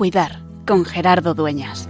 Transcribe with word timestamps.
cuidar 0.00 0.40
con 0.66 0.86
Gerardo 0.86 1.34
Dueñas. 1.34 1.86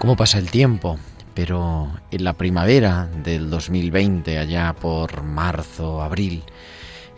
¿Cómo 0.00 0.16
pasa 0.16 0.38
el 0.38 0.50
tiempo? 0.50 0.98
Pero 1.32 1.92
en 2.10 2.24
la 2.24 2.32
primavera 2.32 3.08
del 3.22 3.50
2020, 3.50 4.36
allá 4.36 4.74
por 4.74 5.22
marzo, 5.22 6.02
abril, 6.02 6.42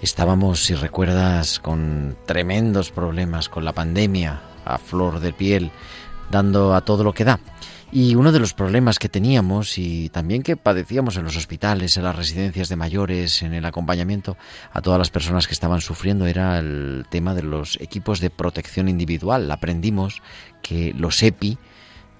estábamos, 0.02 0.66
si 0.66 0.74
recuerdas, 0.74 1.60
con 1.60 2.14
tremendos 2.26 2.90
problemas 2.90 3.48
con 3.48 3.64
la 3.64 3.72
pandemia, 3.72 4.42
a 4.66 4.76
flor 4.76 5.20
de 5.20 5.32
piel, 5.32 5.70
dando 6.30 6.74
a 6.74 6.82
todo 6.82 7.04
lo 7.04 7.14
que 7.14 7.24
da. 7.24 7.40
Y 7.90 8.16
uno 8.16 8.32
de 8.32 8.38
los 8.38 8.52
problemas 8.52 8.98
que 8.98 9.08
teníamos 9.08 9.78
y 9.78 10.10
también 10.10 10.42
que 10.42 10.56
padecíamos 10.56 11.16
en 11.16 11.24
los 11.24 11.36
hospitales, 11.36 11.96
en 11.96 12.04
las 12.04 12.16
residencias 12.16 12.68
de 12.68 12.76
mayores, 12.76 13.42
en 13.42 13.54
el 13.54 13.64
acompañamiento 13.64 14.36
a 14.72 14.82
todas 14.82 14.98
las 14.98 15.10
personas 15.10 15.46
que 15.46 15.54
estaban 15.54 15.80
sufriendo 15.80 16.26
era 16.26 16.58
el 16.58 17.06
tema 17.08 17.34
de 17.34 17.42
los 17.42 17.80
equipos 17.80 18.20
de 18.20 18.28
protección 18.28 18.88
individual. 18.88 19.50
Aprendimos 19.50 20.22
que 20.60 20.92
los 20.92 21.22
EPI 21.22 21.56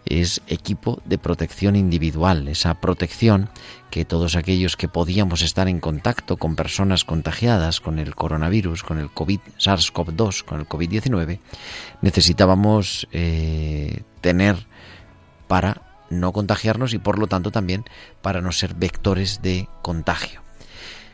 es 0.07 0.41
equipo 0.47 1.03
de 1.05 1.19
protección 1.19 1.77
individual, 1.77 2.49
esa 2.49 2.81
protección 2.81 3.51
que 3.91 4.07
todos 4.07 4.37
aquellos 4.37 4.77
que 4.77 4.89
podíamos 4.89 5.43
estar 5.43 5.69
en 5.69 5.81
contacto 5.81 6.39
con 6.39 6.57
personas 6.57 7.05
contagiadas 7.05 7.81
con 7.81 7.99
el 7.99 8.15
coronavirus, 8.15 8.83
con 8.83 8.99
el 8.99 9.11
COVID, 9.11 9.41
SARS-CoV-2, 9.59 10.45
con 10.45 10.61
el 10.61 10.67
COVID-19, 10.67 11.41
necesitábamos 12.01 13.07
eh, 13.13 14.03
tener 14.23 14.68
para 15.49 15.83
no 16.11 16.33
contagiarnos 16.33 16.95
y 16.95 16.99
por 16.99 17.19
lo 17.19 17.27
tanto 17.27 17.51
también 17.51 17.85
para 18.23 18.41
no 18.41 18.53
ser 18.53 18.75
vectores 18.75 19.43
de 19.43 19.69
contagio. 19.83 20.43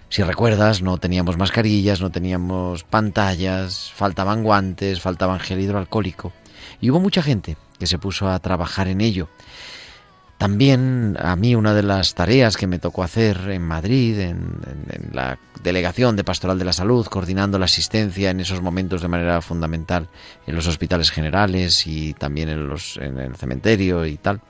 Si 0.09 0.23
recuerdas, 0.23 0.83
no 0.83 0.99
teníamos 0.99 1.37
mascarillas, 1.37 2.01
no 2.01 2.11
teníamos 2.11 2.85
pantallas, 2.85 3.93
faltaban 3.97 4.45
guantes, 4.45 5.01
faltaban 5.01 5.41
gel 5.41 5.61
hidroalcohólico 5.61 6.33
y 6.81 6.91
hubo 6.91 7.01
mucha 7.01 7.23
gente 7.23 7.57
que 7.79 7.87
se 7.87 7.99
puso 7.99 8.29
a 8.29 8.39
trabajar 8.39 8.89
en 8.89 9.01
ello. 9.01 9.29
También 10.39 11.17
a 11.21 11.37
mí 11.37 11.55
una 11.55 11.75
de 11.75 11.83
las 11.83 12.15
tareas 12.15 12.57
que 12.57 12.67
me 12.67 12.79
tocó 12.79 13.03
hacer 13.03 13.51
en 13.51 13.63
Madrid, 13.63 14.19
en, 14.19 14.61
la 15.13 15.39
delegación 15.63 16.17
de 16.17 16.25
Pastoral 16.25 16.59
de 16.59 16.65
la 16.65 16.73
Salud, 16.73 17.07
coordinando 17.07 17.59
la 17.59 17.65
asistencia 17.67 18.31
en 18.31 18.41
esos 18.41 18.61
momentos 18.61 19.01
de 19.01 19.09
manera 19.09 19.41
fundamental 19.41 20.09
en 20.47 20.57
los 20.57 20.67
hospitales 20.67 21.11
generales 21.11 21.87
y 21.87 22.15
también 22.15 22.49
en, 22.49 22.69
los, 22.69 22.97
en 22.99 23.19
el 23.19 23.37
cementerio 23.37 24.05
y 24.07 24.17
tal, 24.17 24.41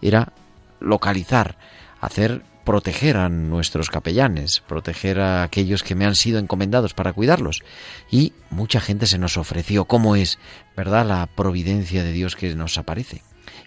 era 0.00 0.32
localizar, 0.80 1.56
hacer 2.00 2.42
proteger 2.64 3.16
a 3.16 3.28
nuestros 3.28 3.90
capellanes, 3.90 4.60
proteger 4.60 5.20
a 5.20 5.42
aquellos 5.42 5.82
que 5.82 5.94
me 5.94 6.06
han 6.06 6.14
sido 6.14 6.38
encomendados 6.38 6.94
para 6.94 7.12
cuidarlos. 7.12 7.62
Y 8.10 8.32
mucha 8.50 8.80
gente 8.80 9.06
se 9.06 9.18
nos 9.18 9.36
ofreció, 9.36 9.84
¿cómo 9.84 10.16
es, 10.16 10.38
verdad, 10.76 11.06
la 11.06 11.26
providencia 11.26 12.04
de 12.04 12.12
Dios 12.12 12.36
que 12.36 12.54
nos 12.54 12.78
aparece? 12.78 13.22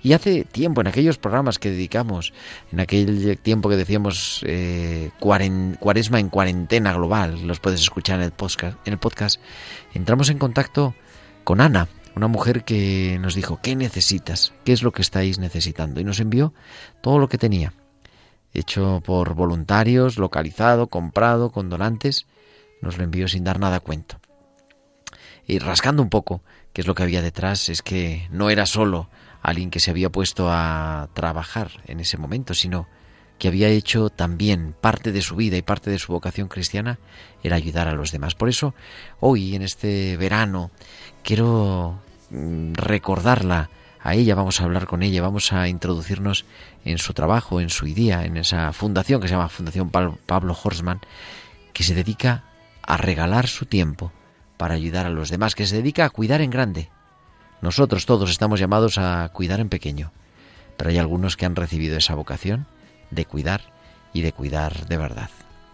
Y 0.06 0.14
hace 0.14 0.44
tiempo, 0.44 0.82
en 0.82 0.88
aquellos 0.88 1.18
programas 1.18 1.58
que 1.58 1.72
dedicamos, 1.72 2.32
en 2.72 2.80
aquel 2.80 3.40
tiempo 3.40 3.70
que 3.70 3.76
decíamos 3.76 4.44
eh, 4.46 5.10
cuaresma 5.20 6.20
en 6.20 6.30
cuarentena 6.30 6.94
global, 6.94 7.48
los 7.48 7.60
puedes 7.60 7.82
escuchar 7.82 8.20
en 8.20 8.26
el 8.26 8.32
podcast, 8.32 8.78
en 8.86 8.94
el 8.94 9.00
podcast, 9.00 9.42
entramos 9.96 10.30
en 10.30 10.38
contacto 10.38 10.94
con 11.44 11.60
Ana, 11.60 11.88
una 12.16 12.28
mujer 12.28 12.64
que 12.66 13.18
nos 13.20 13.34
dijo, 13.34 13.60
¿qué 13.64 13.76
necesitas? 13.76 14.54
¿Qué 14.64 14.74
es 14.74 14.84
lo 14.84 14.92
que 14.92 15.02
estáis 15.02 15.40
necesitando? 15.40 16.00
Y 16.00 16.04
nos 16.04 16.20
envió 16.20 16.54
todo 17.02 17.18
lo 17.18 17.28
que 17.28 17.40
tenía, 17.40 17.74
hecho 18.54 19.02
por 19.04 19.34
voluntarios, 19.34 20.20
localizado, 20.20 20.86
comprado, 20.86 21.50
con 21.50 21.68
donantes, 21.68 22.28
nos 22.80 23.00
lo 23.00 23.04
envió 23.04 23.28
sin 23.28 23.44
dar 23.44 23.60
nada 23.60 23.78
a 23.78 23.80
cuento. 23.80 24.20
Y 25.48 25.58
rascando 25.58 26.04
un 26.04 26.12
poco 26.12 26.44
qué 26.74 26.82
es 26.82 26.88
lo 26.88 26.94
que 26.94 27.02
había 27.02 27.24
detrás, 27.24 27.70
es 27.70 27.82
que 27.82 28.28
no 28.30 28.52
era 28.52 28.68
solo 28.68 29.10
alguien 29.50 29.70
que 29.70 29.80
se 29.80 29.92
había 29.92 30.10
puesto 30.10 30.50
a 30.50 31.10
trabajar 31.14 31.72
en 31.88 32.00
ese 32.00 32.18
momento, 32.18 32.54
sino 32.54 32.88
que 33.38 33.48
había 33.48 33.68
hecho 33.68 34.10
también 34.10 34.76
parte 34.80 35.12
de 35.12 35.22
su 35.22 35.36
vida 35.36 35.58
y 35.58 35.62
parte 35.62 35.90
de 35.90 36.00
su 36.00 36.14
vocación 36.14 36.48
cristiana 36.48 37.00
era 37.44 37.56
ayudar 37.56 37.88
a 37.88 37.94
los 37.94 38.12
demás. 38.12 38.34
Por 38.36 38.50
eso, 38.50 38.74
hoy, 39.20 39.56
en 39.56 39.62
este 39.62 40.18
verano, 40.18 40.72
quiero 41.24 42.00
mm, 42.30 42.74
recordarla 42.74 43.70
a 44.02 44.14
ella, 44.14 44.36
vamos 44.36 44.62
a 44.62 44.64
hablar 44.64 44.86
con 44.86 45.04
ella, 45.04 45.22
vamos 45.22 45.52
a 45.52 45.68
introducirnos 45.68 46.46
en 46.86 46.98
su 46.98 47.14
trabajo, 47.14 47.60
en 47.60 47.70
su 47.70 47.88
idea, 47.88 48.24
en 48.26 48.38
esa 48.38 48.72
fundación 48.72 49.20
que 49.20 49.28
se 49.28 49.34
llama 49.34 49.50
Fundación 49.50 49.90
Pablo 49.90 50.58
Horsman, 50.64 51.02
que 51.74 51.84
se 51.84 51.96
dedica 51.96 52.44
a 52.84 52.98
regalar 52.98 53.48
su 53.48 53.66
tiempo 53.66 54.12
para 54.58 54.76
ayudar 54.76 55.08
a 55.08 55.10
los 55.10 55.30
demás, 55.30 55.56
que 55.56 55.66
se 55.66 55.76
dedica 55.76 56.06
a 56.06 56.10
cuidar 56.10 56.42
en 56.42 56.52
grande. 56.52 56.90
Nosotros 57.62 58.06
todos 58.06 58.30
estamos 58.30 58.60
llamados 58.60 58.98
a 58.98 59.30
cuidar 59.30 59.60
en 59.60 59.70
pequeño, 59.70 60.12
pero 60.78 60.90
hay 60.90 60.98
algunos 60.98 61.38
que 61.38 61.46
han 61.46 61.56
recibido 61.56 61.98
esa 61.98 62.16
vocación 62.16 62.68
de 63.12 63.26
cuidar 63.26 63.62
y 64.14 64.22
de 64.22 64.32
cuidar 64.32 64.88
de 64.88 64.98
verdad. 64.98 65.30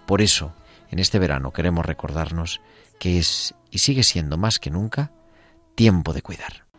Por 0.06 0.22
eso, 0.22 0.54
en 0.90 1.00
este 1.00 1.20
verano 1.20 1.52
queremos 1.52 1.86
recordarnos 1.86 2.62
que 3.00 3.18
es 3.18 3.56
y 3.72 3.80
sigue 3.80 4.04
siendo 4.04 4.38
más 4.38 4.60
que 4.60 4.70
nunca 4.70 5.12
tiempo 5.76 6.14
de 6.14 6.22
cuidar. 6.22 6.71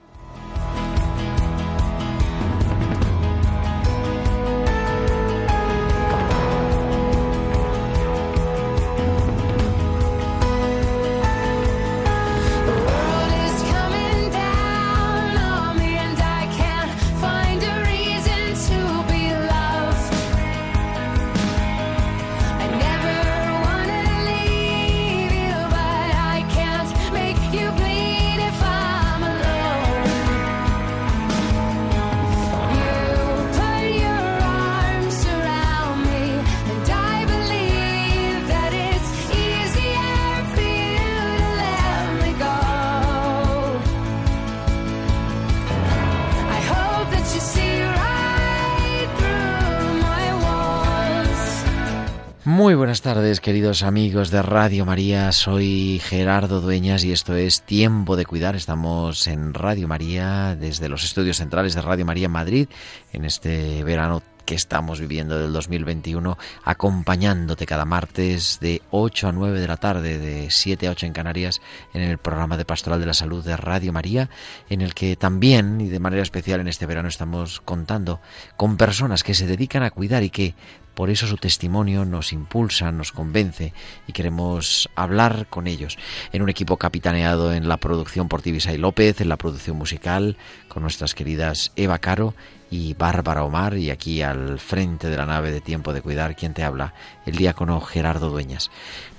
Tardes, 53.33 53.41
queridos 53.41 53.83
amigos 53.83 54.31
de 54.31 54.43
Radio 54.43 54.85
María. 54.85 55.33
Soy 55.33 56.01
Gerardo 56.05 56.61
Dueñas 56.61 57.03
y 57.05 57.13
esto 57.13 57.35
es 57.35 57.63
Tiempo 57.63 58.17
de 58.17 58.27
Cuidar. 58.27 58.57
Estamos 58.57 59.27
en 59.27 59.55
Radio 59.55 59.89
María 59.89 60.55
desde 60.55 60.89
los 60.91 61.03
estudios 61.05 61.39
centrales 61.39 61.75
de 61.75 61.81
Radio 61.81 62.05
María 62.05 62.29
Madrid 62.29 62.69
en 63.13 63.25
este 63.25 63.85
verano 63.85 64.23
estamos 64.55 65.01
viviendo 65.01 65.39
del 65.39 65.53
2021, 65.53 66.39
acompañándote 66.65 67.67
cada 67.67 67.85
martes 67.85 68.59
de 68.61 68.83
8 68.91 69.29
a 69.29 69.33
9 69.33 69.61
de 69.61 69.69
la 69.69 69.77
tarde, 69.77 70.19
de 70.19 70.51
7 70.51 70.87
a 70.87 70.91
8 70.91 71.07
en 71.07 71.13
Canarias, 71.13 71.61
en 71.95 72.03
el 72.03 72.19
programa 72.19 72.57
de 72.57 72.65
Pastoral 72.65 73.01
de 73.01 73.07
la 73.07 73.15
Salud 73.15 73.45
de 73.45 73.57
Radio 73.57 73.93
María, 73.93 74.31
en 74.69 74.81
el 74.81 74.95
que 74.95 75.17
también 75.17 75.81
y 75.81 75.89
de 75.89 76.01
manera 76.01 76.23
especial 76.23 76.61
en 76.61 76.69
este 76.69 76.87
verano 76.87 77.09
estamos 77.09 77.61
contando 77.61 78.21
con 78.57 78.77
personas 78.77 79.23
que 79.23 79.35
se 79.35 79.47
dedican 79.47 79.83
a 79.83 79.91
cuidar 79.91 80.23
y 80.23 80.31
que 80.31 80.55
por 80.95 81.09
eso 81.09 81.27
su 81.27 81.37
testimonio 81.37 82.05
nos 82.05 82.33
impulsa, 82.33 82.93
nos 82.93 83.13
convence 83.13 83.73
y 84.07 84.13
queremos 84.13 84.91
hablar 84.95 85.47
con 85.49 85.67
ellos. 85.67 85.99
En 86.33 86.43
un 86.43 86.51
equipo 86.51 86.77
capitaneado 86.77 87.53
en 87.55 87.69
la 87.69 87.79
producción 87.79 88.29
por 88.29 88.43
Tibisay 88.43 88.77
López, 88.77 89.21
en 89.21 89.29
la 89.29 89.39
producción 89.39 89.77
musical, 89.77 90.37
con 90.69 90.83
nuestras 90.83 91.15
queridas 91.15 91.73
Eva 91.77 91.99
Caro 91.99 92.35
y 92.73 92.95
Bárbara 92.95 93.45
Omar 93.45 93.77
y 93.77 93.91
aquí 93.91 94.23
al 94.23 94.59
frente 94.59 95.11
de 95.11 95.17
la 95.19 95.27
nave 95.27 95.53
de 95.53 95.61
Tiempo 95.61 95.93
de 95.93 96.01
Cuidar, 96.01 96.35
quien 96.35 96.55
te 96.55 96.65
habla, 96.65 96.95
el 97.27 97.37
diácono 97.37 97.79
Gerardo 97.83 98.31
Dueñas. 98.31 98.71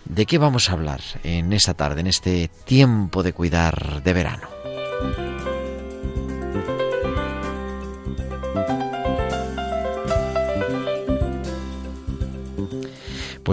¿De 0.05 0.25
qué 0.25 0.39
vamos 0.39 0.69
a 0.69 0.73
hablar 0.73 1.01
en 1.23 1.53
esta 1.53 1.75
tarde, 1.75 2.01
en 2.01 2.07
este 2.07 2.49
Tiempo 2.65 3.21
de 3.21 3.33
Cuidar 3.33 4.01
de 4.01 4.13
verano? 4.13 4.47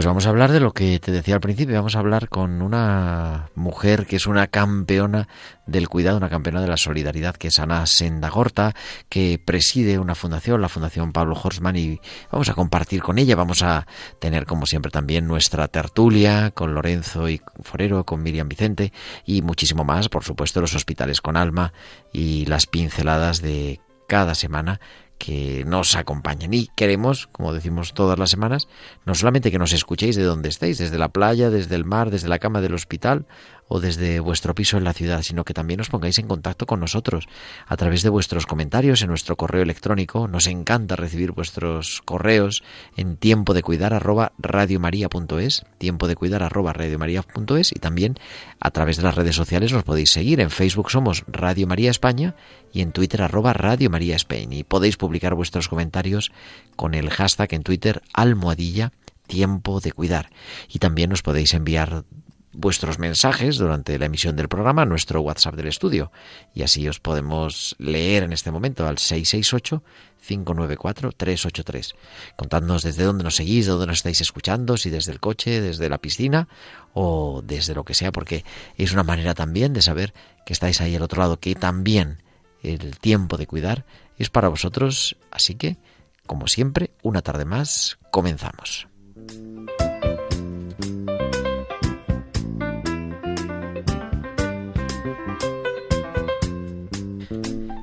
Pues 0.00 0.06
vamos 0.06 0.24
a 0.24 0.30
hablar 0.30 0.50
de 0.50 0.60
lo 0.60 0.72
que 0.72 0.98
te 0.98 1.12
decía 1.12 1.34
al 1.34 1.42
principio, 1.42 1.76
vamos 1.76 1.94
a 1.94 1.98
hablar 1.98 2.30
con 2.30 2.62
una 2.62 3.50
mujer 3.54 4.06
que 4.06 4.16
es 4.16 4.26
una 4.26 4.46
campeona 4.46 5.28
del 5.66 5.90
cuidado, 5.90 6.16
una 6.16 6.30
campeona 6.30 6.62
de 6.62 6.68
la 6.68 6.78
solidaridad, 6.78 7.36
que 7.36 7.48
es 7.48 7.58
Ana 7.58 7.84
Sendagorta, 7.84 8.74
que 9.10 9.38
preside 9.38 9.98
una 9.98 10.14
fundación, 10.14 10.62
la 10.62 10.70
Fundación 10.70 11.12
Pablo 11.12 11.34
Horsman, 11.34 11.76
y 11.76 12.00
vamos 12.32 12.48
a 12.48 12.54
compartir 12.54 13.02
con 13.02 13.18
ella, 13.18 13.36
vamos 13.36 13.60
a 13.60 13.86
tener 14.20 14.46
como 14.46 14.64
siempre 14.64 14.90
también 14.90 15.26
nuestra 15.26 15.68
tertulia 15.68 16.50
con 16.52 16.72
Lorenzo 16.72 17.28
y 17.28 17.42
Forero, 17.62 18.06
con 18.06 18.22
Miriam 18.22 18.48
Vicente 18.48 18.94
y 19.26 19.42
muchísimo 19.42 19.84
más, 19.84 20.08
por 20.08 20.24
supuesto, 20.24 20.62
los 20.62 20.74
hospitales 20.74 21.20
con 21.20 21.36
alma 21.36 21.74
y 22.10 22.46
las 22.46 22.66
pinceladas 22.66 23.42
de 23.42 23.80
cada 24.08 24.34
semana 24.34 24.80
que 25.20 25.64
nos 25.66 25.94
acompañen. 25.96 26.54
Y 26.54 26.68
queremos, 26.74 27.28
como 27.30 27.52
decimos 27.52 27.92
todas 27.92 28.18
las 28.18 28.30
semanas, 28.30 28.68
no 29.04 29.14
solamente 29.14 29.50
que 29.50 29.58
nos 29.58 29.72
escuchéis 29.72 30.16
de 30.16 30.24
donde 30.24 30.48
estéis, 30.48 30.78
desde 30.78 30.98
la 30.98 31.10
playa, 31.10 31.50
desde 31.50 31.76
el 31.76 31.84
mar, 31.84 32.10
desde 32.10 32.28
la 32.28 32.38
cama 32.38 32.62
del 32.62 32.74
hospital 32.74 33.26
o 33.72 33.78
desde 33.78 34.18
vuestro 34.18 34.52
piso 34.52 34.76
en 34.78 34.84
la 34.84 34.92
ciudad, 34.92 35.22
sino 35.22 35.44
que 35.44 35.54
también 35.54 35.80
os 35.80 35.88
pongáis 35.88 36.18
en 36.18 36.26
contacto 36.26 36.66
con 36.66 36.80
nosotros 36.80 37.28
a 37.68 37.76
través 37.76 38.02
de 38.02 38.08
vuestros 38.08 38.44
comentarios 38.44 39.00
en 39.02 39.08
nuestro 39.08 39.36
correo 39.36 39.62
electrónico. 39.62 40.26
Nos 40.26 40.48
encanta 40.48 40.96
recibir 40.96 41.30
vuestros 41.30 42.02
correos 42.04 42.64
en 42.96 43.16
tiempo 43.16 43.54
de 43.54 43.62
cuidar 43.62 43.94
arroba 43.94 44.32
radiomaria.es, 44.38 45.64
tiempo 45.78 46.08
de 46.08 46.16
cuidar 46.16 46.42
arroba 46.42 46.72
radiomaria.es 46.72 47.70
y 47.70 47.78
también 47.78 48.16
a 48.58 48.72
través 48.72 48.96
de 48.96 49.04
las 49.04 49.14
redes 49.14 49.36
sociales 49.36 49.72
nos 49.72 49.84
podéis 49.84 50.10
seguir. 50.10 50.40
En 50.40 50.50
Facebook 50.50 50.90
somos 50.90 51.22
Radio 51.28 51.68
María 51.68 51.92
España 51.92 52.34
y 52.72 52.80
en 52.80 52.90
Twitter 52.90 53.22
arroba 53.22 53.52
Radio 53.52 53.88
María 53.88 54.16
Spain. 54.16 54.52
Y 54.52 54.64
podéis 54.64 54.96
publicar 54.96 55.36
vuestros 55.36 55.68
comentarios 55.68 56.32
con 56.74 56.94
el 56.94 57.08
hashtag 57.08 57.54
en 57.54 57.62
Twitter 57.62 58.02
almohadilla 58.14 58.90
tiempo 59.28 59.80
de 59.80 59.92
cuidar. 59.92 60.28
Y 60.68 60.80
también 60.80 61.10
nos 61.10 61.22
podéis 61.22 61.54
enviar 61.54 62.04
vuestros 62.52 62.98
mensajes 62.98 63.58
durante 63.58 63.98
la 63.98 64.06
emisión 64.06 64.36
del 64.36 64.48
programa 64.48 64.84
nuestro 64.84 65.20
WhatsApp 65.20 65.54
del 65.54 65.68
estudio 65.68 66.10
y 66.54 66.62
así 66.62 66.88
os 66.88 66.98
podemos 66.98 67.76
leer 67.78 68.24
en 68.24 68.32
este 68.32 68.50
momento 68.50 68.86
al 68.86 68.98
668 68.98 69.82
594 70.26 71.12
383. 71.12 71.94
Contadnos 72.36 72.82
desde 72.82 73.04
dónde 73.04 73.24
nos 73.24 73.36
seguís, 73.36 73.66
de 73.66 73.72
dónde 73.72 73.86
nos 73.86 73.98
estáis 73.98 74.20
escuchando, 74.20 74.76
si 74.76 74.90
desde 74.90 75.12
el 75.12 75.20
coche, 75.20 75.60
desde 75.60 75.88
la 75.88 75.98
piscina 75.98 76.48
o 76.92 77.42
desde 77.44 77.74
lo 77.74 77.84
que 77.84 77.94
sea, 77.94 78.12
porque 78.12 78.44
es 78.76 78.92
una 78.92 79.02
manera 79.02 79.34
también 79.34 79.72
de 79.72 79.82
saber 79.82 80.12
que 80.44 80.52
estáis 80.52 80.80
ahí 80.80 80.94
al 80.94 81.02
otro 81.02 81.22
lado, 81.22 81.40
que 81.40 81.54
también 81.54 82.22
el 82.62 82.98
tiempo 82.98 83.36
de 83.36 83.46
cuidar 83.46 83.86
es 84.18 84.28
para 84.28 84.48
vosotros, 84.48 85.16
así 85.30 85.54
que, 85.54 85.78
como 86.26 86.46
siempre, 86.46 86.90
una 87.02 87.22
tarde 87.22 87.46
más, 87.46 87.98
comenzamos. 88.10 88.86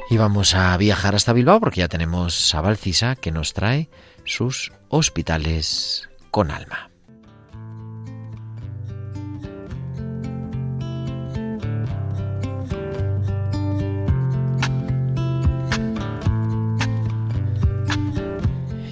Y 0.09 0.15
vamos 0.15 0.55
a 0.55 0.77
viajar 0.77 1.15
hasta 1.15 1.33
Bilbao 1.33 1.59
porque 1.59 1.81
ya 1.81 1.89
tenemos 1.89 2.55
a 2.55 2.61
Valcisa 2.61 3.17
que 3.17 3.31
nos 3.31 3.53
trae 3.53 3.89
sus 4.23 4.71
hospitales 4.87 6.07
con 6.31 6.49
alma. 6.49 6.89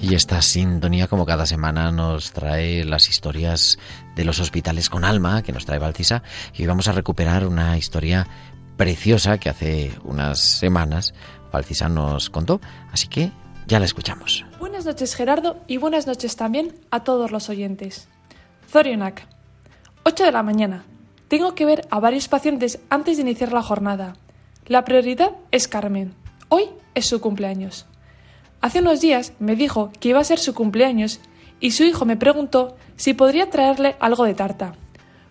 Y 0.02 0.14
esta 0.14 0.40
sintonía, 0.40 1.08
como 1.08 1.26
cada 1.26 1.46
semana, 1.46 1.90
nos 1.90 2.30
trae 2.30 2.84
las 2.84 3.08
historias 3.08 3.76
de 4.14 4.24
los 4.24 4.38
hospitales 4.38 4.88
con 4.88 5.04
alma 5.04 5.42
que 5.42 5.50
nos 5.50 5.66
trae 5.66 5.80
Valcisa. 5.80 6.22
Y 6.54 6.64
vamos 6.66 6.86
a 6.86 6.92
recuperar 6.92 7.44
una 7.44 7.76
historia 7.76 8.28
preciosa 8.76 9.38
que 9.38 9.48
hace 9.48 9.92
unas 10.04 10.38
semanas 10.40 11.14
Valcisa 11.52 11.88
nos 11.88 12.30
contó. 12.30 12.60
Así 12.92 13.08
que 13.08 13.32
ya 13.66 13.78
la 13.78 13.86
escuchamos. 13.86 14.44
Buenas 14.60 14.84
noches 14.84 15.14
Gerardo 15.14 15.58
y 15.66 15.78
buenas 15.78 16.06
noches 16.06 16.36
también 16.36 16.74
a 16.90 17.02
todos 17.04 17.30
los 17.30 17.48
oyentes. 17.48 18.08
Zorionak. 18.68 19.26
8 20.04 20.24
de 20.24 20.32
la 20.32 20.42
mañana. 20.42 20.84
Tengo 21.28 21.54
que 21.54 21.66
ver 21.66 21.86
a 21.90 21.98
varios 21.98 22.28
pacientes 22.28 22.78
antes 22.90 23.16
de 23.16 23.22
iniciar 23.22 23.52
la 23.52 23.62
jornada. 23.62 24.14
La 24.66 24.84
prioridad 24.84 25.32
es 25.50 25.66
Carmen. 25.66 26.14
Hoy 26.48 26.68
es 26.94 27.06
su 27.06 27.20
cumpleaños. 27.20 27.86
Hace 28.60 28.80
unos 28.80 29.00
días 29.00 29.32
me 29.38 29.56
dijo 29.56 29.90
que 29.98 30.10
iba 30.10 30.20
a 30.20 30.24
ser 30.24 30.38
su 30.38 30.54
cumpleaños 30.54 31.20
y 31.58 31.72
su 31.72 31.84
hijo 31.84 32.04
me 32.04 32.16
preguntó 32.16 32.76
si 32.96 33.14
podría 33.14 33.50
traerle 33.50 33.96
algo 33.98 34.24
de 34.24 34.34
tarta. 34.34 34.74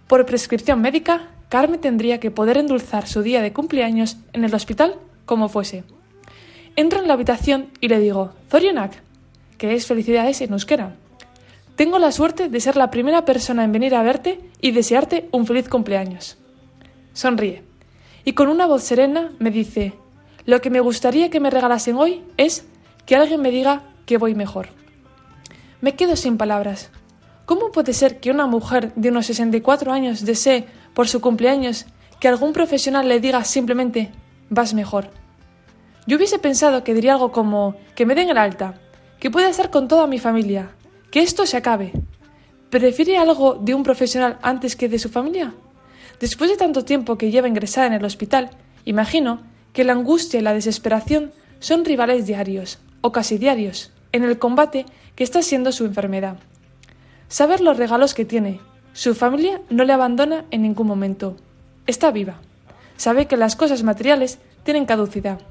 Por 0.08 0.26
prescripción 0.26 0.82
médica 0.82 1.30
Carmen 1.56 1.80
tendría 1.80 2.20
que 2.20 2.32
poder 2.32 2.58
endulzar 2.58 3.08
su 3.08 3.22
día 3.22 3.42
de 3.42 3.54
cumpleaños 3.54 4.18
en 4.34 4.44
el 4.44 4.54
hospital 4.54 5.00
como 5.26 5.48
fuese. 5.48 5.86
Entro 6.76 7.00
en 7.00 7.08
la 7.08 7.14
habitación 7.14 7.70
y 7.80 7.88
le 7.88 8.02
digo, 8.02 8.34
Zorionak, 8.50 9.02
que 9.58 9.74
es 9.74 9.88
felicidades 9.88 10.42
en 10.42 10.52
euskera. 10.52 10.98
Tengo 11.78 11.98
la 11.98 12.12
suerte 12.12 12.50
de 12.50 12.60
ser 12.60 12.76
la 12.76 12.92
primera 12.92 13.24
persona 13.24 13.64
en 13.64 13.72
venir 13.72 13.96
a 13.96 14.04
verte 14.04 14.42
y 14.60 14.72
desearte 14.72 15.30
un 15.32 15.48
feliz 15.48 15.70
cumpleaños. 15.70 16.38
Sonríe 17.14 17.64
y 18.26 18.34
con 18.34 18.50
una 18.50 18.66
voz 18.66 18.84
serena 18.84 19.32
me 19.40 19.50
dice, 19.50 19.94
lo 20.46 20.60
que 20.60 20.70
me 20.70 20.82
gustaría 20.82 21.30
que 21.30 21.40
me 21.40 21.52
regalasen 21.52 21.96
hoy 21.96 22.22
es 22.36 22.66
que 23.06 23.16
alguien 23.16 23.42
me 23.42 23.52
diga 23.52 23.84
que 24.06 24.18
voy 24.18 24.36
mejor. 24.36 24.68
Me 25.80 25.96
quedo 25.96 26.18
sin 26.18 26.36
palabras. 26.36 26.92
¿Cómo 27.46 27.72
puede 27.72 27.94
ser 27.94 28.20
que 28.20 28.32
una 28.32 28.46
mujer 28.46 28.92
de 28.96 29.08
unos 29.08 29.28
64 29.28 29.94
años 29.94 30.26
desee 30.26 30.66
por 30.96 31.08
su 31.08 31.22
cumpleaños 31.22 31.86
que 32.20 32.28
algún 32.28 32.54
profesional 32.54 33.08
le 33.08 33.20
diga 33.20 33.44
simplemente 33.44 34.12
vas 34.50 34.74
mejor. 34.74 35.10
Yo 36.08 36.18
hubiese 36.18 36.40
pensado 36.40 36.84
que 36.84 36.96
diría 36.96 37.14
algo 37.14 37.32
como 37.32 37.76
que 37.96 38.08
me 38.08 38.16
den 38.16 38.30
el 38.30 38.38
alta, 38.38 38.82
que 39.20 39.30
pueda 39.30 39.50
estar 39.50 39.70
con 39.70 39.88
toda 39.88 40.08
mi 40.08 40.18
familia, 40.18 40.72
que 41.12 41.22
esto 41.22 41.46
se 41.46 41.58
acabe. 41.58 41.92
¿Prefiere 42.70 43.18
algo 43.18 43.56
de 43.56 43.74
un 43.74 43.84
profesional 43.84 44.40
antes 44.42 44.76
que 44.76 44.90
de 44.90 45.00
su 45.00 45.10
familia? 45.10 45.54
Después 46.20 46.50
de 46.50 46.58
tanto 46.58 46.86
tiempo 46.86 47.18
que 47.18 47.30
lleva 47.32 47.48
ingresada 47.48 47.88
en 47.88 47.94
el 47.94 48.06
hospital, 48.06 48.50
imagino 48.86 49.42
que 49.74 49.84
la 49.84 49.94
angustia 49.94 50.40
y 50.40 50.44
la 50.44 50.54
desesperación 50.54 51.32
son 51.60 51.86
rivales 51.86 52.26
diarios, 52.26 52.80
o 53.02 53.12
casi 53.12 53.38
diarios, 53.38 53.92
en 54.12 54.24
el 54.24 54.40
combate 54.40 54.86
que 55.16 55.24
está 55.24 55.42
siendo 55.42 55.72
su 55.72 55.86
enfermedad. 55.86 56.38
Saber 57.28 57.62
los 57.62 57.78
regalos 57.78 58.14
que 58.14 58.26
tiene, 58.26 58.62
su 58.96 59.14
familia 59.14 59.60
no 59.70 59.84
le 59.84 59.92
abandona 59.92 60.46
en 60.52 60.62
ningún 60.62 60.88
momento. 60.88 61.36
Está 61.86 62.12
viva. 62.12 62.36
Sabe 62.96 63.26
que 63.26 63.36
las 63.36 63.58
cosas 63.58 63.84
materiales 63.84 64.40
tienen 64.64 64.86
caducidad. 64.86 65.42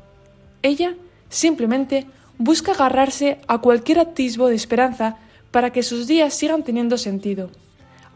Ella 0.62 0.94
simplemente 1.28 2.06
busca 2.38 2.72
agarrarse 2.72 3.38
a 3.46 3.58
cualquier 3.58 3.98
atisbo 3.98 4.48
de 4.48 4.54
esperanza 4.54 5.18
para 5.50 5.74
que 5.74 5.82
sus 5.82 6.06
días 6.06 6.32
sigan 6.32 6.62
teniendo 6.62 6.96
sentido. 6.96 7.50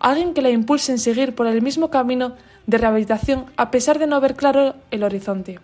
Alguien 0.00 0.32
que 0.32 0.40
la 0.40 0.48
impulse 0.48 0.92
en 0.92 0.98
seguir 0.98 1.34
por 1.34 1.46
el 1.46 1.60
mismo 1.60 1.90
camino 1.90 2.32
de 2.66 2.78
rehabilitación 2.78 3.44
a 3.58 3.70
pesar 3.70 3.98
de 3.98 4.06
no 4.06 4.22
ver 4.22 4.34
claro 4.34 4.76
el 4.90 5.02
horizonte. 5.02 5.60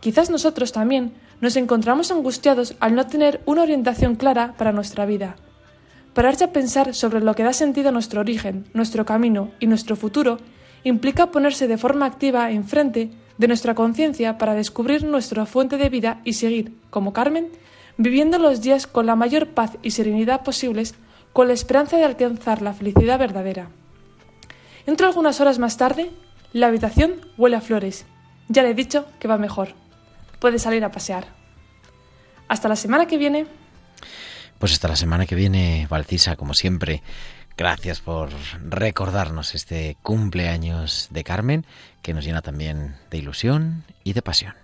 Quizás 0.00 0.30
nosotros 0.30 0.72
también 0.72 1.12
nos 1.40 1.54
encontramos 1.54 2.10
angustiados 2.10 2.74
al 2.80 2.96
no 2.96 3.06
tener 3.06 3.40
una 3.46 3.62
orientación 3.62 4.16
clara 4.16 4.54
para 4.58 4.72
nuestra 4.72 5.06
vida, 5.06 5.36
Pararse 6.14 6.44
a 6.44 6.52
pensar 6.52 6.94
sobre 6.94 7.20
lo 7.20 7.34
que 7.34 7.42
da 7.42 7.52
sentido 7.52 7.88
a 7.88 7.92
nuestro 7.92 8.20
origen, 8.20 8.66
nuestro 8.72 9.04
camino 9.04 9.50
y 9.58 9.66
nuestro 9.66 9.96
futuro 9.96 10.38
implica 10.84 11.32
ponerse 11.32 11.66
de 11.66 11.76
forma 11.76 12.06
activa 12.06 12.50
enfrente 12.52 13.10
de 13.36 13.48
nuestra 13.48 13.74
conciencia 13.74 14.38
para 14.38 14.54
descubrir 14.54 15.04
nuestra 15.04 15.44
fuente 15.44 15.76
de 15.76 15.88
vida 15.88 16.20
y 16.24 16.34
seguir, 16.34 16.78
como 16.90 17.12
Carmen, 17.12 17.48
viviendo 17.96 18.38
los 18.38 18.60
días 18.60 18.86
con 18.86 19.06
la 19.06 19.16
mayor 19.16 19.48
paz 19.48 19.76
y 19.82 19.90
serenidad 19.90 20.42
posibles, 20.42 20.94
con 21.32 21.48
la 21.48 21.54
esperanza 21.54 21.96
de 21.96 22.04
alcanzar 22.04 22.62
la 22.62 22.74
felicidad 22.74 23.18
verdadera. 23.18 23.70
Entro 24.86 25.08
algunas 25.08 25.40
horas 25.40 25.58
más 25.58 25.76
tarde, 25.76 26.12
la 26.52 26.68
habitación 26.68 27.14
huele 27.36 27.56
a 27.56 27.60
flores. 27.60 28.06
Ya 28.48 28.62
le 28.62 28.70
he 28.70 28.74
dicho 28.74 29.06
que 29.18 29.26
va 29.26 29.38
mejor. 29.38 29.70
Puede 30.38 30.60
salir 30.60 30.84
a 30.84 30.92
pasear. 30.92 31.26
Hasta 32.46 32.68
la 32.68 32.76
semana 32.76 33.06
que 33.06 33.18
viene. 33.18 33.46
Pues 34.64 34.72
hasta 34.72 34.88
la 34.88 34.96
semana 34.96 35.26
que 35.26 35.34
viene, 35.34 35.86
Valcisa, 35.90 36.36
como 36.36 36.54
siempre. 36.54 37.02
Gracias 37.54 38.00
por 38.00 38.30
recordarnos 38.62 39.54
este 39.54 39.98
cumpleaños 40.02 41.08
de 41.10 41.22
Carmen, 41.22 41.66
que 42.00 42.14
nos 42.14 42.24
llena 42.24 42.40
también 42.40 42.96
de 43.10 43.18
ilusión 43.18 43.84
y 44.04 44.14
de 44.14 44.22
pasión. 44.22 44.54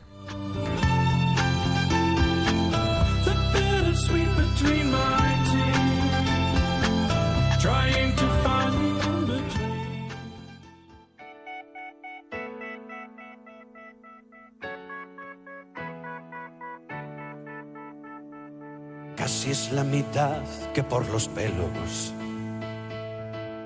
Casi 19.21 19.51
es 19.51 19.71
la 19.71 19.85
mitad 19.85 20.41
que 20.73 20.83
por 20.83 21.07
los 21.11 21.29
pelos. 21.29 22.15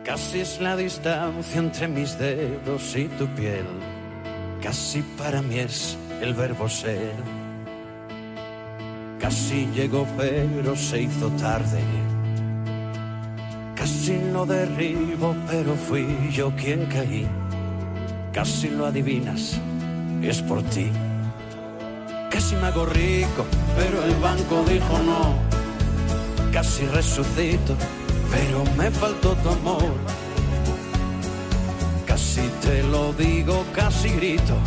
Casi 0.04 0.40
es 0.40 0.60
la 0.60 0.76
distancia 0.76 1.60
entre 1.60 1.86
mis 1.86 2.18
dedos 2.18 2.96
y 2.96 3.04
tu 3.04 3.28
piel. 3.36 3.64
Casi 4.60 5.02
para 5.16 5.40
mí 5.42 5.60
es 5.60 5.96
el 6.20 6.34
verbo 6.34 6.68
ser. 6.68 7.14
Casi 9.20 9.66
llegó 9.66 10.04
pero 10.16 10.74
se 10.74 11.02
hizo 11.02 11.28
tarde. 11.38 11.84
Casi 13.76 14.18
lo 14.32 14.46
derribo 14.46 15.36
pero 15.48 15.76
fui 15.76 16.32
yo 16.32 16.50
quien 16.56 16.84
caí. 16.86 17.28
Casi 18.32 18.70
lo 18.70 18.86
adivinas, 18.86 19.60
es 20.20 20.42
por 20.42 20.64
ti. 20.64 20.90
Casi 22.44 22.56
me 22.56 22.66
hago 22.66 22.84
rico, 22.84 23.46
pero 23.74 24.04
el 24.04 24.14
banco 24.16 24.62
dijo 24.68 24.98
no. 24.98 25.34
Casi 26.52 26.84
resucito, 26.88 27.74
pero 28.30 28.62
me 28.76 28.90
faltó 28.90 29.34
tu 29.36 29.48
amor. 29.48 29.94
Casi 32.04 32.42
te 32.60 32.82
lo 32.82 33.14
digo, 33.14 33.64
casi 33.74 34.10
grito, 34.10 34.58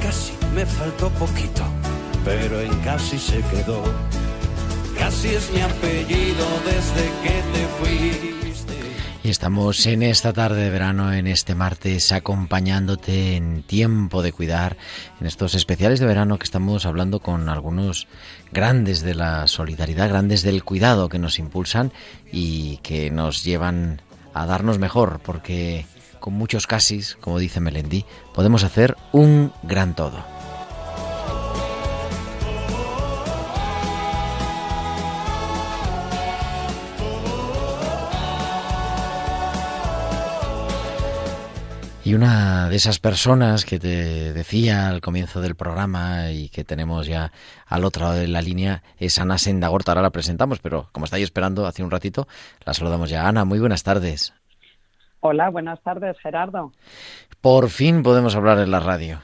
casi 0.00 0.32
me 0.54 0.64
faltó 0.64 1.10
poquito, 1.10 1.62
pero 2.24 2.60
en 2.60 2.72
casi 2.82 3.18
se 3.18 3.40
quedó. 3.50 3.82
Casi 4.96 5.34
es 5.34 5.50
mi 5.50 5.60
apellido 5.60 6.46
desde 6.64 7.04
que 7.24 7.42
te 7.52 7.66
fuiste. 7.80 8.43
Y 9.24 9.30
estamos 9.30 9.86
en 9.86 10.02
esta 10.02 10.34
tarde 10.34 10.64
de 10.64 10.68
verano, 10.68 11.10
en 11.10 11.26
este 11.26 11.54
martes, 11.54 12.12
acompañándote 12.12 13.36
en 13.36 13.62
tiempo 13.62 14.20
de 14.20 14.32
cuidar, 14.32 14.76
en 15.18 15.26
estos 15.26 15.54
especiales 15.54 15.98
de 15.98 16.04
verano 16.04 16.38
que 16.38 16.44
estamos 16.44 16.84
hablando 16.84 17.20
con 17.20 17.48
algunos 17.48 18.06
grandes 18.52 19.00
de 19.00 19.14
la 19.14 19.46
solidaridad, 19.46 20.10
grandes 20.10 20.42
del 20.42 20.62
cuidado 20.62 21.08
que 21.08 21.18
nos 21.18 21.38
impulsan 21.38 21.90
y 22.30 22.76
que 22.82 23.10
nos 23.10 23.44
llevan 23.44 24.02
a 24.34 24.44
darnos 24.44 24.78
mejor, 24.78 25.20
porque 25.24 25.86
con 26.20 26.34
muchos 26.34 26.66
casis, 26.66 27.16
como 27.18 27.38
dice 27.38 27.60
Melendi, 27.60 28.04
podemos 28.34 28.62
hacer 28.62 28.94
un 29.12 29.54
gran 29.62 29.96
todo. 29.96 30.33
Y 42.04 42.12
una 42.12 42.68
de 42.68 42.76
esas 42.76 42.98
personas 42.98 43.64
que 43.64 43.78
te 43.78 44.34
decía 44.34 44.90
al 44.90 45.00
comienzo 45.00 45.40
del 45.40 45.54
programa 45.54 46.32
y 46.32 46.50
que 46.50 46.62
tenemos 46.62 47.06
ya 47.06 47.32
al 47.66 47.82
otro 47.82 48.04
lado 48.04 48.16
de 48.16 48.28
la 48.28 48.42
línea 48.42 48.82
es 48.98 49.18
Ana 49.18 49.38
Sendagorta. 49.38 49.92
Ahora 49.92 50.02
la 50.02 50.10
presentamos, 50.10 50.58
pero 50.58 50.90
como 50.92 51.06
estáis 51.06 51.24
esperando 51.24 51.66
hace 51.66 51.82
un 51.82 51.90
ratito, 51.90 52.28
la 52.66 52.74
saludamos 52.74 53.08
ya. 53.08 53.26
Ana, 53.26 53.46
muy 53.46 53.58
buenas 53.58 53.84
tardes. 53.84 54.34
Hola, 55.20 55.48
buenas 55.48 55.80
tardes, 55.80 56.18
Gerardo. 56.18 56.72
Por 57.40 57.70
fin 57.70 58.02
podemos 58.02 58.36
hablar 58.36 58.58
en 58.58 58.70
la 58.70 58.80
radio. 58.80 59.22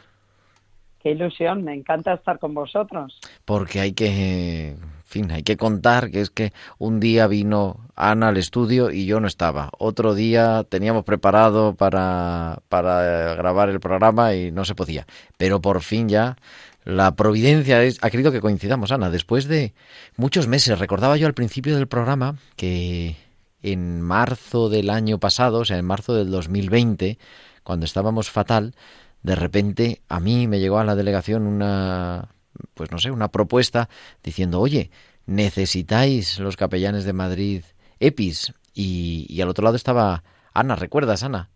Qué 1.02 1.10
ilusión, 1.10 1.62
me 1.64 1.74
encanta 1.74 2.14
estar 2.14 2.38
con 2.38 2.54
vosotros. 2.54 3.20
Porque 3.44 3.80
hay 3.80 3.92
que, 3.92 4.76
fin, 5.10 5.30
hay 5.32 5.42
que 5.42 5.56
contar 5.56 6.10
que 6.10 6.20
es 6.20 6.30
que 6.30 6.52
un 6.78 7.00
día 7.00 7.26
vino 7.26 7.88
Ana 7.96 8.28
al 8.28 8.36
estudio 8.36 8.90
y 8.90 9.06
yo 9.06 9.20
no 9.20 9.26
estaba. 9.26 9.70
Otro 9.78 10.14
día 10.14 10.64
teníamos 10.68 11.04
preparado 11.04 11.74
para, 11.74 12.62
para 12.68 13.34
grabar 13.34 13.68
el 13.68 13.80
programa 13.80 14.34
y 14.34 14.52
no 14.52 14.64
se 14.64 14.74
podía. 14.74 15.06
Pero 15.36 15.60
por 15.60 15.82
fin 15.82 16.08
ya 16.08 16.36
la 16.84 17.14
providencia 17.16 17.82
es, 17.82 17.98
ha 18.02 18.10
querido 18.10 18.32
que 18.32 18.40
coincidamos, 18.40 18.92
Ana. 18.92 19.10
Después 19.10 19.46
de 19.46 19.74
muchos 20.16 20.46
meses, 20.46 20.78
recordaba 20.78 21.16
yo 21.16 21.26
al 21.26 21.34
principio 21.34 21.74
del 21.76 21.88
programa 21.88 22.36
que 22.56 23.16
en 23.62 24.00
marzo 24.00 24.68
del 24.68 24.90
año 24.90 25.18
pasado, 25.18 25.58
o 25.58 25.64
sea, 25.64 25.78
en 25.78 25.84
marzo 25.84 26.14
del 26.14 26.30
2020, 26.30 27.18
cuando 27.64 27.84
estábamos 27.84 28.30
fatal, 28.30 28.74
de 29.22 29.34
repente 29.34 30.00
a 30.08 30.20
mí 30.20 30.46
me 30.46 30.60
llegó 30.60 30.78
a 30.78 30.84
la 30.84 30.94
delegación 30.94 31.46
una, 31.46 32.28
pues 32.74 32.90
no 32.90 32.98
sé, 32.98 33.10
una 33.10 33.28
propuesta 33.28 33.88
diciendo, 34.22 34.60
oye, 34.60 34.90
necesitáis 35.26 36.38
los 36.38 36.56
capellanes 36.56 37.04
de 37.04 37.12
Madrid 37.12 37.64
EPIs. 37.98 38.54
Y, 38.72 39.26
y 39.28 39.40
al 39.40 39.48
otro 39.48 39.64
lado 39.64 39.76
estaba 39.76 40.22
Ana, 40.54 40.76
¿recuerdas, 40.76 41.22
Ana? 41.22 41.48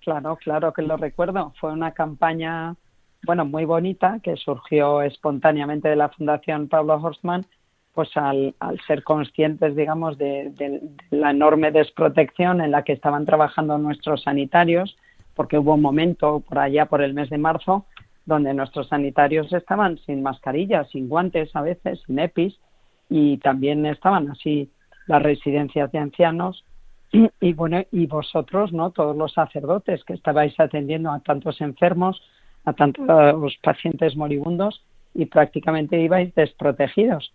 Claro, 0.00 0.36
claro 0.36 0.72
que 0.72 0.82
lo 0.82 0.96
recuerdo. 0.96 1.52
Fue 1.60 1.72
una 1.72 1.92
campaña, 1.92 2.76
bueno, 3.24 3.44
muy 3.44 3.64
bonita 3.64 4.20
que 4.22 4.36
surgió 4.36 5.02
espontáneamente 5.02 5.88
de 5.88 5.96
la 5.96 6.08
Fundación 6.08 6.68
Pablo 6.68 6.94
Horstman, 6.94 7.44
pues 7.92 8.16
al, 8.16 8.54
ser 8.86 9.02
conscientes, 9.02 9.74
digamos, 9.74 10.16
de, 10.18 10.50
de 10.50 10.80
la 11.10 11.30
enorme 11.30 11.72
desprotección 11.72 12.60
en 12.60 12.70
la 12.70 12.84
que 12.84 12.92
estaban 12.92 13.26
trabajando 13.26 13.76
nuestros 13.76 14.22
sanitarios, 14.22 14.96
porque 15.34 15.58
hubo 15.58 15.74
un 15.74 15.82
momento 15.82 16.40
por 16.40 16.60
allá, 16.60 16.86
por 16.86 17.02
el 17.02 17.12
mes 17.12 17.28
de 17.28 17.38
marzo, 17.38 17.86
donde 18.28 18.52
nuestros 18.52 18.88
sanitarios 18.88 19.50
estaban 19.54 19.96
sin 20.04 20.22
mascarillas, 20.22 20.90
sin 20.90 21.08
guantes 21.08 21.56
a 21.56 21.62
veces, 21.62 22.02
sin 22.06 22.18
EPIs, 22.18 22.60
y 23.08 23.38
también 23.38 23.86
estaban 23.86 24.30
así 24.30 24.70
las 25.06 25.22
residencias 25.22 25.90
de 25.90 25.98
ancianos. 25.98 26.64
Y, 27.40 27.54
bueno, 27.54 27.82
y 27.90 28.06
vosotros, 28.06 28.70
¿no? 28.70 28.90
Todos 28.90 29.16
los 29.16 29.32
sacerdotes 29.32 30.04
que 30.04 30.12
estabais 30.12 30.60
atendiendo 30.60 31.10
a 31.10 31.20
tantos 31.20 31.58
enfermos, 31.62 32.20
a 32.66 32.74
tantos 32.74 33.56
pacientes 33.62 34.14
moribundos, 34.14 34.84
y 35.14 35.24
prácticamente 35.24 35.98
ibais 35.98 36.34
desprotegidos. 36.34 37.32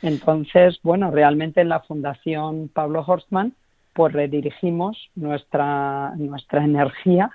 Entonces, 0.00 0.80
bueno, 0.82 1.10
realmente 1.10 1.60
en 1.60 1.68
la 1.68 1.80
Fundación 1.80 2.70
Pablo 2.72 3.04
Horstman, 3.06 3.52
pues 3.92 4.14
redirigimos 4.14 5.10
nuestra, 5.14 6.14
nuestra 6.16 6.64
energía 6.64 7.30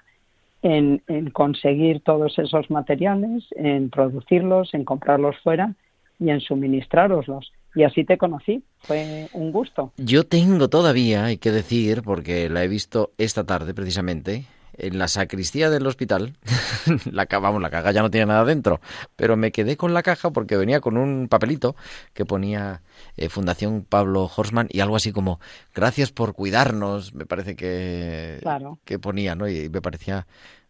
en, 0.65 1.03
en, 1.07 1.29
conseguir 1.29 2.01
todos 2.01 2.39
esos 2.39 2.71
materiales, 2.71 3.43
en 3.55 3.91
producirlos, 3.91 4.73
en 4.73 4.83
comprarlos 4.83 5.35
fuera 5.43 5.75
y 6.19 6.31
en 6.31 6.41
suministraroslos. 6.41 7.51
Y 7.75 7.83
así 7.83 8.03
te 8.03 8.17
conocí, 8.17 8.63
fue 8.79 9.27
un 9.33 9.51
gusto. 9.51 9.91
Yo 9.97 10.23
tengo 10.23 10.67
todavía, 10.67 11.25
hay 11.25 11.37
que 11.37 11.51
decir, 11.51 12.01
porque 12.01 12.49
la 12.49 12.63
he 12.63 12.67
visto 12.67 13.11
esta 13.19 13.43
tarde 13.43 13.75
precisamente, 13.75 14.45
en 14.77 14.97
la 14.97 15.07
sacristía 15.07 15.69
del 15.69 15.87
hospital, 15.87 16.37
la, 17.11 17.25
vamos, 17.39 17.61
la 17.61 17.69
caja 17.69 17.91
ya 17.91 18.01
no 18.01 18.09
tiene 18.11 18.27
nada 18.27 18.45
dentro, 18.45 18.81
pero 19.15 19.37
me 19.37 19.51
quedé 19.51 19.77
con 19.77 19.93
la 19.93 20.03
caja 20.03 20.31
porque 20.31 20.57
venía 20.57 20.81
con 20.81 20.97
un 20.97 21.27
papelito 21.29 21.75
que 22.13 22.25
ponía 22.25 22.81
eh, 23.17 23.29
Fundación 23.29 23.83
Pablo 23.87 24.29
Horsman 24.35 24.67
y 24.71 24.79
algo 24.81 24.95
así 24.95 25.11
como 25.11 25.39
gracias 25.73 26.11
por 26.11 26.33
cuidarnos, 26.33 27.13
me 27.13 27.25
parece 27.25 27.55
que, 27.55 28.39
claro. 28.41 28.79
que 28.85 28.99
ponía, 28.99 29.35
¿no? 29.35 29.47
Y 29.47 29.69
me 29.69 29.81
parecía, 29.81 30.27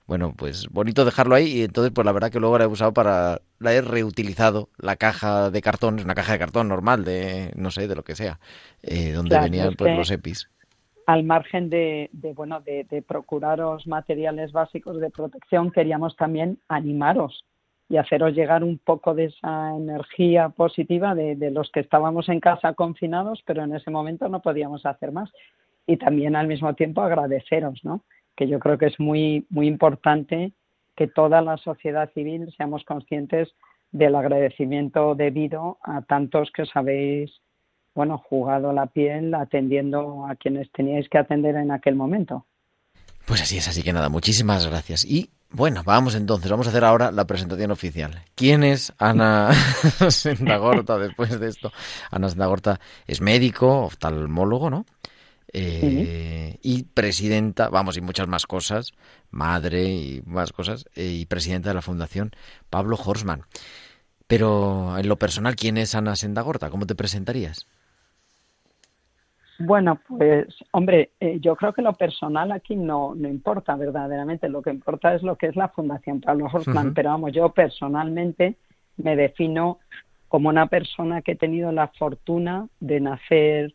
bueno, 0.07 0.33
pues 0.37 0.67
bonito 0.69 1.03
dejarlo 1.05 1.35
ahí 1.35 1.47
y 1.59 1.63
entonces 1.63 1.91
pues 1.93 2.05
la 2.05 2.11
verdad 2.11 2.31
que 2.31 2.39
luego 2.39 2.57
la 2.57 2.65
he 2.65 2.67
usado 2.67 2.93
para, 2.93 3.41
la 3.59 3.73
he 3.73 3.81
reutilizado, 3.81 4.69
la 4.77 4.95
caja 4.97 5.49
de 5.49 5.61
cartón, 5.61 5.97
es 5.99 6.05
una 6.05 6.15
caja 6.15 6.33
de 6.33 6.39
cartón 6.39 6.67
normal 6.67 7.03
de, 7.05 7.51
no 7.55 7.71
sé, 7.71 7.87
de 7.87 7.95
lo 7.95 8.03
que 8.03 8.15
sea, 8.15 8.39
eh, 8.83 9.11
donde 9.13 9.29
Claro, 9.29 9.43
venían 9.45 9.69
es 9.69 9.75
pues 9.77 9.91
que- 9.91 9.97
los 9.97 10.11
EPIs. 10.11 10.49
Al 11.05 11.23
margen 11.23 11.69
de, 11.69 12.09
de, 12.13 12.33
bueno 12.33 12.61
de, 12.61 12.85
de 12.85 13.01
procuraros 13.01 13.87
materiales 13.87 14.51
básicos 14.51 14.99
de 14.99 15.09
protección 15.09 15.71
queríamos 15.71 16.15
también 16.15 16.59
animaros 16.67 17.45
y 17.87 17.97
haceros 17.97 18.33
llegar 18.33 18.63
un 18.63 18.79
poco 18.79 19.13
de 19.13 19.25
esa 19.25 19.75
energía 19.75 20.49
positiva 20.49 21.13
de, 21.13 21.51
los 21.51 21.69
que 21.71 21.81
estábamos 21.81 22.29
en 22.29 22.39
casa 22.39 22.73
confinados 22.73 23.43
pero 23.45 23.63
en 23.63 23.75
ese 23.75 23.91
momento 23.91 24.27
no 24.27 24.41
podíamos 24.41 24.85
hacer 24.85 25.11
más. 25.11 25.31
Y 25.87 25.97
también 25.97 26.35
al 26.35 26.47
mismo 26.47 26.73
tiempo 26.73 27.01
agradeceros 27.01 27.83
no 27.83 28.01
que 28.35 28.47
yo 28.47 28.59
creo 28.59 28.77
que 28.77 28.87
es 28.87 28.99
muy 28.99 29.45
muy 29.49 29.67
importante 29.67 30.51
que 30.95 31.07
toda 31.07 31.41
la 31.41 31.57
sociedad 31.57 32.11
civil 32.13 32.51
seamos 32.57 32.83
conscientes 32.85 33.53
del 33.91 34.15
agradecimiento 34.15 35.13
debido 35.13 35.77
a 35.83 36.01
tantos 36.01 36.51
que 36.51 36.63
os 36.63 36.75
habéis 36.75 37.31
bueno, 37.95 38.17
jugado 38.17 38.73
la 38.73 38.87
piel 38.87 39.33
atendiendo 39.33 40.27
a 40.27 40.35
quienes 40.35 40.69
teníais 40.71 41.07
que 41.09 41.17
atender 41.17 41.55
en 41.55 41.71
aquel 41.71 41.95
momento. 41.95 42.45
Pues 43.25 43.41
así 43.41 43.57
es, 43.57 43.67
así 43.67 43.81
que 43.81 43.93
nada, 43.93 44.09
muchísimas 44.09 44.67
gracias. 44.67 45.03
Y 45.05 45.31
bueno, 45.49 45.81
vamos 45.85 46.13
entonces, 46.13 46.51
vamos 46.51 46.67
a 46.67 46.69
hacer 46.69 46.83
ahora 46.83 47.11
la 47.11 47.25
presentación 47.25 47.71
oficial. 47.71 48.21
¿Quién 48.35 48.63
es 48.63 48.93
Ana 48.99 49.51
Sendagorta 50.09 50.97
después 50.97 51.39
de 51.39 51.47
esto? 51.47 51.71
Ana 52.11 52.29
Sendagorta 52.29 52.79
es 53.07 53.21
médico, 53.21 53.83
oftalmólogo, 53.83 54.69
¿no? 54.69 54.85
Eh, 55.53 56.57
Y 56.61 56.83
presidenta, 56.83 57.69
vamos, 57.69 57.95
y 57.95 58.01
muchas 58.01 58.27
más 58.27 58.45
cosas, 58.45 58.91
madre 59.31 59.85
y 59.85 60.21
más 60.25 60.51
cosas, 60.51 60.85
eh, 60.95 61.07
y 61.21 61.25
presidenta 61.25 61.69
de 61.69 61.75
la 61.75 61.81
Fundación 61.81 62.31
Pablo 62.69 62.97
Horsman. 62.97 63.43
Pero 64.27 64.97
en 64.97 65.07
lo 65.07 65.17
personal, 65.17 65.55
¿quién 65.55 65.77
es 65.77 65.95
Ana 65.95 66.15
Sendagorta? 66.15 66.69
¿Cómo 66.69 66.85
te 66.85 66.95
presentarías? 66.95 67.67
Bueno, 69.57 69.99
pues 70.07 70.47
hombre, 70.71 71.11
eh, 71.19 71.39
yo 71.39 71.55
creo 71.55 71.73
que 71.73 71.81
lo 71.81 71.93
personal 71.93 72.51
aquí 72.51 72.75
no, 72.75 73.15
no 73.15 73.29
importa 73.29 73.75
verdaderamente, 73.75 74.49
lo 74.49 74.61
que 74.61 74.69
importa 74.69 75.13
es 75.15 75.23
lo 75.23 75.37
que 75.37 75.47
es 75.47 75.55
la 75.55 75.69
Fundación 75.69 76.19
Pablo 76.19 76.47
Horstman, 76.51 76.87
Ujú. 76.87 76.93
pero 76.93 77.09
vamos, 77.11 77.31
yo 77.31 77.49
personalmente 77.49 78.55
me 78.97 79.15
defino 79.15 79.79
como 80.27 80.49
una 80.49 80.67
persona 80.67 81.21
que 81.21 81.33
he 81.33 81.35
tenido 81.35 81.71
la 81.71 81.87
fortuna 81.87 82.67
de 82.81 82.99
nacer 82.99 83.73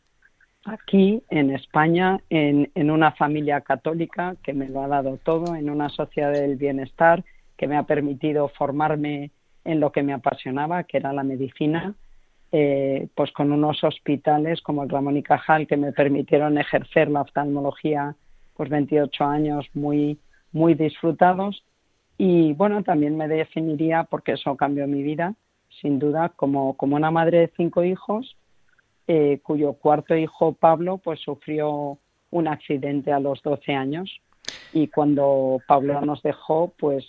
aquí 0.66 1.22
en 1.30 1.50
España, 1.50 2.20
en, 2.28 2.70
en 2.74 2.90
una 2.90 3.12
familia 3.12 3.62
católica 3.62 4.36
que 4.42 4.52
me 4.52 4.68
lo 4.68 4.82
ha 4.82 4.88
dado 4.88 5.16
todo, 5.16 5.54
en 5.54 5.70
una 5.70 5.88
sociedad 5.88 6.32
del 6.32 6.56
bienestar 6.56 7.24
que 7.56 7.66
me 7.66 7.78
ha 7.78 7.84
permitido 7.84 8.48
formarme 8.48 9.30
en 9.64 9.80
lo 9.80 9.92
que 9.92 10.02
me 10.02 10.12
apasionaba, 10.12 10.84
que 10.84 10.98
era 10.98 11.12
la 11.12 11.22
medicina, 11.22 11.94
eh, 12.52 13.08
pues 13.14 13.30
con 13.32 13.52
unos 13.52 13.82
hospitales 13.84 14.60
como 14.62 14.82
el 14.82 14.88
Ramón 14.88 15.16
y 15.16 15.22
Cajal 15.22 15.66
que 15.66 15.76
me 15.76 15.92
permitieron 15.92 16.58
ejercer 16.58 17.08
la 17.10 17.22
oftalmología 17.22 18.16
pues 18.56 18.68
28 18.68 19.24
años 19.24 19.66
muy 19.74 20.18
muy 20.52 20.74
disfrutados. 20.74 21.64
Y 22.18 22.52
bueno 22.54 22.82
también 22.82 23.16
me 23.16 23.28
definiría 23.28 24.04
porque 24.04 24.32
eso 24.32 24.56
cambió 24.56 24.86
mi 24.86 25.02
vida 25.02 25.34
sin 25.80 25.98
duda 25.98 26.30
como 26.30 26.76
como 26.76 26.96
una 26.96 27.10
madre 27.10 27.38
de 27.38 27.52
cinco 27.56 27.84
hijos 27.84 28.36
eh, 29.12 29.40
cuyo 29.42 29.72
cuarto 29.72 30.14
hijo 30.14 30.52
Pablo 30.52 30.98
pues 30.98 31.18
sufrió 31.18 31.98
un 32.30 32.46
accidente 32.46 33.12
a 33.12 33.18
los 33.18 33.42
12 33.42 33.74
años. 33.74 34.20
Y 34.72 34.86
cuando 34.86 35.58
Pablo 35.66 36.00
nos 36.02 36.22
dejó 36.22 36.72
pues 36.78 37.04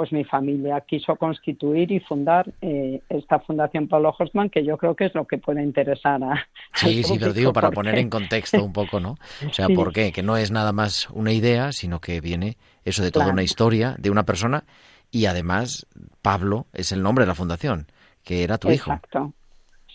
pues 0.00 0.12
mi 0.12 0.24
familia 0.24 0.80
quiso 0.80 1.14
constituir 1.16 1.92
y 1.92 2.00
fundar 2.00 2.50
eh, 2.62 3.02
esta 3.10 3.38
Fundación 3.40 3.86
Pablo 3.86 4.14
Horstman, 4.18 4.48
que 4.48 4.64
yo 4.64 4.78
creo 4.78 4.96
que 4.96 5.04
es 5.04 5.14
lo 5.14 5.26
que 5.26 5.36
puede 5.36 5.62
interesar 5.62 6.24
a. 6.24 6.46
Sí, 6.72 7.02
sí, 7.02 7.18
pero 7.18 7.34
digo 7.34 7.52
para 7.52 7.66
porque- 7.66 7.74
poner 7.74 7.98
en 7.98 8.08
contexto 8.08 8.64
un 8.64 8.72
poco, 8.72 8.98
¿no? 8.98 9.18
O 9.46 9.52
sea, 9.52 9.66
Sí. 9.66 9.74
¿por 9.74 9.92
qué? 9.92 10.10
Que 10.10 10.22
no 10.22 10.38
es 10.38 10.50
nada 10.50 10.72
más 10.72 11.10
una 11.10 11.32
idea, 11.32 11.72
sino 11.72 12.00
que 12.00 12.22
viene 12.22 12.56
eso 12.86 13.02
de 13.02 13.10
toda 13.10 13.26
Claro. 13.26 13.34
una 13.34 13.42
historia 13.42 13.94
de 13.98 14.08
una 14.08 14.22
persona 14.24 14.64
y 15.10 15.26
además 15.26 15.86
Pablo 16.22 16.64
es 16.72 16.92
el 16.92 17.02
nombre 17.02 17.24
de 17.24 17.28
la 17.28 17.34
fundación, 17.34 17.86
que 18.24 18.42
era 18.42 18.56
tu 18.56 18.70
hijo. 18.70 18.90
Exacto. 18.90 19.34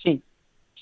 Sí, 0.04 0.22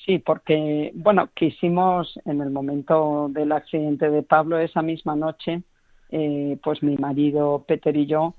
sí, 0.06 0.20
porque, 0.20 0.92
bueno, 0.96 1.30
quisimos 1.34 2.20
en 2.26 2.42
el 2.42 2.50
momento 2.50 3.30
del 3.30 3.54
accidente 3.54 4.10
de 4.10 4.22
Pablo, 4.22 4.58
esa 4.60 4.82
misma 4.82 5.16
noche, 5.16 5.62
eh, 6.10 6.58
pues 6.62 6.84
mi 6.84 6.98
marido 6.98 7.64
Peter 7.66 7.96
y 7.96 8.06
yo, 8.06 8.34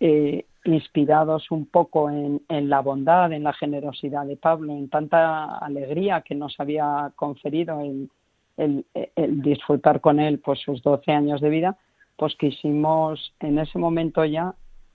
eh, 0.00 0.46
inspirados 0.64 1.50
un 1.50 1.66
poco 1.66 2.10
en, 2.10 2.40
la 2.48 2.80
bondad, 2.80 3.32
en 3.32 3.44
la 3.44 3.52
generosidad 3.52 4.26
de 4.26 4.36
Pablo, 4.36 4.72
en 4.72 4.88
tanta 4.88 5.58
alegría 5.58 6.22
que 6.22 6.34
nos 6.34 6.58
había 6.58 7.12
conferido 7.16 7.80
el, 7.80 8.10
el, 8.56 8.86
el 9.14 9.42
disfrutar 9.42 10.00
con 10.00 10.20
él 10.20 10.38
pues 10.38 10.60
sus 10.60 10.82
12 10.82 11.12
años 11.12 11.40
de 11.40 11.50
vida, 11.50 11.76
pues 12.16 12.34
quisimos 12.36 13.34
en 13.40 13.58
ese 13.58 13.78
momento 13.78 14.24
ya 14.24 14.54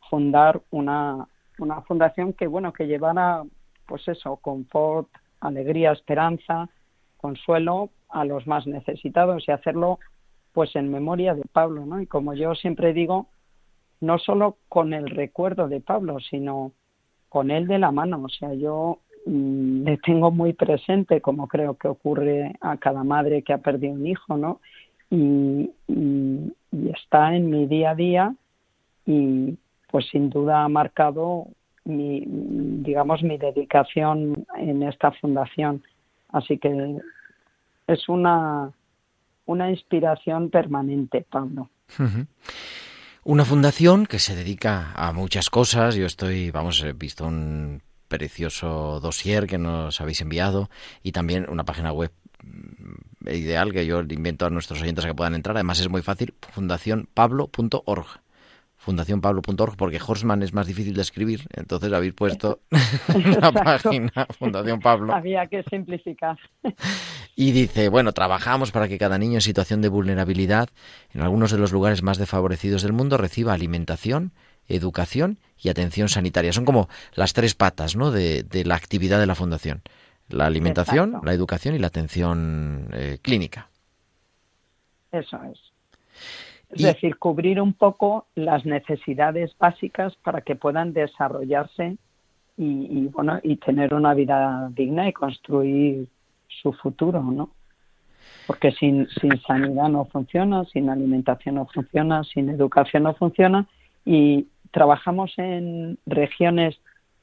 fundar 0.10 0.62
una, 0.72 1.28
una 1.60 1.82
fundación 1.82 2.34
que 2.34 2.48
bueno 2.48 2.74
que 2.74 2.88
llevara 2.88 3.44
pues 3.86 4.08
eso 4.08 4.38
confort 4.38 5.08
alegría 5.40 5.92
esperanza 5.92 6.70
consuelo 7.18 7.90
a 8.10 8.26
los 8.26 8.48
más 8.48 8.66
necesitados 8.66 9.48
y 9.48 9.52
hacerlo 9.52 10.00
pues 10.54 10.76
en 10.76 10.92
memoria 10.92 11.36
de 11.36 11.44
Pablo 11.52 11.86
no 11.86 12.02
y 12.02 12.08
como 12.08 12.34
yo 12.34 12.56
siempre 12.56 12.94
digo 12.94 13.28
no 14.02 14.18
solo 14.20 14.58
con 14.68 14.94
el 14.94 15.10
recuerdo 15.10 15.68
de 15.68 15.82
Pablo 15.82 16.20
sino 16.20 16.72
con 17.30 17.52
él 17.52 17.68
de 17.68 17.80
la 17.80 17.92
mano. 17.92 18.22
O 18.24 18.30
sea 18.30 18.54
yo 18.54 19.00
mm, 19.26 19.84
le 19.84 19.98
tengo 19.98 20.32
muy 20.32 20.54
presente 20.54 21.22
como 21.22 21.48
creo 21.48 21.76
que 21.76 21.88
ocurre 21.88 22.56
a 22.62 22.78
cada 22.78 23.04
madre 23.04 23.44
que 23.44 23.54
ha 23.54 23.60
perdido 23.60 23.94
un 23.94 24.08
hijo 24.08 24.38
no 24.38 24.60
y, 25.12 25.72
está 26.94 27.36
en 27.36 27.50
mi 27.50 27.66
día 27.66 27.92
a 27.92 27.96
día 27.96 28.36
y 29.06 29.58
pues 29.90 30.08
sin 30.12 30.30
duda 30.30 30.64
ha 30.64 30.70
marcado 30.70 31.48
mi 31.84 32.24
digamos 32.26 33.24
mi 33.24 33.38
dedicación 33.38 34.46
en 34.58 34.84
esta 34.84 35.12
fundación. 35.12 35.84
Así 36.30 36.58
que 36.58 36.98
es 37.88 38.10
una 38.10 38.72
una 39.46 39.72
inspiración 39.72 40.50
permanente 40.50 41.26
Pablo. 41.30 41.70
Una 43.30 43.46
fundación 43.46 44.08
que 44.08 44.18
se 44.18 44.36
dedica 44.36 44.92
a 44.96 45.14
muchas 45.14 45.52
cosas. 45.52 45.94
Yo 45.94 46.08
estoy, 46.08 46.50
vamos, 46.50 46.82
he 46.82 46.94
visto 46.94 47.28
un 47.28 47.84
precioso 48.08 49.00
dossier 49.00 49.46
que 49.46 49.60
nos 49.60 50.02
habéis 50.02 50.22
enviado 50.22 50.72
y 51.04 51.12
también 51.12 51.46
una 51.48 51.64
página 51.64 51.92
web 51.92 52.12
mm, 52.42 53.30
ideal 53.30 53.72
que 53.72 53.86
yo 53.86 54.02
invento 54.02 54.48
a 54.48 54.50
nuestros 54.50 54.82
oyentes 54.82 55.06
a 55.06 55.10
que 55.10 55.14
puedan 55.14 55.36
entrar. 55.36 55.56
Además 55.56 55.80
es 55.80 55.90
muy 55.90 56.02
fácil, 56.02 56.34
fundacionpablo.org. 56.54 58.08
Fundacionpablo.org 58.80 59.76
porque 59.76 60.00
Horstman 60.06 60.42
es 60.42 60.54
más 60.54 60.66
difícil 60.66 60.94
de 60.96 61.02
escribir, 61.02 61.42
entonces 61.54 61.92
habéis 61.92 62.14
puesto 62.14 62.62
la 63.42 63.52
página 63.52 64.26
Fundación 64.38 64.80
Pablo. 64.80 65.14
había 65.14 65.46
que 65.48 65.64
simplificar 65.64 66.38
Y 67.36 67.52
dice, 67.52 67.90
bueno, 67.90 68.14
trabajamos 68.14 68.72
para 68.72 68.88
que 68.88 68.98
cada 68.98 69.18
niño 69.18 69.36
en 69.36 69.42
situación 69.42 69.82
de 69.82 69.90
vulnerabilidad 69.90 70.70
en 71.14 71.22
algunos 71.22 71.52
de 71.52 71.58
los 71.58 71.74
lugares 71.74 72.04
más 72.04 72.18
desfavorecidos 72.18 72.82
del 72.82 72.94
mundo 72.94 73.18
reciba 73.18 73.54
alimentación, 73.54 74.32
educación 74.68 75.40
y 75.58 75.68
atención 75.70 76.08
sanitaria. 76.08 76.54
Son 76.54 76.64
como 76.66 76.88
las 77.14 77.34
tres 77.34 77.56
patas 77.56 77.98
¿no? 77.98 78.12
de, 78.12 78.44
de 78.44 78.64
la 78.64 78.76
actividad 78.76 79.20
de 79.20 79.26
la 79.28 79.36
Fundación. 79.36 79.82
La 80.30 80.46
alimentación, 80.46 81.10
Exacto. 81.10 81.26
la 81.26 81.34
educación 81.34 81.76
y 81.76 81.80
la 81.80 81.88
atención 81.88 82.88
eh, 82.94 83.18
clínica. 83.22 83.70
eso 85.12 85.38
es 85.52 85.60
es 86.70 86.82
Y- 86.82 86.84
decir 86.84 87.18
cubrir 87.18 87.62
un 87.62 87.74
poco 87.74 88.28
las 88.36 88.66
necesidades 88.66 89.56
básicas 89.58 90.16
para 90.18 90.42
que 90.42 90.56
puedan 90.56 90.94
desarrollarse 90.94 91.98
y, 92.58 92.66
y, 92.66 93.08
bueno 93.08 93.40
y 93.44 93.56
tener 93.58 93.94
una 93.94 94.14
vida 94.14 94.70
digna 94.74 95.08
y 95.08 95.14
construir 95.14 96.08
su 96.48 96.74
futuro 96.74 97.22
no 97.22 97.52
porque 98.50 98.72
sin, 98.72 99.08
sin 99.22 99.40
sanidad 99.42 99.90
no 99.90 100.06
funciona, 100.06 100.66
sin 100.66 100.90
alimentación 100.90 101.54
no 101.54 101.68
funciona, 101.68 102.24
sin 102.24 102.50
educación 102.50 103.04
no 103.04 103.14
funciona. 103.14 103.68
Y 104.06 104.48
trabajamos 104.72 105.38
en 105.38 106.00
regiones 106.08 106.76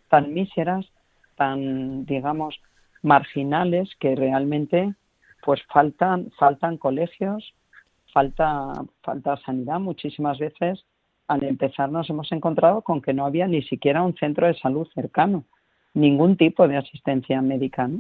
tan 0.08 0.32
míseras, 0.32 0.86
tan 1.34 2.06
digamos 2.06 2.60
marginales 3.02 3.90
que 3.98 4.14
realmente 4.14 4.94
pues 5.44 5.60
faltan 5.64 6.30
faltan 6.38 6.76
colegios, 6.76 7.54
falta 8.16 8.72
falta 9.02 9.36
sanidad 9.44 9.78
muchísimas 9.78 10.38
veces 10.38 10.86
al 11.28 11.44
empezar 11.44 11.90
nos 11.90 12.08
hemos 12.08 12.32
encontrado 12.32 12.80
con 12.80 13.02
que 13.02 13.12
no 13.12 13.26
había 13.26 13.46
ni 13.46 13.62
siquiera 13.62 14.02
un 14.02 14.14
centro 14.14 14.46
de 14.46 14.54
salud 14.54 14.88
cercano, 14.94 15.44
ningún 15.92 16.38
tipo 16.38 16.66
de 16.66 16.78
asistencia 16.78 17.42
médica. 17.42 17.90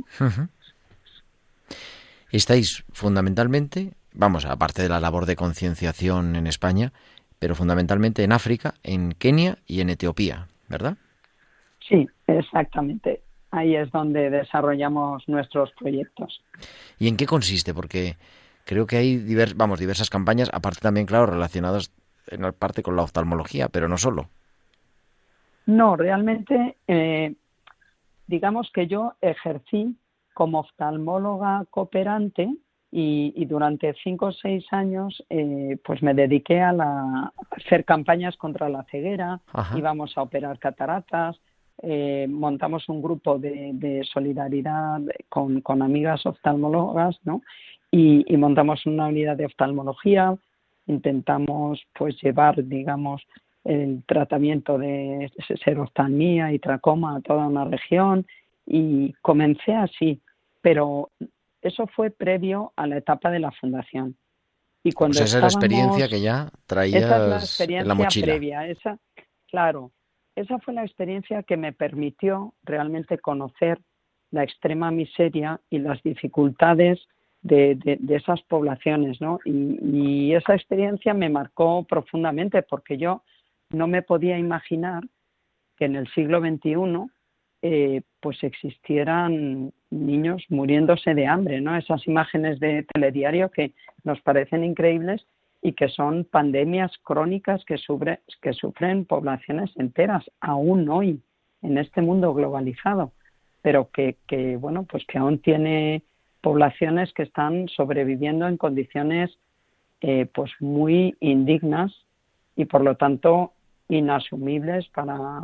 Estáis 2.30 2.82
fundamentalmente, 2.92 3.92
vamos, 4.14 4.46
aparte 4.46 4.80
de 4.82 4.88
la 4.88 5.00
labor 5.00 5.26
de 5.26 5.36
concienciación 5.36 6.34
en 6.34 6.46
España, 6.46 6.92
pero 7.38 7.54
fundamentalmente 7.54 8.24
en 8.24 8.32
África, 8.32 8.74
en 8.82 9.12
Kenia 9.12 9.58
y 9.66 9.82
en 9.82 9.90
Etiopía, 9.90 10.46
¿verdad? 10.68 10.96
Sí, 11.86 12.08
exactamente. 12.26 13.20
Ahí 13.50 13.76
es 13.76 13.90
donde 13.90 14.30
desarrollamos 14.30 15.28
nuestros 15.28 15.72
proyectos. 15.78 16.42
¿Y 16.98 17.08
en 17.08 17.18
qué 17.18 17.26
consiste? 17.26 17.74
Porque 17.74 18.16
creo 18.66 18.86
que 18.86 18.96
hay 18.96 19.16
divers, 19.16 19.56
vamos, 19.56 19.78
diversas 19.78 20.10
campañas, 20.10 20.50
aparte 20.52 20.80
también, 20.80 21.06
claro, 21.06 21.26
relacionadas 21.26 21.92
en 22.28 22.52
parte 22.52 22.82
con 22.82 22.96
la 22.96 23.02
oftalmología, 23.02 23.68
pero 23.68 23.88
no 23.88 23.96
solo. 23.96 24.28
No, 25.64 25.96
realmente, 25.96 26.76
eh, 26.86 27.34
digamos 28.26 28.70
que 28.74 28.86
yo 28.86 29.14
ejercí 29.20 29.96
como 30.34 30.60
oftalmóloga 30.60 31.64
cooperante 31.70 32.52
y, 32.90 33.32
y 33.36 33.44
durante 33.46 33.94
cinco 34.02 34.26
o 34.26 34.32
seis 34.32 34.64
años 34.72 35.24
eh, 35.30 35.78
pues 35.84 36.02
me 36.02 36.14
dediqué 36.14 36.60
a, 36.60 36.72
la, 36.72 36.90
a 36.90 37.32
hacer 37.50 37.84
campañas 37.84 38.36
contra 38.36 38.68
la 38.68 38.84
ceguera, 38.84 39.40
Ajá. 39.52 39.78
íbamos 39.78 40.16
a 40.18 40.22
operar 40.22 40.58
cataratas, 40.58 41.36
eh, 41.82 42.26
montamos 42.28 42.88
un 42.88 43.02
grupo 43.02 43.38
de, 43.38 43.70
de 43.74 44.04
solidaridad 44.04 45.00
con, 45.28 45.60
con 45.60 45.82
amigas 45.82 46.24
oftalmólogas, 46.26 47.18
¿no? 47.24 47.42
Y, 47.90 48.24
y 48.32 48.36
montamos 48.36 48.84
una 48.86 49.06
unidad 49.06 49.36
de 49.36 49.46
oftalmología, 49.46 50.36
intentamos 50.86 51.80
pues 51.94 52.20
llevar, 52.20 52.64
digamos, 52.64 53.22
el 53.64 54.04
tratamiento 54.06 54.78
de 54.78 55.30
seroftalmía 55.64 56.52
y 56.52 56.58
tracoma 56.58 57.16
a 57.16 57.20
toda 57.20 57.48
una 57.48 57.64
región 57.64 58.26
y 58.64 59.12
comencé 59.22 59.74
así, 59.74 60.20
pero 60.60 61.10
eso 61.62 61.86
fue 61.88 62.10
previo 62.10 62.72
a 62.76 62.86
la 62.86 62.98
etapa 62.98 63.30
de 63.30 63.40
la 63.40 63.50
fundación. 63.50 64.16
Y 64.84 64.92
cuando 64.92 65.18
esa 65.18 65.38
es 65.38 65.42
la 65.42 65.48
experiencia 65.48 66.08
que 66.08 66.20
ya 66.20 66.48
esa 66.68 66.84
es 66.84 67.08
la 67.08 67.26
en 67.26 67.32
experiencia 67.32 67.88
la 67.88 67.94
mochila. 67.94 68.26
previa. 68.26 68.68
Esa, 68.68 68.98
claro, 69.48 69.90
esa 70.36 70.58
fue 70.60 70.74
la 70.74 70.84
experiencia 70.84 71.42
que 71.42 71.56
me 71.56 71.72
permitió 71.72 72.54
realmente 72.62 73.18
conocer 73.18 73.80
la 74.30 74.44
extrema 74.44 74.92
miseria 74.92 75.60
y 75.70 75.78
las 75.78 76.00
dificultades 76.04 77.00
de, 77.42 77.76
de, 77.76 78.16
esas 78.16 78.42
poblaciones, 78.42 79.20
¿no? 79.20 79.38
Y, 79.44 79.78
y 79.82 80.34
esa 80.34 80.54
experiencia 80.54 81.14
me 81.14 81.28
marcó 81.28 81.84
profundamente 81.84 82.62
porque 82.62 82.98
yo 82.98 83.22
no 83.70 83.86
me 83.86 84.02
podía 84.02 84.38
imaginar 84.38 85.04
que 85.76 85.84
en 85.84 85.96
el 85.96 86.08
siglo 86.08 86.40
XXI 86.40 87.10
eh, 87.62 88.02
pues 88.20 88.42
existieran 88.42 89.72
niños 89.90 90.44
muriéndose 90.48 91.14
de 91.14 91.26
hambre, 91.26 91.60
¿no? 91.60 91.76
Esas 91.76 92.06
imágenes 92.06 92.60
de 92.60 92.84
telediario 92.92 93.50
que 93.50 93.72
nos 94.04 94.20
parecen 94.20 94.64
increíbles 94.64 95.26
y 95.62 95.72
que 95.72 95.88
son 95.88 96.24
pandemias 96.24 96.92
crónicas 97.02 97.64
que, 97.64 97.76
sufre- 97.76 98.20
que 98.42 98.52
sufren 98.52 99.04
poblaciones 99.04 99.70
enteras, 99.76 100.24
aún 100.40 100.88
hoy, 100.88 101.20
en 101.62 101.78
este 101.78 102.02
mundo 102.02 102.34
globalizado, 102.34 103.12
pero 103.62 103.90
que, 103.90 104.16
que, 104.28 104.56
bueno, 104.56 104.84
pues 104.84 105.04
que 105.06 105.18
aún 105.18 105.38
tiene 105.38 106.02
poblaciones 106.46 107.12
que 107.12 107.24
están 107.24 107.66
sobreviviendo 107.66 108.46
en 108.46 108.56
condiciones 108.56 109.36
eh, 110.00 110.26
pues 110.32 110.52
muy 110.60 111.16
indignas 111.18 111.92
y 112.54 112.66
por 112.66 112.82
lo 112.82 112.94
tanto 112.94 113.52
inasumibles 113.88 114.86
para, 114.90 115.42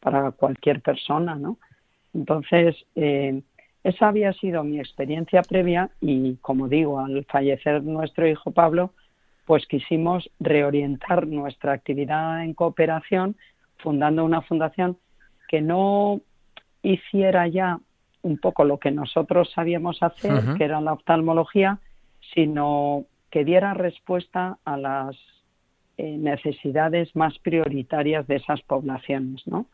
para 0.00 0.30
cualquier 0.30 0.80
persona, 0.80 1.34
¿no? 1.34 1.58
Entonces, 2.14 2.74
eh, 2.94 3.42
esa 3.84 4.08
había 4.08 4.32
sido 4.32 4.64
mi 4.64 4.78
experiencia 4.78 5.42
previa 5.42 5.90
y, 6.00 6.36
como 6.36 6.68
digo, 6.68 7.00
al 7.00 7.26
fallecer 7.26 7.82
nuestro 7.82 8.26
hijo 8.26 8.50
Pablo, 8.50 8.94
pues 9.44 9.66
quisimos 9.66 10.30
reorientar 10.40 11.26
nuestra 11.26 11.74
actividad 11.74 12.42
en 12.42 12.54
cooperación 12.54 13.36
fundando 13.76 14.24
una 14.24 14.40
fundación 14.40 14.96
que 15.48 15.60
no 15.60 16.22
hiciera 16.82 17.46
ya 17.46 17.78
un 18.22 18.38
poco 18.38 18.64
lo 18.64 18.78
que 18.78 18.90
nosotros 18.90 19.50
sabíamos 19.54 20.02
hacer, 20.02 20.56
que 20.56 20.64
era 20.64 20.80
la 20.80 20.92
oftalmología, 20.92 21.78
sino 22.34 23.04
que 23.30 23.44
diera 23.44 23.74
respuesta 23.74 24.58
a 24.64 24.76
las 24.76 25.16
eh, 25.96 26.16
necesidades 26.18 27.14
más 27.14 27.38
prioritarias 27.38 28.26
de 28.26 28.36
esas 28.36 28.60
poblaciones, 28.62 29.46
¿no? 29.46 29.66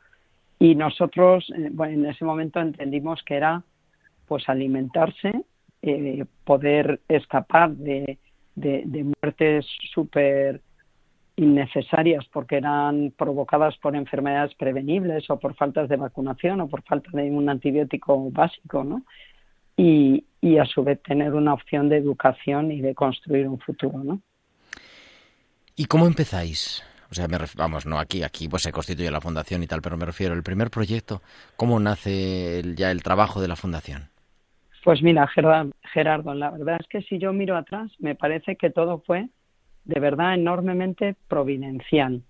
Y 0.58 0.74
nosotros, 0.74 1.50
eh, 1.56 1.70
bueno, 1.72 1.94
en 1.94 2.06
ese 2.06 2.24
momento 2.24 2.60
entendimos 2.60 3.22
que 3.22 3.34
era, 3.34 3.62
pues, 4.26 4.48
alimentarse, 4.48 5.32
eh, 5.82 6.24
poder 6.44 7.00
escapar 7.08 7.70
de, 7.70 8.18
de, 8.54 8.82
de 8.86 9.04
muertes 9.04 9.66
súper 9.92 10.60
innecesarias 11.36 12.24
porque 12.32 12.56
eran 12.56 13.12
provocadas 13.16 13.76
por 13.78 13.94
enfermedades 13.94 14.54
prevenibles 14.54 15.28
o 15.30 15.38
por 15.38 15.54
faltas 15.54 15.88
de 15.88 15.96
vacunación 15.96 16.60
o 16.62 16.68
por 16.68 16.82
falta 16.82 17.10
de 17.12 17.30
un 17.30 17.48
antibiótico 17.48 18.30
básico, 18.30 18.84
¿no? 18.84 19.02
Y, 19.76 20.24
y 20.40 20.56
a 20.58 20.64
su 20.64 20.82
vez 20.82 21.02
tener 21.02 21.34
una 21.34 21.52
opción 21.52 21.88
de 21.90 21.98
educación 21.98 22.72
y 22.72 22.80
de 22.80 22.94
construir 22.94 23.46
un 23.46 23.58
futuro, 23.58 23.98
¿no? 24.02 24.20
¿Y 25.76 25.84
cómo 25.84 26.06
empezáis? 26.06 26.82
O 27.10 27.14
sea, 27.14 27.28
me 27.28 27.38
ref- 27.38 27.54
vamos, 27.54 27.84
no 27.86 27.98
aquí, 27.98 28.22
aquí 28.22 28.48
pues 28.48 28.62
se 28.62 28.72
constituye 28.72 29.10
la 29.10 29.20
fundación 29.20 29.62
y 29.62 29.66
tal, 29.66 29.82
pero 29.82 29.96
me 29.98 30.06
refiero, 30.06 30.34
el 30.34 30.42
primer 30.42 30.70
proyecto, 30.70 31.20
¿cómo 31.56 31.78
nace 31.78 32.58
el- 32.60 32.76
ya 32.76 32.90
el 32.90 33.02
trabajo 33.02 33.40
de 33.42 33.48
la 33.48 33.56
fundación? 33.56 34.08
Pues 34.82 35.02
mira, 35.02 35.26
Gerard- 35.28 35.72
Gerardo, 35.92 36.32
la 36.32 36.50
verdad 36.50 36.78
es 36.80 36.86
que 36.88 37.02
si 37.02 37.18
yo 37.18 37.32
miro 37.32 37.56
atrás, 37.56 37.90
me 37.98 38.14
parece 38.14 38.56
que 38.56 38.70
todo 38.70 39.02
fue 39.06 39.28
de 39.86 40.00
verdad 40.00 40.34
enormemente 40.34 41.16
providencial. 41.28 42.22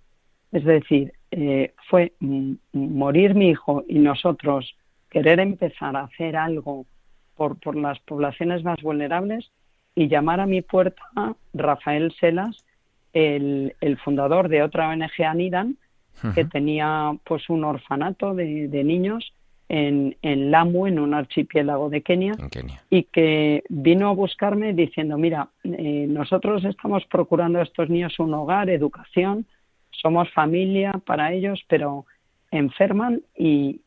Es 0.52 0.64
decir, 0.64 1.12
eh, 1.30 1.74
fue 1.88 2.12
morir 2.72 3.34
mi 3.34 3.50
hijo 3.50 3.84
y 3.88 3.98
nosotros 3.98 4.76
querer 5.10 5.40
empezar 5.40 5.96
a 5.96 6.04
hacer 6.04 6.36
algo 6.36 6.86
por, 7.34 7.58
por 7.58 7.76
las 7.76 7.98
poblaciones 8.00 8.62
más 8.62 8.80
vulnerables 8.82 9.50
y 9.94 10.08
llamar 10.08 10.40
a 10.40 10.46
mi 10.46 10.62
puerta 10.62 11.02
Rafael 11.54 12.12
Selas, 12.20 12.64
el, 13.12 13.74
el 13.80 13.98
fundador 13.98 14.48
de 14.48 14.62
otra 14.62 14.88
ONG 14.90 15.24
Anidan, 15.26 15.76
que 16.34 16.46
tenía 16.46 17.12
pues 17.24 17.50
un 17.50 17.62
orfanato 17.64 18.34
de, 18.34 18.68
de 18.68 18.84
niños 18.84 19.34
en, 19.68 20.16
en 20.22 20.50
Lamu, 20.50 20.86
en 20.86 20.98
un 20.98 21.14
archipiélago 21.14 21.90
de 21.90 22.02
Kenia, 22.02 22.34
En 22.38 22.50
Kenia. 22.50 22.82
y 22.90 23.04
que 23.04 23.64
vino 23.68 24.08
a 24.08 24.12
buscarme 24.12 24.72
diciendo, 24.72 25.18
mira, 25.18 25.48
eh, 25.64 26.06
nosotros 26.08 26.64
estamos 26.64 27.04
procurando 27.06 27.58
a 27.58 27.62
estos 27.62 27.88
niños 27.88 28.18
un 28.18 28.32
hogar, 28.34 28.70
educación, 28.70 29.44
somos 29.90 30.30
familia 30.32 30.92
para 31.04 31.32
ellos, 31.32 31.64
pero 31.68 32.06
enferman 32.50 33.22
y 33.36 33.80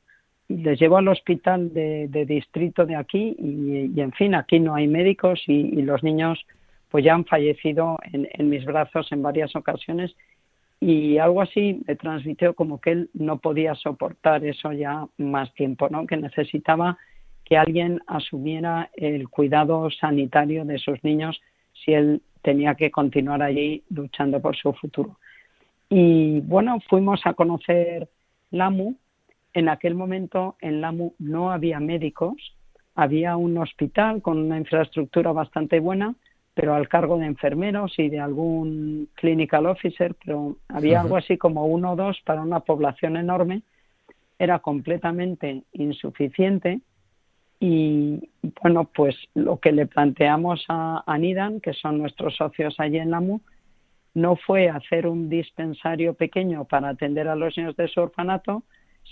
y 0.51 0.57
les 0.57 0.79
llevo 0.79 0.97
al 0.97 1.07
hospital 1.07 1.71
de, 1.75 2.07
de 2.07 2.25
distrito 2.25 2.83
de 2.87 2.95
aquí 2.95 3.35
y, 3.37 3.91
y, 3.95 4.01
en 4.01 4.11
fin, 4.13 4.33
aquí 4.33 4.59
no 4.59 4.73
hay 4.73 4.87
médicos 4.87 5.43
y, 5.45 5.53
y 5.53 5.83
los 5.83 6.01
niños 6.03 6.43
pues 6.89 7.05
ya 7.05 7.13
han 7.13 7.23
fallecido 7.25 7.99
en, 8.11 8.27
en 8.31 8.49
mis 8.49 8.65
brazos 8.65 9.11
en 9.11 9.21
varias 9.21 9.55
ocasiones 9.55 10.15
y 10.79 11.17
algo 11.17 11.41
así 11.41 11.81
me 11.87 11.95
transmitió 11.95 12.53
como 12.53 12.79
que 12.79 12.91
él 12.91 13.09
no 13.13 13.37
podía 13.39 13.75
soportar 13.75 14.45
eso 14.45 14.71
ya 14.71 15.05
más 15.17 15.53
tiempo, 15.53 15.89
¿no? 15.89 16.07
Que 16.07 16.17
necesitaba 16.17 16.97
que 17.43 17.57
alguien 17.57 17.99
asumiera 18.07 18.89
el 18.95 19.27
cuidado 19.27 19.89
sanitario 19.89 20.63
de 20.65 20.77
sus 20.77 21.03
niños 21.03 21.41
si 21.73 21.93
él 21.93 22.21
tenía 22.41 22.75
que 22.75 22.91
continuar 22.91 23.41
allí 23.41 23.83
luchando 23.89 24.41
por 24.41 24.55
su 24.55 24.71
futuro. 24.73 25.17
Y 25.89 26.39
bueno, 26.41 26.79
fuimos 26.87 27.21
a 27.25 27.33
conocer 27.33 28.07
Lamu. 28.51 28.95
En 29.53 29.67
aquel 29.67 29.95
momento 29.95 30.55
en 30.61 30.79
Lamu 30.79 31.13
no 31.17 31.51
había 31.51 31.79
médicos, 31.79 32.55
había 32.95 33.35
un 33.35 33.57
hospital 33.57 34.21
con 34.21 34.37
una 34.37 34.57
infraestructura 34.57 35.31
bastante 35.31 35.79
buena, 35.79 36.13
pero 36.59 36.75
al 36.75 36.89
cargo 36.89 37.17
de 37.17 37.25
enfermeros 37.25 37.93
y 37.97 38.09
de 38.09 38.19
algún 38.19 39.07
clinical 39.13 39.65
officer, 39.65 40.13
pero 40.25 40.57
había 40.67 40.99
algo 40.99 41.15
así 41.15 41.37
como 41.37 41.65
uno 41.65 41.93
o 41.93 41.95
dos 41.95 42.19
para 42.25 42.41
una 42.41 42.59
población 42.59 43.15
enorme. 43.15 43.61
Era 44.37 44.59
completamente 44.59 45.63
insuficiente 45.71 46.81
y 47.61 48.29
bueno, 48.61 48.89
pues 48.93 49.15
lo 49.35 49.55
que 49.61 49.71
le 49.71 49.85
planteamos 49.85 50.65
a, 50.67 51.01
a 51.07 51.17
Nidan, 51.17 51.61
que 51.61 51.71
son 51.71 51.97
nuestros 51.97 52.35
socios 52.35 52.75
allí 52.77 52.97
en 52.97 53.11
Lamu, 53.11 53.39
no 54.13 54.35
fue 54.35 54.67
hacer 54.67 55.07
un 55.07 55.29
dispensario 55.29 56.13
pequeño 56.13 56.65
para 56.65 56.89
atender 56.89 57.29
a 57.29 57.37
los 57.37 57.57
niños 57.57 57.77
de 57.77 57.87
su 57.87 58.01
orfanato, 58.01 58.63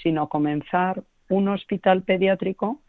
sino 0.04 0.28
comenzar 0.28 1.02
un 1.30 1.48
hospital 1.48 2.02
pediátrico 2.02 2.82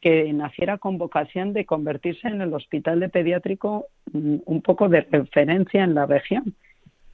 que 0.00 0.32
naciera 0.32 0.78
con 0.78 0.98
vocación 0.98 1.52
de 1.52 1.66
convertirse 1.66 2.28
en 2.28 2.40
el 2.40 2.54
hospital 2.54 3.00
de 3.00 3.08
pediátrico 3.08 3.86
mm, 4.12 4.36
un 4.44 4.62
poco 4.62 4.88
de 4.88 5.02
referencia 5.02 5.82
en 5.82 5.94
la 5.94 6.06
región. 6.06 6.54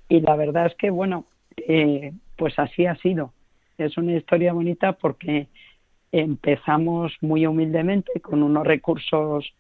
Y 0.09 0.21
la 0.21 0.37
verdad 0.37 0.67
es 0.67 0.75
que, 0.75 0.91
bueno, 0.91 1.25
eh, 1.57 2.13
pues 2.37 2.59
así 2.59 2.87
ha 2.87 2.97
sido. 2.97 3.33
Es 3.79 3.97
una 3.97 4.13
historia 4.13 4.53
bonita 4.53 4.93
porque 4.93 5.49
empezamos 6.13 7.13
muy 7.21 7.47
humildemente 7.47 8.21
con 8.21 8.43
unos 8.43 8.67
recursos 8.67 9.53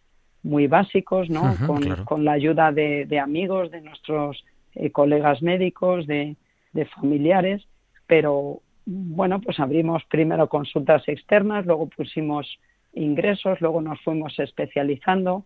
muy 0.43 0.67
básicos, 0.67 1.31
¿no? 1.31 1.55
Con, 1.67 1.81
claro. 1.81 2.05
con 2.05 2.25
la 2.25 2.33
ayuda 2.33 2.71
de, 2.71 3.07
de 3.07 3.19
amigos, 3.19 3.71
de 3.71 3.81
nuestros 3.81 4.45
eh, 4.75 4.91
colegas 4.91 5.43
médicos, 5.43 6.07
de, 6.07 6.37
de 6.73 6.85
familiares, 6.85 7.67
pero 8.07 8.61
bueno, 8.87 9.41
pues 9.41 9.59
abrimos 9.59 10.05
primero 10.05 10.49
consultas 10.49 11.03
externas, 11.09 11.65
luego 11.65 11.89
pusimos 11.89 12.59
ingresos, 12.95 13.61
luego 13.61 13.81
nos 13.81 14.01
fuimos 14.03 14.39
especializando, 14.39 15.45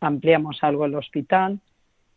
ampliamos 0.00 0.58
algo 0.62 0.86
el 0.86 0.94
hospital, 0.94 1.60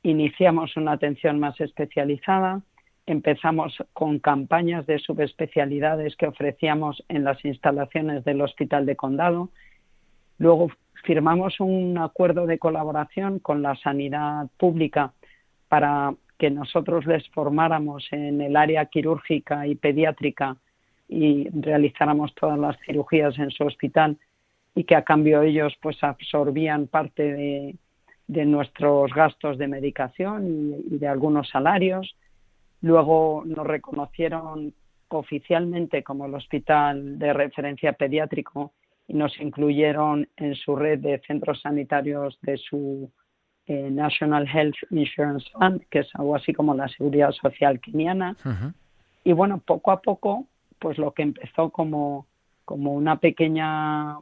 iniciamos 0.04 0.76
una 0.78 0.94
atención 0.94 1.40
más 1.40 1.60
especializada, 1.60 2.62
empezamos 3.06 3.78
con 3.94 4.20
campañas 4.20 4.86
de 4.86 5.00
subespecialidades 5.00 6.16
que 6.16 6.28
ofrecíamos 6.28 7.04
en 7.08 7.24
las 7.24 7.44
instalaciones 7.46 8.24
del 8.26 8.42
Hospital 8.42 8.86
de 8.86 8.96
Condado, 8.96 9.50
luego 10.38 10.70
firmamos 11.04 11.60
un 11.60 11.98
acuerdo 11.98 12.46
de 12.46 12.60
colaboración 12.60 13.40
con 13.40 13.62
la 13.62 13.76
sanidad 13.78 14.48
pública 14.58 15.14
para 15.70 16.14
que 16.38 16.50
nosotros 16.52 17.06
les 17.06 17.28
formáramos 17.30 18.08
en 18.12 18.42
el 18.42 18.56
área 18.56 18.86
quirúrgica 18.86 19.68
y 19.68 19.76
pediátrica 19.76 20.58
y 21.10 21.50
realizáramos 21.50 22.36
todas 22.36 22.60
las 22.60 22.78
cirugías 22.86 23.38
en 23.40 23.50
su 23.52 23.64
hospital 23.64 24.18
y 24.78 24.84
que 24.84 24.96
a 24.96 25.04
cambio 25.04 25.42
ellos 25.42 25.74
pues 25.82 26.04
absorbían 26.04 26.86
parte 26.86 27.24
de, 27.34 27.76
de 28.28 28.46
nuestros 28.46 29.12
gastos 29.12 29.58
de 29.58 29.68
medicación 29.68 30.46
y, 30.48 30.96
y 30.96 30.98
de 31.00 31.08
algunos 31.08 31.50
salarios. 31.50 32.16
Luego 32.82 33.44
nos 33.44 33.66
reconocieron 33.66 34.74
oficialmente 35.10 36.04
como 36.04 36.28
el 36.28 36.36
hospital 36.36 37.18
de 37.18 37.34
referencia 37.34 37.94
pediátrico 37.94 38.74
y 39.08 39.16
nos 39.16 39.40
incluyeron 39.40 40.28
en 40.36 40.54
su 40.54 40.76
red 40.76 41.00
de 41.00 41.22
centros 41.26 41.60
sanitarios 41.62 42.38
de 42.44 42.58
su 42.58 43.10
eh, 43.66 43.90
National 43.90 44.48
Health 44.48 44.76
Insurance 44.92 45.50
Fund, 45.54 45.82
que 45.90 46.00
es 46.00 46.10
algo 46.14 46.36
así 46.36 46.54
como 46.54 46.76
la 46.76 46.88
seguridad 46.90 47.32
social 47.32 47.80
keniana. 47.80 48.36
Y 49.24 49.34
bueno, 49.34 49.60
poco 49.66 49.92
a 49.92 50.02
poco, 50.02 50.46
pues 50.78 51.00
lo 51.00 51.14
que 51.14 51.24
empezó 51.24 51.72
como, 51.72 52.28
como 52.64 52.94
una 52.94 53.20
pequeña 53.20 54.20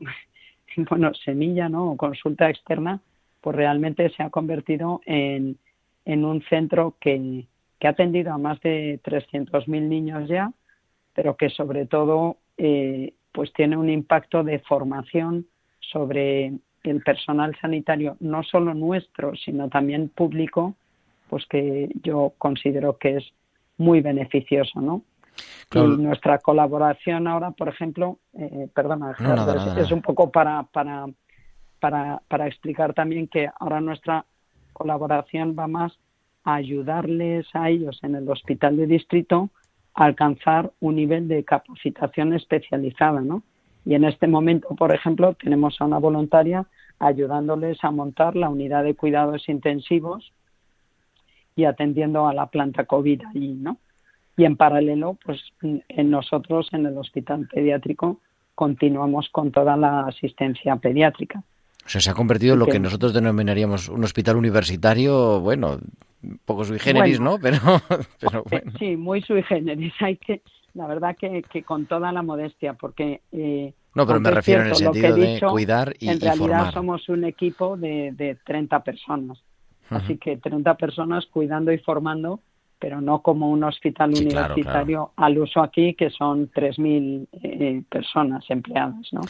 bueno, 0.90 1.14
semilla, 1.14 1.70
¿no? 1.70 1.92
O 1.92 1.98
consulta 1.98 2.50
externa, 2.50 3.02
pues 3.42 3.56
realmente 3.56 4.10
se 4.10 4.24
ha 4.24 4.30
convertido 4.30 5.02
en, 5.06 5.58
en 6.06 6.26
un 6.26 6.42
centro 6.44 6.96
que, 7.00 7.46
que 7.80 7.88
ha 7.88 7.92
atendido 7.92 8.34
a 8.34 8.38
más 8.38 8.60
de 8.62 9.00
300.000 9.04 9.68
niños 9.68 10.28
ya, 10.28 10.52
pero 11.14 11.36
que 11.36 11.50
sobre 11.50 11.86
todo 11.86 12.38
eh, 12.58 13.14
pues 13.32 13.52
tiene 13.54 13.78
un 13.78 13.90
impacto 13.90 14.44
de 14.44 14.60
formación 14.60 15.46
sobre 15.80 16.54
el 16.84 17.02
personal 17.04 17.56
sanitario, 17.60 18.16
no 18.20 18.44
solo 18.44 18.74
nuestro, 18.74 19.36
sino 19.36 19.70
también 19.70 20.10
público, 20.10 20.76
pues 21.30 21.46
que 21.48 21.90
yo 22.04 22.34
considero 22.38 22.98
que 22.98 23.18
es 23.18 23.34
muy 23.78 24.02
beneficioso, 24.02 24.80
¿no? 24.82 25.02
Claro. 25.70 25.94
Y 25.94 25.98
nuestra 25.98 26.38
colaboración 26.40 27.28
ahora, 27.28 27.52
por 27.52 27.70
ejemplo, 27.70 28.20
eh, 28.34 28.70
perdona, 28.74 29.16
No, 29.20 29.36
nada, 29.36 29.80
es, 29.80 29.92
un 29.92 30.02
poco 30.02 30.32
para, 30.32 30.64
para, 30.64 31.08
para, 31.80 32.22
para 32.28 32.48
explicar 32.48 32.94
también 32.94 33.28
que 33.28 33.50
ahora 33.60 33.82
nuestra 33.82 34.26
colaboración 34.74 35.56
va 35.58 35.68
más 35.68 35.98
a 36.44 36.56
ayudarles 36.56 37.48
a 37.54 37.70
ellos 37.70 38.00
en 38.04 38.16
el 38.16 38.30
hospital 38.30 38.78
de 38.78 38.88
distrito 38.88 39.50
a 39.96 40.06
alcanzar 40.06 40.72
un 40.80 40.96
nivel 40.96 41.28
de 41.28 41.44
capacitación 41.44 42.34
especializada, 42.34 43.22
¿no? 43.22 43.42
Y 43.86 43.96
en 43.96 44.04
este 44.04 44.28
momento, 44.28 44.70
por 44.76 44.94
ejemplo, 44.94 45.34
tenemos 45.34 45.80
a 45.80 45.86
una 45.86 46.00
voluntaria 46.00 46.66
ayudándoles 47.00 47.84
a 47.84 47.92
montar 47.92 48.36
la 48.36 48.50
unidad 48.50 48.84
de 48.84 48.96
cuidados 48.96 49.48
intensivos 49.48 50.34
y 51.56 51.66
atendiendo 51.66 52.28
a 52.28 52.34
la 52.34 52.48
planta 52.48 52.86
COVID 52.86 53.24
allí, 53.28 53.54
¿no? 53.54 53.78
Y 54.38 54.44
en 54.46 54.58
paralelo, 54.58 55.18
pues 55.24 55.42
en 55.62 56.10
nosotros 56.12 56.68
en 56.74 56.86
el 56.86 56.98
hospital 56.98 57.48
pediátrico 57.52 58.20
continuamos 58.54 59.30
con 59.30 59.52
toda 59.52 59.76
la 59.78 60.02
asistencia 60.08 60.76
pediátrica. 60.78 61.40
O 61.86 61.90
sea, 61.90 62.02
se 62.02 62.10
ha 62.10 62.14
convertido 62.14 62.54
en 62.54 62.60
lo 62.60 62.66
que- 62.66 62.80
nosotros 62.80 63.14
denominaríamos 63.14 63.90
un 63.90 64.04
hospital 64.04 64.38
universitario, 64.38 65.40
bueno, 65.40 65.78
poco 66.46 66.64
sui 66.66 66.80
generis, 66.80 67.20
Bueno. 67.20 67.32
¿no? 67.32 67.40
Pero, 67.40 67.60
pero 68.20 68.44
bueno. 68.50 68.72
Sí, 68.80 68.96
muy 68.98 69.22
sui 69.22 69.44
generis. 69.44 69.94
Hay 70.02 70.18
que, 70.18 70.42
la 70.74 70.88
verdad 70.88 71.16
que, 71.16 71.44
que 71.44 71.64
con 71.64 71.86
toda 71.86 72.12
la 72.12 72.22
modestia, 72.24 72.74
porque 72.74 73.22
eh, 73.32 73.74
No, 73.94 74.06
pero 74.08 74.20
me 74.20 74.32
refiero 74.32 74.62
en 74.64 74.68
el 74.70 74.76
sentido 74.76 75.16
de 75.16 75.34
dicho, 75.34 75.48
cuidar 75.50 75.94
y, 76.00 76.10
en 76.10 76.16
y 76.18 76.20
realidad 76.20 76.38
formar. 76.58 76.74
somos 76.74 77.08
un 77.10 77.24
equipo 77.24 77.78
de, 77.78 78.12
de 78.14 78.36
30 78.44 78.84
personas. 78.84 79.38
Así 79.92 80.18
que 80.18 80.38
30 80.38 80.76
personas 80.78 81.28
cuidando 81.28 81.72
y 81.72 81.78
formando, 81.78 82.40
pero 82.86 83.02
no 83.02 83.24
como 83.24 83.50
un 83.50 83.64
hospital 83.64 84.16
Sí, 84.16 84.28
claro, 84.28 84.54
universitario 84.54 85.12
al 85.16 85.40
uso 85.40 85.60
aquí, 85.60 85.96
que 85.96 86.12
son 86.12 86.52
3.000 86.52 87.28
eh, 87.42 87.82
personas 87.90 88.46
empleadas, 88.48 89.08
¿no? 89.12 89.22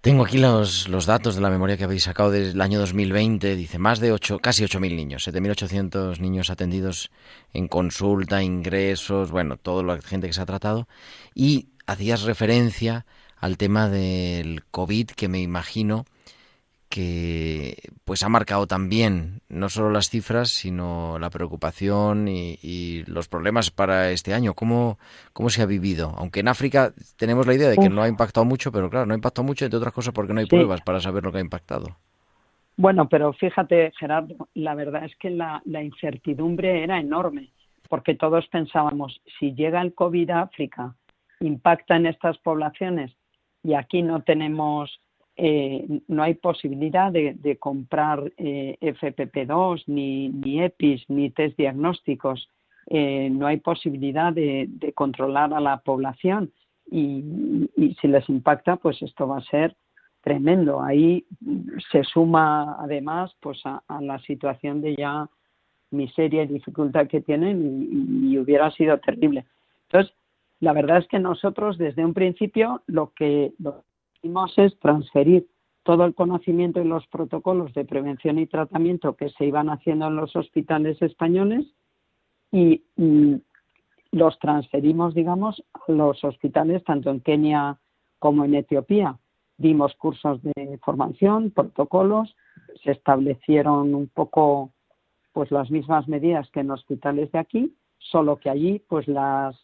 Tengo 0.00 0.24
aquí 0.24 0.38
los, 0.38 0.88
los 0.88 1.06
datos 1.06 1.36
de 1.36 1.40
la 1.40 1.50
memoria 1.50 1.76
que 1.76 1.84
habéis 1.84 2.02
sacado 2.02 2.32
del 2.32 2.60
año 2.60 2.80
2020. 2.80 3.54
Dice 3.54 3.78
más 3.78 4.00
de 4.00 4.10
ocho, 4.10 4.40
casi 4.40 4.64
8.000 4.64 4.96
niños, 4.96 5.28
7.800 5.28 6.18
niños 6.18 6.50
atendidos 6.50 7.12
en 7.52 7.68
consulta, 7.68 8.42
ingresos, 8.42 9.30
bueno, 9.30 9.56
toda 9.56 9.84
la 9.84 10.02
gente 10.02 10.26
que 10.26 10.32
se 10.32 10.40
ha 10.40 10.46
tratado. 10.46 10.88
Y 11.32 11.68
hacías 11.86 12.22
referencia 12.22 13.06
al 13.36 13.56
tema 13.56 13.88
del 13.88 14.64
COVID, 14.72 15.10
que 15.10 15.28
me 15.28 15.40
imagino 15.40 16.06
que 16.94 17.76
pues 18.04 18.22
ha 18.22 18.28
marcado 18.28 18.68
también 18.68 19.40
no 19.48 19.68
solo 19.68 19.90
las 19.90 20.10
cifras, 20.10 20.50
sino 20.50 21.18
la 21.18 21.28
preocupación 21.28 22.28
y, 22.28 22.56
y 22.62 23.02
los 23.08 23.26
problemas 23.26 23.72
para 23.72 24.10
este 24.12 24.32
año. 24.32 24.54
¿Cómo, 24.54 24.96
¿Cómo 25.32 25.50
se 25.50 25.60
ha 25.62 25.66
vivido? 25.66 26.14
Aunque 26.16 26.38
en 26.40 26.46
África 26.46 26.92
tenemos 27.16 27.48
la 27.48 27.54
idea 27.54 27.68
de 27.68 27.78
que 27.78 27.88
no 27.90 28.00
ha 28.02 28.06
impactado 28.08 28.44
mucho, 28.44 28.70
pero 28.70 28.88
claro, 28.90 29.06
no 29.06 29.12
ha 29.14 29.16
impactado 29.16 29.44
mucho, 29.44 29.64
entre 29.64 29.78
otras 29.78 29.92
cosas, 29.92 30.14
porque 30.14 30.32
no 30.32 30.38
hay 30.38 30.46
Sí. 30.46 30.50
pruebas 30.50 30.82
para 30.82 31.00
saber 31.00 31.24
lo 31.24 31.32
que 31.32 31.38
ha 31.38 31.40
impactado. 31.40 31.96
Bueno, 32.76 33.08
pero 33.08 33.32
fíjate, 33.32 33.92
Gerardo, 33.98 34.48
la 34.54 34.76
verdad 34.76 35.04
es 35.04 35.16
que 35.16 35.30
la, 35.30 35.62
la 35.64 35.82
incertidumbre 35.82 36.84
era 36.84 37.00
enorme, 37.00 37.50
porque 37.88 38.14
todos 38.14 38.46
pensábamos, 38.48 39.20
si 39.40 39.52
llega 39.52 39.82
el 39.82 39.94
COVID 39.94 40.30
a 40.30 40.42
África, 40.42 40.94
impacta 41.40 41.96
en 41.96 42.06
estas 42.06 42.38
poblaciones 42.38 43.10
y 43.64 43.74
aquí 43.74 44.02
no 44.02 44.22
tenemos, 44.22 45.00
eh, 45.36 45.86
no 46.08 46.22
hay 46.22 46.34
posibilidad 46.34 47.10
de, 47.10 47.34
de 47.34 47.56
comprar 47.56 48.32
eh, 48.36 48.76
FPP2, 48.80 49.84
ni, 49.86 50.28
ni 50.28 50.62
EPIs, 50.62 51.04
ni 51.08 51.30
test 51.30 51.56
diagnósticos, 51.56 52.48
eh, 52.86 53.30
no 53.30 53.46
hay 53.46 53.58
posibilidad 53.58 54.32
de, 54.32 54.68
controlar 54.94 55.54
a 55.54 55.60
la 55.60 55.78
población 55.78 56.52
y, 56.90 57.68
y 57.76 57.94
si 58.00 58.08
les 58.08 58.28
impacta, 58.28 58.76
pues 58.76 59.00
esto 59.02 59.26
va 59.26 59.38
a 59.38 59.44
ser 59.44 59.76
tremendo. 60.20 60.82
Ahí 60.82 61.26
se 61.90 62.04
suma 62.04 62.76
además 62.78 63.34
pues 63.40 63.60
a, 63.64 63.82
a 63.88 64.00
la 64.00 64.18
situación 64.20 64.80
de 64.80 64.96
ya 64.96 65.28
miseria 65.90 66.42
y 66.42 66.48
dificultad 66.48 67.06
que 67.06 67.20
tienen 67.20 67.88
y, 68.30 68.36
hubiera 68.38 68.70
sido 68.72 68.98
terrible. 68.98 69.46
Entonces, 69.88 70.14
la 70.60 70.72
verdad 70.72 70.98
es 70.98 71.08
que 71.08 71.18
nosotros 71.18 71.78
desde 71.78 72.04
un 72.04 72.14
principio 72.14 72.82
lo 72.86 73.12
que 73.14 73.52
hicimos 74.24 74.56
es 74.56 74.78
transferir 74.78 75.46
todo 75.82 76.06
el 76.06 76.14
conocimiento 76.14 76.80
y 76.80 76.84
los 76.84 77.06
protocolos 77.08 77.74
de 77.74 77.84
prevención 77.84 78.38
y 78.38 78.46
tratamiento 78.46 79.16
que 79.16 79.28
se 79.28 79.44
iban 79.44 79.68
haciendo 79.68 80.06
en 80.06 80.16
los 80.16 80.34
hospitales 80.34 81.00
españoles 81.02 81.66
y, 82.50 82.82
y 82.96 83.42
los 84.12 84.38
transferimos, 84.38 85.14
digamos, 85.14 85.62
a 85.74 85.92
los 85.92 86.24
hospitales 86.24 86.82
tanto 86.84 87.10
en 87.10 87.20
Kenia 87.20 87.78
como 88.18 88.46
en 88.46 88.54
Etiopía. 88.54 89.18
Dimos 89.58 89.94
cursos 89.96 90.42
de 90.42 90.78
formación, 90.82 91.50
protocolos, 91.50 92.34
se 92.82 92.92
establecieron 92.92 93.94
un 93.94 94.08
poco 94.08 94.70
pues 95.34 95.50
las 95.50 95.70
mismas 95.70 96.08
medidas 96.08 96.48
que 96.50 96.60
en 96.60 96.70
hospitales 96.70 97.30
de 97.32 97.40
aquí, 97.40 97.76
solo 97.98 98.38
que 98.38 98.48
allí 98.48 98.82
pues 98.88 99.06
las 99.06 99.54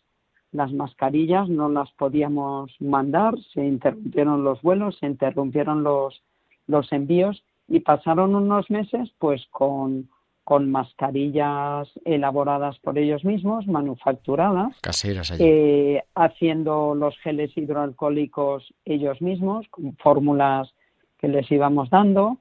las 0.53 0.73
mascarillas 0.73 1.49
no 1.49 1.69
las 1.69 1.91
podíamos 1.93 2.75
mandar, 2.81 3.35
se 3.55 3.65
interrumpieron 3.65 4.45
los 4.45 4.61
vuelos, 4.63 4.97
se 4.99 5.07
interrumpieron 5.07 5.83
los 5.83 6.23
los 6.67 6.93
envíos 6.93 7.43
y 7.69 7.81
pasaron 7.81 8.35
unos 8.35 8.71
meses 8.71 9.11
pues 9.19 9.47
con 9.51 10.09
con 10.45 10.69
mascarillas 10.69 11.89
elaboradas 12.05 12.77
por 12.81 12.99
ellos 12.99 13.25
mismos, 13.25 13.69
manufacturadas, 13.69 14.75
Caseras 14.81 15.31
allí. 15.31 15.45
eh, 15.45 16.03
haciendo 16.17 16.97
los 16.97 17.17
geles 17.19 17.57
hidroalcohólicos 17.57 18.75
ellos 18.85 19.23
mismos, 19.23 19.69
con 19.69 19.97
fórmulas 19.99 20.73
que 21.19 21.29
les 21.29 21.49
íbamos 21.53 21.89
dando 21.91 22.39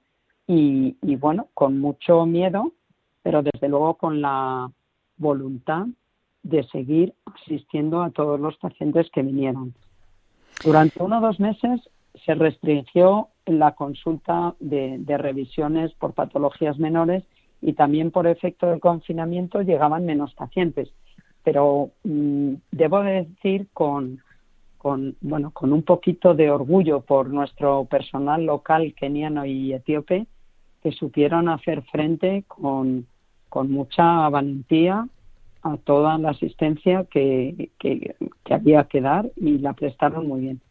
y, 0.48 0.98
y, 1.04 1.18
bueno, 1.18 1.50
con 1.54 1.80
mucho 1.80 2.26
miedo, 2.26 2.72
pero 3.22 3.44
desde 3.44 3.70
luego 3.70 3.94
con 3.96 4.22
la 4.22 4.72
voluntad 5.18 5.86
de 6.44 6.64
seguir 6.64 7.14
asistiendo 7.26 8.02
a 8.02 8.12
todos 8.12 8.40
los 8.40 8.58
pacientes 8.58 9.10
que 9.12 9.22
vinieron. 9.22 9.74
Durante 10.64 11.02
uno 11.02 11.20
o 11.20 11.22
dos 11.22 11.40
meses 11.40 11.82
se 12.26 12.36
restringió 12.36 13.30
la 13.46 13.74
consulta 13.74 14.56
de, 14.60 15.04
revisiones 15.18 15.94
por 15.94 16.14
patologías 16.14 16.78
menores 16.78 17.24
y 17.62 17.74
también 17.74 18.12
por 18.12 18.28
efecto 18.28 18.68
del 18.68 18.80
confinamiento 18.80 19.62
llegaban 19.62 20.06
menos 20.06 20.34
pacientes. 20.34 20.90
Pero 21.44 21.92
mm, 22.04 22.54
debo 22.72 23.02
decir 23.02 23.68
con, 23.74 24.22
con, 24.78 25.16
bueno, 25.22 25.52
con 25.52 25.74
un 25.74 25.84
poquito 25.84 26.34
de 26.34 26.52
orgullo 26.52 27.02
por 27.02 27.30
nuestro 27.30 27.86
personal 27.86 28.46
local 28.46 28.94
keniano 28.96 29.46
y 29.46 29.74
etíope 29.74 30.28
que 30.84 30.92
supieron 30.92 31.50
hacer 31.50 31.84
frente 31.84 32.44
con, 32.48 33.08
con 33.50 33.72
mucha 33.72 34.30
valentía 34.30 35.08
a 35.62 35.78
toda 35.78 36.18
la 36.18 36.32
asistencia 36.32 37.06
que, 37.06 37.70
que, 37.80 38.16
había 38.50 38.86
que 38.86 39.02
dar 39.02 39.30
y 39.36 39.58
la 39.58 39.74
prestaron 39.74 40.28
muy 40.28 40.42
bien. 40.42 40.62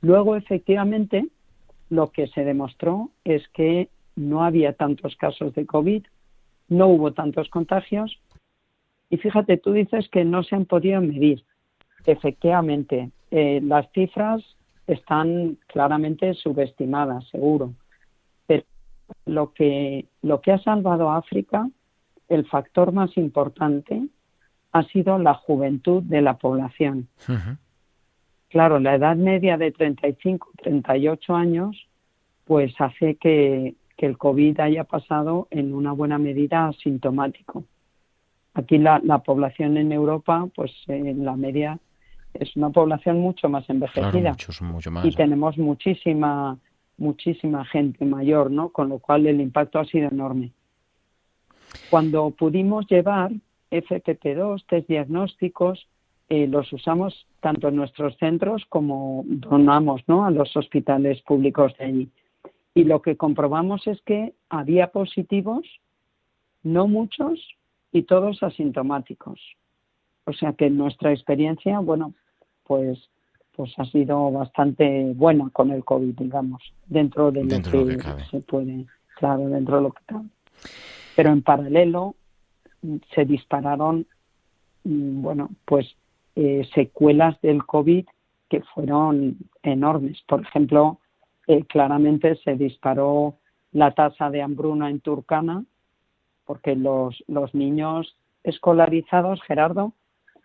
Luego, 0.00 0.36
efectivamente, 0.36 1.26
lo 1.90 2.10
que 2.10 2.28
se 2.28 2.44
demostró 2.44 3.10
es 3.24 3.46
que 3.48 3.88
no 4.14 4.44
había 4.44 4.72
tantos 4.72 5.16
casos 5.16 5.54
de 5.54 5.66
COVID, 5.66 6.04
no 6.68 6.88
hubo 6.88 7.12
tantos 7.12 7.48
contagios. 7.48 8.20
Y 9.10 9.18
fíjate, 9.18 9.56
tú 9.56 9.72
dices 9.72 10.08
que 10.10 10.24
no 10.24 10.42
se 10.42 10.56
han 10.56 10.64
podido 10.64 11.00
medir. 11.00 11.44
Efectivamente, 12.06 13.10
eh, 13.30 13.60
las 13.62 13.90
cifras 13.92 14.42
están 14.86 15.58
claramente 15.66 16.34
subestimadas, 16.34 17.28
seguro. 17.28 17.74
Pero 18.46 18.64
lo 19.24 19.52
que, 19.52 20.06
lo 20.22 20.40
que 20.40 20.52
ha 20.52 20.58
salvado 20.58 21.10
a 21.10 21.18
África, 21.18 21.68
el 22.28 22.46
factor 22.46 22.92
más 22.92 23.16
importante, 23.16 24.08
ha 24.78 24.82
sido 24.84 25.18
la 25.18 25.34
juventud 25.34 26.02
de 26.02 26.22
la 26.22 26.34
población. 26.38 27.08
Claro, 28.48 28.78
la 28.78 28.94
edad 28.94 29.16
media 29.16 29.56
de 29.56 29.72
35, 29.72 30.50
38 30.62 31.34
años, 31.34 31.86
pues 32.44 32.72
hace 32.78 33.16
que, 33.16 33.74
que 33.96 34.06
el 34.06 34.16
COVID 34.16 34.60
haya 34.60 34.84
pasado 34.84 35.48
en 35.50 35.74
una 35.74 35.92
buena 35.92 36.18
medida 36.18 36.68
asintomático. 36.68 37.64
Aquí 38.54 38.78
la, 38.78 39.00
la 39.04 39.18
población 39.18 39.76
en 39.76 39.92
Europa, 39.92 40.46
pues 40.54 40.72
en 40.88 41.24
la 41.24 41.36
media 41.36 41.78
es 42.34 42.54
una 42.56 42.70
población 42.70 43.20
mucho 43.20 43.48
más 43.48 43.64
Claro, 43.66 43.76
envejecida 43.76 44.30
muchos, 44.30 44.62
mucho 44.62 44.90
más. 44.90 45.04
y 45.04 45.10
tenemos 45.12 45.56
muchísima 45.58 46.56
muchísima 46.98 47.62
gente 47.66 48.06
mayor, 48.06 48.50
¿no? 48.50 48.70
Con 48.70 48.88
lo 48.88 48.98
cual 48.98 49.26
el 49.26 49.40
impacto 49.42 49.78
ha 49.78 49.84
sido 49.84 50.08
enorme. 50.08 50.52
Cuando 51.90 52.30
pudimos 52.30 52.86
llevar 52.88 53.32
FPP2, 53.82 54.64
test 54.66 54.88
diagnósticos, 54.88 55.88
eh, 56.28 56.46
los 56.46 56.72
usamos 56.72 57.26
tanto 57.40 57.68
en 57.68 57.76
nuestros 57.76 58.16
centros 58.18 58.64
como 58.68 59.22
donamos 59.26 60.02
¿no? 60.08 60.24
a 60.24 60.30
los 60.30 60.56
hospitales 60.56 61.22
públicos 61.22 61.72
de 61.78 61.84
allí. 61.84 62.10
Y 62.74 62.84
lo 62.84 63.00
que 63.00 63.16
comprobamos 63.16 63.86
es 63.86 64.00
que 64.02 64.34
había 64.48 64.88
positivos, 64.88 65.64
no 66.62 66.88
muchos, 66.88 67.40
y 67.92 68.02
todos 68.02 68.42
asintomáticos. 68.42 69.40
O 70.24 70.32
sea 70.32 70.52
que 70.52 70.68
nuestra 70.68 71.12
experiencia, 71.12 71.78
bueno, 71.78 72.12
pues 72.64 73.08
pues 73.56 73.72
ha 73.78 73.86
sido 73.86 74.30
bastante 74.30 75.12
buena 75.14 75.48
con 75.50 75.70
el 75.70 75.82
COVID, 75.82 76.14
digamos, 76.14 76.62
dentro 76.86 77.32
de 77.32 77.42
Dentro 77.44 77.80
lo 77.80 77.86
que, 77.86 77.92
lo 77.92 77.98
que 77.98 78.04
cabe. 78.04 78.24
se 78.30 78.40
puede, 78.40 78.84
claro, 79.16 79.48
dentro 79.48 79.76
de 79.76 79.82
lo 79.82 79.92
que 79.92 80.02
cabe. 80.04 80.26
Pero 81.16 81.30
en 81.30 81.42
paralelo 81.42 82.14
se 83.14 83.24
dispararon, 83.24 84.06
mm, 84.84 85.22
bueno, 85.22 85.50
pues 85.64 85.96
eh, 86.34 86.68
secuelas 86.74 87.40
del 87.40 87.64
COVID 87.64 88.06
que 88.48 88.60
fueron 88.74 89.38
enormes. 89.62 90.22
Por 90.28 90.42
ejemplo, 90.42 90.98
eh, 91.46 91.64
claramente 91.64 92.36
se 92.36 92.56
disparó 92.56 93.36
la 93.72 93.92
tasa 93.92 94.30
de 94.30 94.42
hambruna 94.42 94.90
en 94.90 95.00
Turcana 95.00 95.64
porque 96.44 96.76
los, 96.76 97.22
los 97.26 97.54
niños 97.54 98.16
escolarizados, 98.44 99.42
Gerardo, 99.42 99.92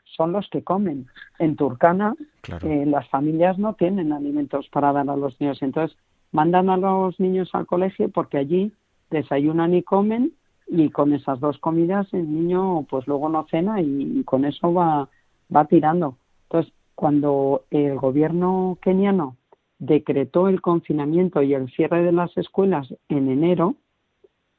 son 0.05 0.31
los 0.31 0.49
que 0.49 0.63
comen. 0.63 1.07
En 1.39 1.55
Turcana 1.55 2.15
Claro. 2.41 2.67
eh, 2.67 2.85
las 2.85 3.07
familias 3.09 3.57
no 3.59 3.75
tienen 3.75 4.11
alimentos 4.11 4.67
para 4.69 4.91
dar 4.91 5.09
a 5.09 5.15
los 5.15 5.39
niños. 5.39 5.61
Entonces, 5.61 5.95
mandan 6.31 6.69
a 6.69 6.77
los 6.77 7.19
niños 7.19 7.49
al 7.53 7.67
colegio 7.67 8.09
porque 8.09 8.37
allí 8.37 8.71
desayunan 9.11 9.73
y 9.73 9.83
comen 9.83 10.33
y 10.73 10.89
con 10.89 11.13
esas 11.13 11.41
dos 11.41 11.57
comidas 11.57 12.07
el 12.13 12.31
niño 12.31 12.85
pues 12.89 13.05
luego 13.05 13.27
no 13.27 13.45
cena 13.51 13.81
y, 13.81 14.23
con 14.23 14.45
eso 14.45 14.73
va, 14.73 15.09
va 15.53 15.65
tirando. 15.65 16.15
Entonces, 16.43 16.73
cuando 16.95 17.65
el 17.71 17.97
gobierno 17.97 18.77
keniano 18.81 19.35
decretó 19.79 20.47
el 20.47 20.61
confinamiento 20.61 21.41
y 21.41 21.53
el 21.53 21.69
cierre 21.71 22.03
de 22.03 22.13
las 22.13 22.35
escuelas 22.37 22.87
en 23.09 23.29
enero, 23.29 23.75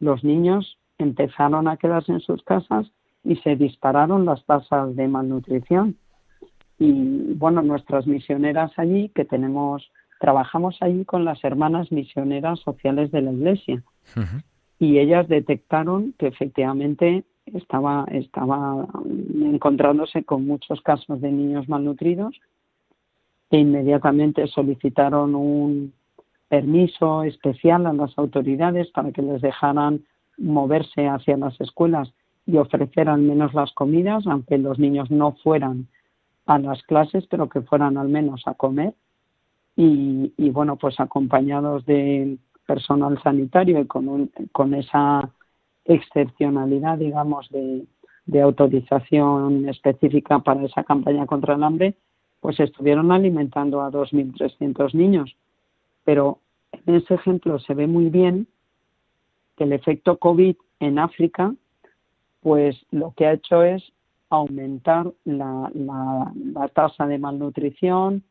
los 0.01 0.23
niños 0.23 0.79
empezaron 0.99 1.67
a 1.67 1.79
quedarse 1.79 2.13
en 2.13 2.21
sus 2.21 2.43
casas 2.43 2.91
y 3.25 3.37
se 3.37 3.57
dispararon 3.57 4.27
las 4.27 4.45
tasas 4.45 4.95
de 4.95 5.09
malnutrición. 5.09 5.97
Y 6.79 7.33
bueno, 7.35 7.63
nuestras 7.63 8.07
misioneras 8.07 8.73
allí, 8.77 9.09
que 9.15 9.25
tenemos, 9.25 9.91
trabajamos 10.21 10.77
allí 10.81 11.07
con 11.07 11.25
las 11.25 11.43
hermanas 11.43 11.91
misioneras 11.91 12.61
sociales 12.61 13.11
de 13.13 13.23
la 13.23 13.33
iglesia. 13.33 13.83
Y 14.83 14.99
ellas 14.99 15.29
detectaron 15.29 16.13
que 16.19 16.27
efectivamente 16.27 17.23
estaba, 17.47 18.05
estaba 18.11 18.89
encontrándose 19.33 20.25
con 20.25 20.45
muchos 20.45 20.81
casos 20.81 21.21
de 21.21 21.31
niños 21.31 21.69
malnutridos 21.69 22.35
e 23.51 23.59
inmediatamente 23.59 24.45
solicitaron 24.49 25.37
un 25.37 25.93
permiso 26.49 27.23
especial 27.23 27.87
a 27.87 27.93
las 27.93 28.19
autoridades 28.19 28.91
para 28.91 29.13
que 29.13 29.23
les 29.23 29.41
dejaran 29.41 30.05
moverse 30.37 31.07
hacia 31.07 31.37
las 31.37 31.61
escuelas 31.61 32.13
y 32.45 32.57
ofrecer 32.57 33.09
al 33.09 33.23
menos 33.23 33.55
las 33.55 33.71
comidas, 33.75 34.27
aunque 34.27 34.59
los 34.59 34.81
niños 34.81 35.13
no 35.13 35.37
fueran 35.45 35.87
a 36.47 36.59
las 36.59 36.83
clases, 36.83 37.25
pero 37.29 37.49
que 37.49 37.61
fueran 37.61 37.97
al 37.99 38.09
menos 38.09 38.43
a 38.47 38.55
comer. 38.55 38.95
Y, 39.77 40.33
y 40.37 40.51
bueno, 40.51 40.75
pues 40.75 40.99
acompañados 40.99 41.87
de 41.87 42.37
personal 42.67 43.21
sanitario 43.23 43.81
y 43.81 43.87
con, 43.87 44.09
un- 44.09 44.31
con 44.53 44.75
esa 44.75 45.31
excepcionalidad, 45.85 46.99
digamos, 46.99 47.49
de, 47.51 47.85
de 48.27 48.41
autorización 48.41 49.69
específica 49.69 50.39
para 50.41 50.65
esa 50.65 50.85
campaña 50.85 51.27
contra 51.27 51.55
el 51.55 51.63
hambre, 51.63 51.95
pues 52.41 52.59
estuvieron 52.61 53.13
alimentando 53.13 53.81
a 53.83 53.91
2.300 53.91 54.95
niños. 54.95 55.35
Pero 56.05 56.39
en 56.73 56.97
ese 56.97 57.15
ejemplo 57.15 57.59
se 57.59 57.75
ve 57.75 57.87
muy 57.87 58.09
bien 58.11 58.47
que 59.57 59.65
el 59.65 59.73
efecto 59.73 60.19
COVID 60.19 60.57
en 60.81 60.99
África, 60.99 61.55
pues 62.41 62.77
lo 62.91 63.13
que 63.17 63.27
ha 63.27 63.33
hecho 63.35 63.63
es 63.63 63.83
aumentar 64.31 65.13
la, 65.25 65.71
la- 65.75 66.33
la 66.35 66.69
tasa 66.69 67.07
de 67.07 67.19
malnutrición, 67.19 68.23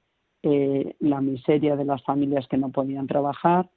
eh, 0.44 0.96
la 1.00 1.22
miseria 1.22 1.76
de 1.76 1.86
las 1.86 2.04
familias 2.04 2.48
que 2.48 2.58
no 2.58 2.70
podían 2.70 3.08
trabajar, 3.08 3.70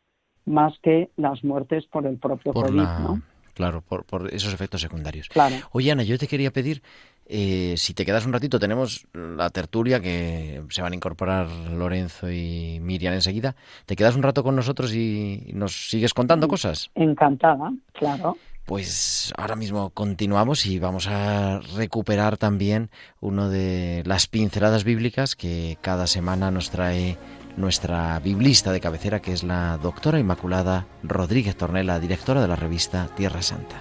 más 0.47 0.75
que 0.83 1.11
las 1.17 1.43
muertes 1.45 1.87
por 1.87 2.07
el 2.07 2.19
propio 2.19 2.53
Por 2.53 2.67
COVID, 2.67 2.77
la... 2.77 2.99
¿no? 2.99 3.23
Claro, 3.55 3.83
por, 3.83 4.05
por 4.05 4.35
esos 4.35 4.53
efectos 4.53 4.81
secundarios. 4.81 5.29
Claro. 5.29 5.57
Oye, 5.71 5.93
Ana, 5.93 6.03
yo 6.03 6.19
te 6.19 6.27
quería 6.27 6.51
pedir, 6.51 6.83
eh, 7.27 7.75
si 7.77 7.95
te 7.95 8.05
quedas 8.05 8.27
un 8.27 8.33
ratito, 8.33 8.59
tenemos 8.59 9.07
la 9.15 9.49
tertulia 9.51 10.01
que 10.01 10.63
se 10.71 10.83
van 10.83 10.93
a 10.93 10.97
incorporar 10.97 11.49
Lorenzo 11.71 12.31
y 12.31 12.81
Miriam 12.81 13.15
enseguida. 13.15 13.55
¿Te 13.87 13.95
quedas 13.95 14.17
un 14.17 14.25
rato 14.25 14.43
con 14.43 14.57
nosotros 14.57 14.93
y 14.93 15.53
nos 15.55 15.89
sigues 15.89 16.15
contando 16.15 16.49
cosas? 16.49 16.91
Encantada, 16.97 17.73
claro. 17.93 18.37
Pues 18.65 19.33
ahora 19.37 19.57
mismo 19.57 19.91
continuamos 19.91 20.65
y 20.65 20.79
vamos 20.79 21.07
a 21.07 21.61
recuperar 21.77 22.39
también 22.39 22.91
uno 23.21 23.51
de 23.51 24.03
las 24.07 24.27
pinceladas 24.27 24.85
bíblicas 24.85 25.37
que 25.37 25.77
cada 25.83 26.07
semana 26.07 26.51
nos 26.51 26.71
trae 26.71 27.19
nuestra 27.57 28.19
biblista 28.21 28.73
de 28.73 28.81
cabecera, 28.81 29.21
que 29.21 29.33
es 29.33 29.43
la 29.43 29.79
doctora 29.79 30.19
Inmaculada 30.19 30.87
Rodríguez 31.03 31.57
Tornela, 31.57 32.01
directora 32.01 32.43
de 32.43 32.49
la 32.49 32.57
revista 32.57 33.09
Tierra 33.17 33.43
Santa. 33.43 33.77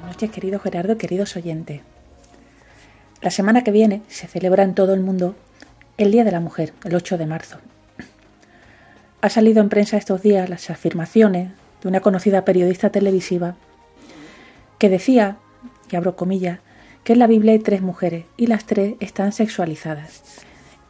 Buenas 0.00 0.16
noches, 0.16 0.30
querido 0.30 0.60
Gerardo, 0.60 0.96
queridos 0.96 1.36
oyentes. 1.36 1.82
La 3.20 3.30
semana 3.30 3.62
que 3.62 3.70
viene 3.70 4.02
se 4.08 4.26
celebra 4.26 4.62
en 4.64 4.74
todo 4.74 4.94
el 4.94 5.00
mundo 5.00 5.34
el 5.98 6.10
Día 6.10 6.24
de 6.24 6.32
la 6.32 6.40
Mujer, 6.40 6.72
el 6.84 6.94
8 6.94 7.18
de 7.18 7.26
marzo. 7.26 7.58
Ha 9.20 9.28
salido 9.28 9.60
en 9.60 9.68
prensa 9.68 9.98
estos 9.98 10.22
días 10.22 10.48
las 10.48 10.70
afirmaciones 10.70 11.50
de 11.82 11.88
una 11.88 12.00
conocida 12.00 12.44
periodista 12.44 12.90
televisiva 12.90 13.56
que 14.78 14.88
decía, 14.88 15.36
y 15.90 15.96
abro 15.96 16.16
comillas, 16.16 16.60
que 17.04 17.12
en 17.14 17.18
la 17.18 17.26
Biblia 17.26 17.52
hay 17.52 17.58
tres 17.58 17.82
mujeres 17.82 18.24
y 18.36 18.46
las 18.46 18.64
tres 18.64 18.94
están 19.00 19.32
sexualizadas. 19.32 20.44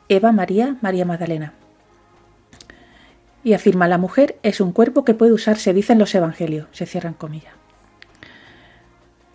Eva, 0.08 0.32
María, 0.32 0.76
María 0.80 1.04
Magdalena. 1.04 1.54
Y 3.42 3.54
afirma, 3.54 3.88
la 3.88 3.98
mujer 3.98 4.38
es 4.42 4.60
un 4.60 4.72
cuerpo 4.72 5.04
que 5.04 5.14
puede 5.14 5.32
usarse, 5.32 5.72
dicen 5.72 5.98
los 5.98 6.14
evangelios, 6.14 6.68
se 6.72 6.86
cierran 6.86 7.14
comillas. 7.14 7.54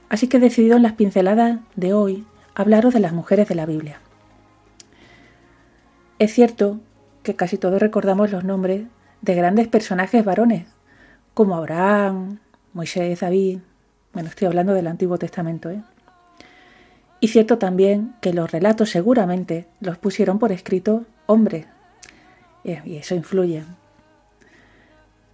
Así 0.10 0.28
que 0.28 0.38
he 0.38 0.39
decidido 0.39 0.78
en 0.78 0.84
las 0.84 0.94
pinceladas 0.94 1.60
de 1.76 1.94
hoy 1.94 2.26
hablaros 2.54 2.94
de 2.94 3.00
las 3.00 3.13
mujeres 3.13 3.48
de 3.48 3.56
la 3.56 3.65
Biblia. 3.65 4.00
Es 6.20 6.34
cierto 6.34 6.80
que 7.24 7.36
casi 7.36 7.58
todos 7.58 7.82
recordamos 7.82 8.32
los 8.32 8.44
nombres 8.44 8.84
de 9.22 9.36
grandes 9.36 9.68
personajes 9.68 10.24
varones, 10.24 10.68
como 11.36 11.56
Abraham, 11.56 12.39
Moisés, 12.74 13.19
David. 13.19 13.60
Bueno, 14.14 14.30
estoy 14.30 14.47
hablando 14.47 14.74
del 14.74 14.88
Antiguo 14.88 15.20
Testamento, 15.20 15.70
¿eh? 15.70 15.84
Y 17.20 17.28
cierto 17.28 17.60
también 17.60 18.16
que 18.22 18.34
los 18.34 18.51
relatos 18.51 18.89
seguramente 18.89 19.68
los 19.80 19.97
pusieron 19.97 20.39
por 20.39 20.51
escrito 20.51 21.05
hombres. 21.28 21.68
Y 22.64 22.95
eso 22.95 23.14
influye. 23.14 23.64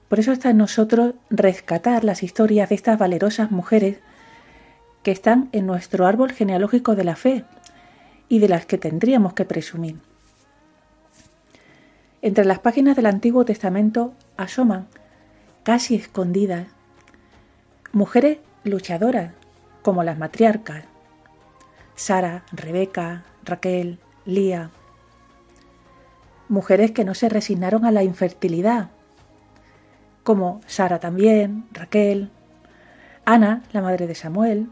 Por 0.10 0.20
eso 0.20 0.32
está 0.34 0.50
en 0.50 0.58
nosotros 0.58 1.16
rescatar 1.30 2.04
las 2.04 2.24
historias 2.24 2.70
de 2.70 2.76
estas 2.76 3.00
valerosas 3.00 3.52
mujeres 3.52 4.00
que 5.04 5.12
están 5.12 5.50
en 5.54 5.66
nuestro 5.66 6.06
árbol 6.06 6.32
genealógico 6.32 6.96
de 6.96 7.04
la 7.04 7.16
fe 7.16 7.46
y 8.28 8.40
de 8.40 8.50
las 8.50 8.66
que 8.66 8.78
tendríamos 8.78 9.34
que 9.34 9.46
presumir. 9.46 9.98
Entre 12.22 12.46
las 12.46 12.60
páginas 12.60 12.96
del 12.96 13.06
Antiguo 13.06 13.46
Testamento 13.46 14.14
asoman, 14.38 14.88
casi 15.64 15.96
escondidas, 15.96 16.68
mujeres 17.92 18.40
luchadoras 18.64 19.34
como 19.82 20.04
las 20.04 20.18
matriarcas, 20.18 20.86
Sara, 21.96 22.44
Rebeca, 22.52 23.24
Raquel, 23.44 24.00
Lía, 24.26 24.72
mujeres 26.50 26.92
que 26.92 27.06
no 27.06 27.14
se 27.14 27.30
resignaron 27.30 27.86
a 27.86 27.92
la 27.92 28.04
infertilidad, 28.04 28.90
como 30.24 30.62
Sara 30.68 31.00
también, 31.00 31.66
Raquel, 31.72 32.30
Ana, 33.26 33.64
la 33.72 33.82
madre 33.82 34.08
de 34.08 34.16
Samuel, 34.16 34.68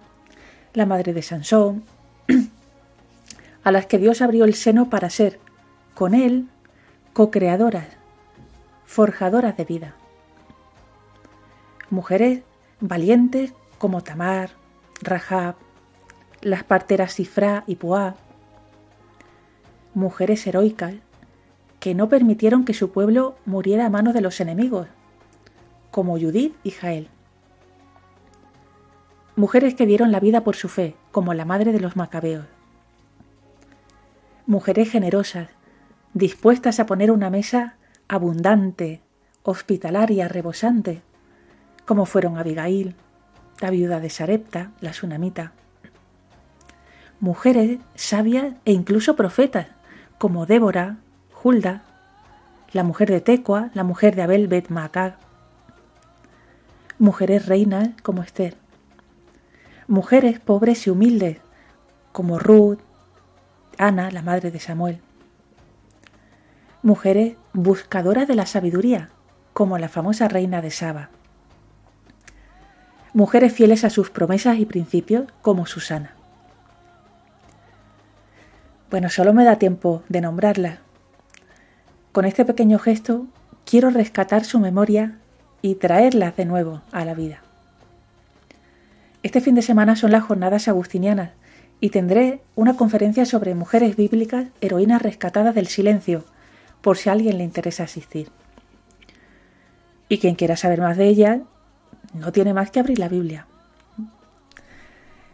la 0.73 0.85
madre 0.85 1.13
de 1.13 1.21
Sansón, 1.21 1.83
a 3.63 3.71
las 3.71 3.85
que 3.85 3.97
Dios 3.97 4.21
abrió 4.21 4.45
el 4.45 4.55
seno 4.55 4.89
para 4.89 5.09
ser, 5.09 5.39
con 5.93 6.13
él, 6.13 6.47
co-creadoras, 7.13 7.87
forjadoras 8.85 9.57
de 9.57 9.65
vida. 9.65 9.95
Mujeres 11.89 12.41
valientes 12.79 13.53
como 13.77 14.01
Tamar, 14.01 14.51
Rahab, 15.01 15.55
las 16.41 16.63
parteras 16.63 17.13
Sifra 17.13 17.63
y 17.67 17.75
Puá, 17.75 18.15
mujeres 19.93 20.45
heroicas 20.45 20.95
que 21.79 21.95
no 21.95 22.09
permitieron 22.09 22.65
que 22.65 22.73
su 22.73 22.91
pueblo 22.91 23.35
muriera 23.45 23.85
a 23.85 23.89
manos 23.89 24.13
de 24.13 24.21
los 24.21 24.39
enemigos, 24.39 24.87
como 25.91 26.19
Judith 26.19 26.55
y 26.63 26.71
Jael. 26.71 27.09
Mujeres 29.35 29.73
que 29.73 29.85
dieron 29.85 30.11
la 30.11 30.19
vida 30.19 30.43
por 30.43 30.55
su 30.55 30.67
fe, 30.67 30.95
como 31.11 31.33
la 31.33 31.45
madre 31.45 31.71
de 31.71 31.79
los 31.79 31.95
macabeos. 31.95 32.45
Mujeres 34.45 34.91
generosas, 34.91 35.49
dispuestas 36.13 36.79
a 36.79 36.85
poner 36.85 37.11
una 37.11 37.29
mesa 37.29 37.77
abundante, 38.07 39.01
hospitalaria, 39.43 40.27
rebosante, 40.27 41.01
como 41.89 42.05
fueron 42.05 42.37
Abigail, 42.37 42.93
la 43.59 43.71
viuda 43.71 43.99
de 43.99 44.11
Sarepta, 44.11 44.69
la 44.79 44.93
sunamita. 44.93 45.53
Mujeres 47.19 47.79
sabias 47.95 48.53
e 48.65 48.73
incluso 48.73 49.15
profetas, 49.15 49.69
como 50.19 50.45
Débora, 50.45 50.97
Hulda, 51.43 51.81
la 52.73 52.83
mujer 52.83 53.09
de 53.09 53.21
Tecoa, 53.21 53.71
la 53.73 53.83
mujer 53.83 54.15
de 54.15 54.21
Abel 54.21 54.47
Bet 54.47 54.69
Maacag. 54.69 55.17
Mujeres 56.99 57.47
reinas 57.47 57.89
como 58.03 58.21
Esther. 58.21 58.55
Mujeres 59.87 60.39
pobres 60.39 60.85
y 60.85 60.91
humildes, 60.91 61.39
como 62.11 62.37
Ruth, 62.37 62.81
Ana, 63.79 64.11
la 64.11 64.21
madre 64.21 64.51
de 64.51 64.59
Samuel. 64.59 64.99
Mujeres 66.83 67.35
buscadoras 67.53 68.27
de 68.27 68.35
la 68.35 68.45
sabiduría, 68.45 69.09
como 69.53 69.79
la 69.79 69.89
famosa 69.89 70.27
reina 70.27 70.61
de 70.61 70.69
Saba. 70.69 71.09
Mujeres 73.19 73.51
fieles 73.51 73.83
a 73.83 73.89
sus 73.89 74.09
promesas 74.09 74.59
y 74.59 74.65
principios, 74.65 75.25
como 75.41 75.65
Susana. 75.65 76.13
Bueno, 78.89 79.09
solo 79.09 79.33
me 79.33 79.43
da 79.43 79.57
tiempo 79.59 80.03
de 80.07 80.21
nombrarlas. 80.21 80.79
Con 82.13 82.23
este 82.23 82.45
pequeño 82.45 82.79
gesto 82.79 83.25
quiero 83.65 83.89
rescatar 83.89 84.45
su 84.45 84.57
memoria 84.61 85.17
y 85.61 85.75
traerlas 85.75 86.37
de 86.37 86.45
nuevo 86.45 86.81
a 86.93 87.03
la 87.03 87.13
vida. 87.13 87.41
Este 89.21 89.41
fin 89.41 89.55
de 89.55 89.63
semana 89.63 89.97
son 89.97 90.11
las 90.11 90.23
jornadas 90.23 90.69
agustinianas 90.69 91.31
y 91.81 91.89
tendré 91.89 92.39
una 92.55 92.77
conferencia 92.77 93.25
sobre 93.25 93.53
mujeres 93.53 93.97
bíblicas, 93.97 94.47
heroínas 94.61 95.01
rescatadas 95.01 95.55
del 95.55 95.67
silencio, 95.67 96.23
por 96.79 96.97
si 96.97 97.09
a 97.09 97.11
alguien 97.11 97.37
le 97.37 97.43
interesa 97.43 97.83
asistir. 97.83 98.29
Y 100.07 100.19
quien 100.19 100.35
quiera 100.35 100.55
saber 100.55 100.79
más 100.79 100.95
de 100.95 101.07
ellas, 101.07 101.39
no 102.13 102.31
tiene 102.31 102.53
más 102.53 102.71
que 102.71 102.79
abrir 102.79 102.99
la 102.99 103.09
Biblia. 103.09 103.47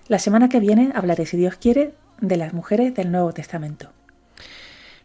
La 0.08 0.20
semana 0.20 0.50
que 0.50 0.60
viene 0.60 0.92
hablaré, 0.94 1.26
si 1.26 1.38
Dios 1.38 1.56
quiere, 1.56 1.94
de 2.22 2.38
las 2.38 2.54
mujeres 2.54 2.94
del 2.94 3.12
Nuevo 3.12 3.34
Testamento. 3.34 3.92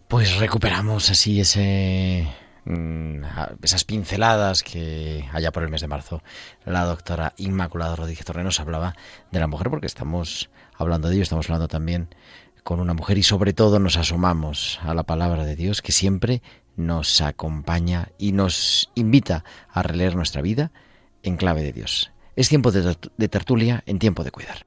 Pues 0.08 0.36
recuperamos 0.38 1.10
así 1.10 1.40
ese 1.40 2.28
mm, 2.64 3.22
esas 3.62 3.84
pinceladas 3.84 4.62
que 4.62 5.24
allá 5.32 5.52
por 5.52 5.62
el 5.62 5.70
mes 5.70 5.80
de 5.80 5.86
marzo 5.86 6.22
la 6.64 6.84
doctora 6.84 7.32
Inmaculada 7.36 7.96
Rodríguez 7.96 8.24
Torre 8.24 8.44
nos 8.44 8.60
hablaba 8.60 8.94
de 9.30 9.40
la 9.40 9.46
mujer 9.46 9.70
porque 9.70 9.86
estamos 9.86 10.50
hablando 10.76 11.08
de 11.08 11.14
ello, 11.14 11.22
estamos 11.22 11.46
hablando 11.46 11.68
también 11.68 12.08
con 12.64 12.80
una 12.80 12.92
mujer 12.92 13.18
y 13.18 13.22
sobre 13.22 13.52
todo 13.52 13.78
nos 13.78 13.96
asomamos 13.96 14.80
a 14.82 14.94
la 14.94 15.04
palabra 15.04 15.44
de 15.44 15.56
Dios 15.56 15.80
que 15.80 15.92
siempre 15.92 16.42
nos 16.76 17.20
acompaña 17.20 18.08
y 18.18 18.32
nos 18.32 18.90
invita 18.94 19.44
a 19.70 19.82
releer 19.82 20.16
nuestra 20.16 20.42
vida 20.42 20.72
en 21.22 21.36
clave 21.36 21.62
de 21.62 21.72
Dios. 21.72 22.12
Es 22.36 22.48
tiempo 22.48 22.70
de, 22.70 23.28
tertulia 23.28 23.82
en 23.86 23.98
tiempo 23.98 24.24
de 24.24 24.30
cuidar. 24.30 24.66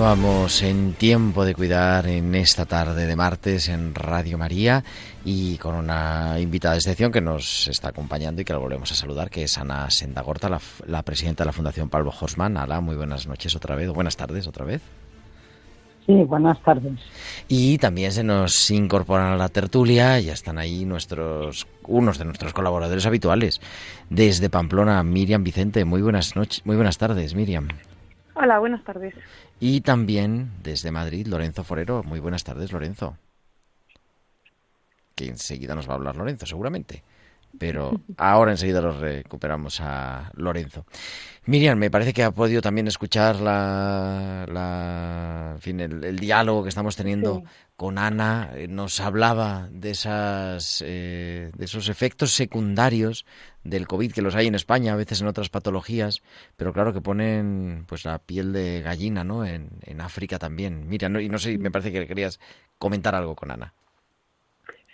Continuamos 0.00 0.62
en 0.62 0.94
Tiempo 0.94 1.44
de 1.44 1.54
Cuidar 1.54 2.06
en 2.06 2.34
esta 2.34 2.64
tarde 2.64 3.04
de 3.04 3.16
martes 3.16 3.68
en 3.68 3.94
Radio 3.94 4.38
María 4.38 4.82
y 5.26 5.58
con 5.58 5.74
una 5.74 6.40
invitada 6.40 6.72
de 6.72 6.78
excepción 6.78 7.12
que 7.12 7.20
nos 7.20 7.68
está 7.68 7.88
acompañando 7.88 8.40
y 8.40 8.46
que 8.46 8.54
la 8.54 8.60
volvemos 8.60 8.90
a 8.92 8.94
saludar, 8.94 9.28
que 9.28 9.42
es 9.42 9.58
Ana 9.58 9.90
Sendagorta, 9.90 10.48
la, 10.48 10.58
la 10.86 11.02
presidenta 11.02 11.44
de 11.44 11.48
la 11.48 11.52
Fundación 11.52 11.90
Pablo 11.90 12.14
Horsman. 12.18 12.56
Ala, 12.56 12.80
muy 12.80 12.96
buenas 12.96 13.26
noches 13.26 13.54
otra 13.54 13.76
vez, 13.76 13.90
o 13.90 13.92
buenas 13.92 14.16
tardes 14.16 14.46
otra 14.46 14.64
vez. 14.64 14.80
Sí, 16.06 16.14
buenas 16.24 16.58
tardes. 16.62 16.98
Y 17.46 17.76
también 17.76 18.10
se 18.10 18.24
nos 18.24 18.70
incorporan 18.70 19.34
a 19.34 19.36
la 19.36 19.50
tertulia, 19.50 20.18
ya 20.18 20.32
están 20.32 20.56
ahí 20.56 20.86
nuestros 20.86 21.66
unos 21.82 22.16
de 22.16 22.24
nuestros 22.24 22.54
colaboradores 22.54 23.04
habituales. 23.04 23.60
Desde 24.08 24.48
Pamplona, 24.48 25.02
Miriam 25.02 25.44
Vicente, 25.44 25.84
muy 25.84 26.00
buenas 26.00 26.36
noches, 26.36 26.64
muy 26.64 26.76
buenas 26.76 26.96
tardes, 26.96 27.34
Miriam. 27.34 27.68
Hola, 28.34 28.58
buenas 28.58 28.82
tardes. 28.84 29.12
Y 29.60 29.82
también 29.82 30.50
desde 30.62 30.90
Madrid, 30.90 31.26
Lorenzo 31.26 31.64
Forero. 31.64 32.02
Muy 32.02 32.18
buenas 32.18 32.44
tardes, 32.44 32.72
Lorenzo. 32.72 33.18
Que 35.14 35.26
enseguida 35.26 35.74
nos 35.74 35.86
va 35.86 35.92
a 35.92 35.96
hablar 35.96 36.16
Lorenzo, 36.16 36.46
seguramente. 36.46 37.02
Pero 37.58 38.00
ahora 38.16 38.52
enseguida 38.52 38.80
lo 38.80 38.98
recuperamos 38.98 39.80
a 39.80 40.30
Lorenzo. 40.34 40.86
Miriam, 41.46 41.78
me 41.78 41.90
parece 41.90 42.12
que 42.12 42.22
ha 42.22 42.30
podido 42.30 42.62
también 42.62 42.86
escuchar 42.86 43.36
la, 43.40 44.46
la 44.48 45.50
en 45.54 45.60
fin, 45.60 45.80
el, 45.80 46.04
el, 46.04 46.18
diálogo 46.18 46.62
que 46.62 46.68
estamos 46.68 46.96
teniendo 46.96 47.36
Sí. 47.36 47.44
con 47.76 47.98
Ana. 47.98 48.50
Eh, 48.54 48.68
Nos 48.68 49.00
hablaba 49.00 49.68
de, 49.72 49.90
esas, 49.90 50.82
eh, 50.86 51.50
de 51.54 51.64
esos 51.64 51.88
efectos 51.88 52.32
secundarios 52.32 53.26
del 53.64 53.86
COVID 53.88 54.12
que 54.12 54.22
los 54.22 54.34
hay 54.36 54.46
en 54.46 54.54
España, 54.54 54.92
a 54.92 54.96
veces 54.96 55.20
en 55.20 55.26
otras 55.26 55.48
patologías, 55.48 56.22
pero 56.56 56.72
claro 56.72 56.92
que 56.92 57.00
ponen 57.00 57.84
pues 57.88 58.04
la 58.04 58.18
piel 58.18 58.52
de 58.52 58.80
gallina, 58.82 59.24
¿no? 59.24 59.44
En, 59.44 59.70
en 59.82 60.00
África 60.00 60.38
también. 60.38 60.88
Miriam, 60.88 61.12
¿no? 61.12 61.20
y 61.20 61.28
no 61.28 61.38
sé, 61.38 61.58
me 61.58 61.70
parece 61.70 61.90
que 61.90 62.06
querías 62.06 62.38
comentar 62.78 63.14
algo 63.14 63.34
con 63.34 63.50
Ana. 63.50 63.72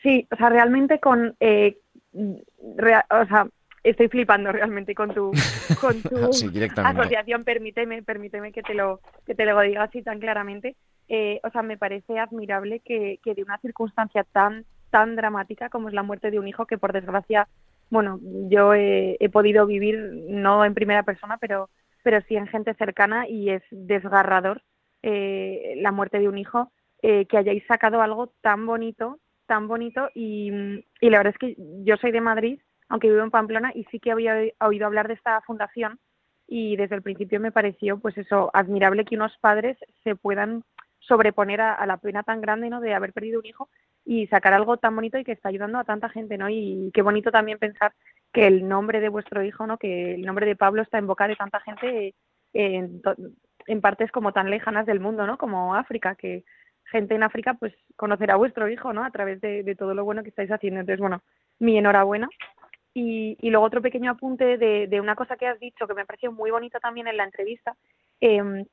Sí, 0.02 0.26
o 0.30 0.36
sea, 0.36 0.48
realmente 0.48 1.00
con, 1.00 1.34
eh, 1.40 1.78
o 2.16 3.26
sea, 3.26 3.48
estoy 3.82 4.08
flipando 4.08 4.52
realmente 4.52 4.94
con 4.94 5.12
tu, 5.12 5.32
con 5.80 6.04
tu 6.04 6.16
Sí, 6.32 6.50
asociación. 6.82 7.44
Permíteme, 7.44 8.02
permíteme 8.02 8.52
que 8.52 8.62
te 8.62 8.74
lo, 8.74 9.00
que 9.26 9.34
te 9.34 9.46
lo 9.46 9.60
diga 9.60 9.84
así 9.84 10.02
tan 10.02 10.18
claramente. 10.20 10.76
Eh, 11.08 11.40
o 11.44 11.50
sea, 11.50 11.62
me 11.62 11.78
parece 11.78 12.18
admirable 12.18 12.80
que, 12.80 13.20
que 13.22 13.34
de 13.34 13.42
una 13.42 13.58
circunstancia 13.58 14.24
tan, 14.24 14.64
tan 14.90 15.14
dramática 15.16 15.68
como 15.68 15.88
es 15.88 15.94
la 15.94 16.02
muerte 16.02 16.30
de 16.30 16.38
un 16.40 16.48
hijo, 16.48 16.66
que 16.66 16.78
por 16.78 16.92
desgracia, 16.92 17.48
bueno, 17.90 18.18
yo 18.50 18.74
he, 18.74 19.16
he 19.20 19.28
podido 19.28 19.66
vivir 19.66 19.98
no 20.28 20.64
en 20.64 20.74
primera 20.74 21.04
persona, 21.04 21.38
pero, 21.38 21.70
pero 22.02 22.20
sí 22.22 22.36
en 22.36 22.48
gente 22.48 22.74
cercana 22.74 23.28
y 23.28 23.50
es 23.50 23.62
desgarrador 23.70 24.62
eh, 25.02 25.74
la 25.76 25.92
muerte 25.92 26.18
de 26.18 26.28
un 26.28 26.38
hijo, 26.38 26.72
eh, 27.02 27.26
que 27.26 27.38
hayáis 27.38 27.64
sacado 27.66 28.02
algo 28.02 28.32
tan 28.40 28.66
bonito, 28.66 29.20
tan 29.47 29.68
bonito 29.68 30.11
y, 30.14 30.51
la 31.01 31.18
verdad 31.18 31.34
es 31.34 31.38
que 31.38 31.57
yo 31.84 31.97
soy 31.97 32.12
de 32.12 32.20
Madrid, 32.20 32.61
aunque 32.88 33.11
vivo 33.11 33.22
en 33.22 33.30
Pamplona 33.30 33.72
y 33.74 33.84
sí 33.84 33.99
que 33.99 34.12
había 34.12 34.36
oído 34.61 34.86
hablar 34.86 35.09
de 35.09 35.14
esta 35.14 35.40
fundación 35.42 35.99
y 36.47 36.76
desde 36.76 36.94
el 36.94 37.03
principio 37.03 37.40
me 37.40 37.53
pareció 37.53 37.99
pues 37.99 38.16
eso 38.18 38.51
admirable 38.53 39.05
que 39.05 39.16
unos 39.16 39.36
padres 39.40 39.76
se 40.05 40.14
puedan 40.14 40.62
sobreponer 41.01 41.61
a, 41.61 41.84
la 41.86 41.97
pena 41.97 42.22
tan 42.22 42.40
grande 42.40 42.70
no 42.70 42.80
de 42.80 42.94
haber 42.94 43.12
perdido 43.12 43.40
un 43.40 43.47
hijo 43.47 43.68
y 44.05 44.26
sacar 44.28 44.53
algo 44.53 44.76
tan 44.76 44.94
bonito 44.94 45.18
y 45.18 45.24
que 45.24 45.32
está 45.32 45.49
ayudando 45.49 45.78
a 45.78 45.84
tanta 45.84 46.09
gente 46.09 46.38
no 46.38 46.49
y 46.49 46.90
qué 46.94 47.03
bonito 47.03 47.30
también 47.30 47.59
pensar 47.59 47.92
que 48.32 48.47
el 48.47 48.68
nombre 48.68 49.01
de 49.01 49.09
vuestro 49.09 49.42
hijo 49.42 49.66
no 49.66 49.78
que 49.78 50.14
el 50.14 50.22
nombre 50.22 50.47
de 50.47 50.57
Pablo 50.57 50.82
está 50.82 50.99
en 50.99 51.07
boca 51.07 51.26
de 51.26 51.36
tanta 51.36 51.61
gente 51.61 52.14
en, 52.53 53.03
en 53.66 53.80
partes 53.80 54.12
como 54.12 54.32
tan 54.32 54.51
lejanas 54.51 54.86
del 54.86 55.01
mundo 55.01 55.26
no 55.26 55.38
como 55.38 55.74
África 55.74 56.14
que 56.14 56.44
gente 56.91 57.14
en 57.14 57.22
África 57.22 57.55
pues 57.55 57.74
conocerá 57.97 58.34
a 58.34 58.39
vuestro 58.39 58.68
hijo 58.68 58.93
no 58.93 59.05
a 59.05 59.11
través 59.11 59.41
de, 59.41 59.74
todo 59.76 59.95
lo 59.95 60.05
bueno 60.05 60.22
que 60.22 60.30
estáis 60.30 60.51
haciendo 60.51 60.80
entonces 60.80 61.01
bueno 61.01 61.22
mi 61.59 61.78
enhorabuena 61.78 62.28
y, 62.95 63.37
y 63.41 63.51
luego 63.51 63.66
otro 63.66 63.82
pequeño 63.82 64.12
apunte 64.12 64.57
de, 64.57 64.87
de 64.87 65.01
una 65.01 65.16
cosa 65.16 65.37
que 65.37 65.47
has 65.47 65.61
dicho 65.61 65.87
que 65.87 65.95
me 65.95 66.07
pareció 66.07 66.32
muy 66.32 66.51
bonita 66.51 66.80
también 66.80 67.07
en 67.07 67.18
la 67.18 67.24
entrevista, 67.24 67.76
eh, 68.22 68.64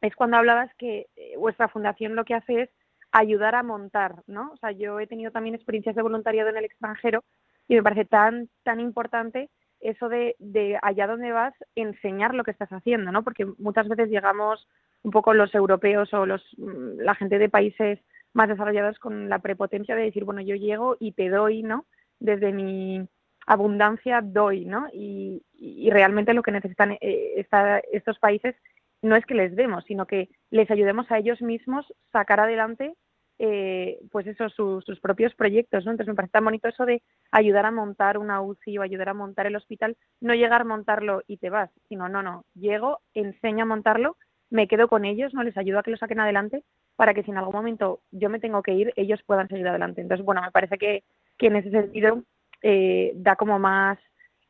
es 0.00 0.16
cuando 0.16 0.38
hablabas 0.38 0.74
que 0.76 1.08
eh, 1.16 1.34
vuestra 1.36 1.68
fundación 1.68 2.16
lo 2.16 2.24
que 2.24 2.34
hace 2.34 2.62
es 2.62 2.70
ayudar 3.12 3.54
a 3.54 3.62
montar, 3.62 4.22
¿no? 4.26 4.50
O 4.52 4.56
sea, 4.56 4.72
yo 4.72 5.00
he 5.00 5.06
tenido 5.06 5.30
también 5.30 5.54
experiencias 5.54 5.94
de 5.94 6.02
voluntariado 6.02 6.50
en 6.50 6.56
el 6.56 6.64
extranjero 6.64 7.24
y 7.68 7.74
me 7.74 7.82
parece 7.82 8.04
tan, 8.04 8.48
tan 8.62 8.80
importante 8.80 9.50
eso 9.80 10.08
de, 10.08 10.36
de 10.38 10.78
allá 10.82 11.06
donde 11.06 11.32
vas 11.32 11.54
enseñar 11.74 12.34
lo 12.34 12.44
que 12.44 12.50
estás 12.50 12.70
haciendo, 12.70 13.12
¿no? 13.12 13.22
Porque 13.22 13.46
muchas 13.58 13.88
veces 13.88 14.08
llegamos 14.08 14.66
un 15.06 15.12
poco 15.12 15.32
los 15.34 15.54
europeos 15.54 16.12
o 16.14 16.26
los 16.26 16.42
mm, 16.58 16.98
la 16.98 17.14
gente 17.14 17.38
de 17.38 17.48
países 17.48 18.00
más 18.34 18.48
desarrollados 18.48 18.98
con 18.98 19.28
la 19.28 19.38
prepotencia 19.38 19.94
de 19.94 20.02
decir, 20.02 20.24
bueno, 20.24 20.40
yo 20.40 20.56
llego 20.56 20.96
y 20.98 21.12
te 21.12 21.28
doy, 21.30 21.62
¿no? 21.62 21.86
Desde 22.18 22.52
mi 22.52 23.08
abundancia 23.46 24.20
doy, 24.20 24.64
¿no? 24.64 24.88
Y, 24.92 25.42
realmente 25.90 26.34
lo 26.34 26.42
que 26.42 26.50
necesitan 26.52 26.92
eh, 27.00 27.34
esta- 27.36 27.78
estos 27.92 28.18
países 28.18 28.56
no 29.00 29.14
es 29.16 29.24
que 29.24 29.34
les 29.34 29.54
demos, 29.54 29.84
sino 29.84 30.06
que 30.06 30.28
les 30.50 30.70
ayudemos 30.70 31.10
a 31.10 31.18
ellos 31.18 31.40
mismos 31.40 31.86
sacar 32.12 32.40
adelante 32.40 32.94
eh, 33.38 33.98
pues 34.10 34.26
eso, 34.26 34.48
sus, 34.48 34.84
sus 34.84 34.98
propios 35.00 35.34
proyectos, 35.34 35.84
¿no? 35.84 35.90
Entonces 35.90 36.10
me 36.10 36.16
parece 36.16 36.32
tan 36.32 36.44
bonito 36.44 36.68
eso 36.68 36.86
de 36.86 37.02
ayudar 37.30 37.66
a 37.66 37.70
montar 37.70 38.18
una 38.18 38.40
UCI 38.40 38.78
o 38.78 38.82
ayudar 38.82 39.10
a 39.10 39.14
montar 39.14 39.46
el 39.46 39.56
hospital, 39.56 39.96
no 40.20 40.34
llegar 40.34 40.62
a 40.62 40.64
montarlo 40.64 41.22
y 41.26 41.36
te 41.36 41.50
vas, 41.50 41.70
sino 41.88 42.08
no, 42.08 42.22
no, 42.22 42.44
llego, 42.54 43.00
enseño 43.14 43.64
a 43.64 43.66
montarlo, 43.66 44.16
me 44.50 44.68
quedo 44.68 44.88
con 44.88 45.04
ellos, 45.04 45.34
no 45.34 45.42
les 45.42 45.56
ayudo 45.56 45.78
a 45.78 45.82
que 45.82 45.90
lo 45.90 45.96
saquen 45.96 46.20
adelante 46.20 46.62
para 46.96 47.12
que 47.14 47.22
si 47.22 47.30
en 47.30 47.38
algún 47.38 47.54
momento 47.54 48.00
yo 48.10 48.30
me 48.30 48.40
tengo 48.40 48.62
que 48.62 48.72
ir, 48.72 48.92
ellos 48.96 49.22
puedan 49.26 49.48
seguir 49.48 49.68
adelante. 49.68 50.00
Entonces, 50.00 50.24
bueno, 50.24 50.40
me 50.42 50.50
parece 50.50 50.78
que, 50.78 51.04
que 51.36 51.48
en 51.48 51.56
ese 51.56 51.70
sentido 51.70 52.22
eh, 52.62 53.12
da 53.16 53.36
como 53.36 53.58
más, 53.58 53.98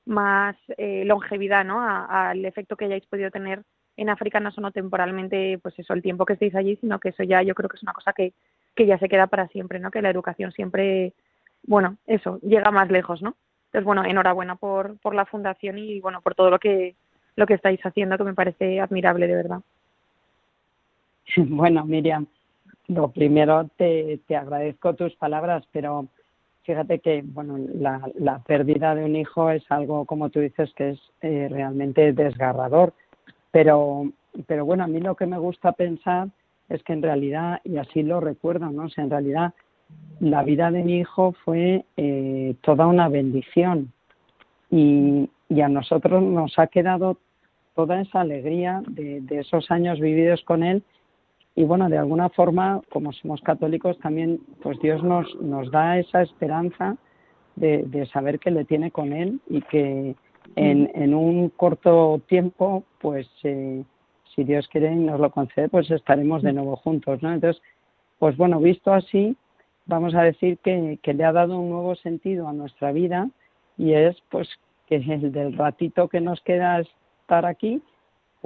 más 0.05 0.57
eh, 0.79 1.05
longevidad, 1.05 1.65
¿no? 1.65 1.81
Al 1.81 2.45
efecto 2.45 2.77
que 2.77 2.85
hayáis 2.85 3.07
podido 3.07 3.31
tener 3.31 3.63
en 3.97 4.11
África, 4.11 4.41
no 4.41 4.53
solo 4.53 4.71
temporalmente, 4.71 5.59
pues 5.63 5.79
eso, 5.79 5.93
el 5.95 6.03
tiempo 6.03 6.27
que 6.27 6.35
estéis 6.35 6.55
allí, 6.55 6.77
sino 6.77 7.01
que 7.01 7.09
eso 7.09 7.23
ya 7.23 7.43
yo 7.43 7.55
creo 7.55 7.69
que 7.69 7.77
es 7.77 7.83
una 7.83 7.95
cosa 7.95 8.13
que, 8.13 8.33
que 8.75 8.87
ya 8.87 8.99
se 8.99 9.09
queda 9.09 9.27
para 9.27 9.49
siempre, 9.49 9.81
¿no? 9.81 9.91
Que 9.91 10.03
la 10.03 10.11
educación 10.11 10.53
siempre, 10.53 11.15
bueno, 11.65 11.97
eso, 12.07 12.39
llega 12.43 12.71
más 12.71 12.91
lejos, 12.91 13.23
¿no? 13.23 13.37
Entonces, 13.67 13.85
bueno, 13.85 14.05
enhorabuena 14.05 14.57
por, 14.57 14.99
por 15.01 15.15
la 15.15 15.25
fundación 15.27 15.79
y, 15.79 16.01
bueno, 16.01 16.21
por 16.21 16.35
todo 16.35 16.51
lo 16.51 16.59
que, 16.59 16.95
lo 17.35 17.47
que 17.47 17.55
estáis 17.55 17.81
haciendo, 17.85 18.19
que 18.19 18.25
me 18.25 18.35
parece 18.35 18.81
admirable, 18.81 19.27
de 19.27 19.35
verdad. 19.35 19.61
Bueno, 21.37 21.85
Miriam, 21.85 22.27
lo 22.89 23.09
primero 23.11 23.69
te, 23.77 24.21
te 24.27 24.37
agradezco 24.37 24.95
tus 24.95 25.15
palabras, 25.17 25.65
pero 25.73 26.07
fíjate 26.63 27.01
que 27.01 27.23
bueno, 27.25 27.59
la, 27.59 28.01
la 28.15 28.39
pérdida 28.41 28.95
de 28.95 29.05
un 29.05 29.17
hijo 29.17 29.51
es 29.51 29.65
algo, 29.71 30.05
como 30.05 30.31
tú 30.31 30.41
dices, 30.41 30.73
que 30.75 30.91
es 30.91 31.01
eh, 31.23 31.49
realmente 31.51 32.13
desgarrador. 32.13 32.93
Pero, 33.51 34.11
pero 34.47 34.65
bueno, 34.65 34.85
a 34.85 34.89
mí 34.89 35.01
lo 35.01 35.15
que 35.15 35.27
me 35.27 35.39
gusta 35.39 35.73
pensar 35.73 36.29
es 36.69 36.83
que 36.83 36.93
en 36.93 37.03
realidad, 37.03 37.61
y 37.65 37.77
así 37.79 38.03
lo 38.03 38.21
recuerdo, 38.21 38.71
¿no? 38.71 38.85
O 38.85 38.89
en 38.97 39.11
realidad 39.11 39.55
la 40.19 40.43
vida 40.43 40.71
de 40.71 40.83
mi 40.83 40.99
hijo 40.99 41.33
fue 41.45 41.85
eh, 41.97 42.55
toda 42.63 42.87
una 42.87 43.09
bendición 43.09 43.93
y, 44.71 45.31
y 45.49 45.61
a 45.61 45.69
nosotros 45.69 46.23
nos 46.23 46.59
ha 46.59 46.67
quedado 46.67 47.19
toda 47.75 48.01
esa 48.01 48.23
alegría 48.23 48.83
de, 48.89 49.21
de 49.21 49.41
esos 49.41 49.71
años 49.71 50.01
vividos 50.01 50.43
con 50.43 50.65
él 50.65 50.83
y 51.57 51.65
bueno, 51.65 51.89
de 51.89 51.97
alguna 51.97 52.29
forma, 52.29 52.83
como 52.91 53.13
somos 53.15 53.41
católicos, 53.41 53.99
también 53.99 54.41
pues 54.63 54.79
Dios 54.81 55.03
nos, 55.03 55.35
nos 55.41 55.71
da 55.71 55.99
esa 55.99 56.21
esperanza 56.21 56.97
de, 57.57 57.83
de 57.85 58.05
saber 58.07 58.39
que 58.39 58.51
le 58.51 58.67
tiene 58.67 58.91
con 58.91 59.15
él 59.15 59.41
y 59.49 59.63
que 59.63 60.15
en, 60.55 60.91
en 60.95 61.15
un 61.15 61.49
corto 61.49 62.21
tiempo, 62.29 62.85
pues 63.01 63.27
eh, 63.43 63.83
si 64.35 64.45
Dios 64.45 64.69
quiere 64.69 64.93
y 64.93 64.97
nos 64.97 65.19
lo 65.19 65.31
concede, 65.31 65.71
pues 65.71 65.91
estaremos 65.91 66.43
de 66.43 66.53
nuevo 66.53 66.77
juntos, 66.77 67.23
¿no? 67.23 67.33
Entonces, 67.33 67.63
pues 68.19 68.37
bueno, 68.37 68.61
visto 68.61 68.93
así, 68.93 69.35
vamos 69.87 70.15
a 70.15 70.23
decir 70.23 70.59
que, 70.59 70.99
que 71.03 71.15
le 71.15 71.25
ha 71.25 71.33
dado 71.33 71.59
un 71.59 71.71
nuevo 71.71 71.95
sentido 71.97 72.49
a 72.49 72.53
nuestra 72.53 72.93
vida 72.93 73.31
y 73.79 73.95
es 73.95 74.15
pues 74.29 74.47
que 74.89 74.97
el 74.97 75.33
del 75.33 75.57
ratito 75.57 76.09
que 76.09 76.21
nos 76.21 76.41
queda 76.43 76.81
estar 76.81 77.47
aquí, 77.47 77.81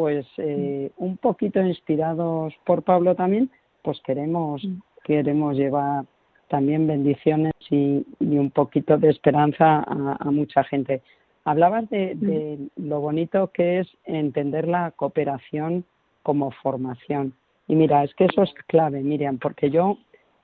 pues 0.01 0.27
eh, 0.39 0.91
un 0.97 1.19
poquito 1.19 1.61
inspirados 1.61 2.55
por 2.65 2.83
Pablo 2.85 3.15
también, 3.15 3.51
pues 3.83 4.01
queremos 4.07 4.67
queremos 5.05 5.57
llevar 5.57 6.07
también 6.49 6.87
bendiciones 6.87 7.53
y, 7.69 8.07
y 8.19 8.39
un 8.39 8.51
poquito 8.51 8.97
de 8.97 9.11
esperanza 9.11 9.85
a, 9.87 10.17
a 10.19 10.31
mucha 10.31 10.65
gente. 10.65 11.03
Hablabas 11.45 11.87
de, 11.91 12.15
de 12.15 12.59
lo 12.77 13.01
bonito 13.03 13.51
que 13.53 13.81
es 13.81 13.89
entender 14.07 14.67
la 14.67 14.91
cooperación 14.93 15.85
como 16.23 16.51
formación. 16.51 17.35
Y 17.69 17.75
mira, 17.77 18.03
es 18.05 18.15
que 18.15 18.25
eso 18.25 18.43
es 18.43 18.55
clave, 18.69 19.03
Miriam, 19.03 19.37
porque 19.37 19.69
yo 19.69 19.99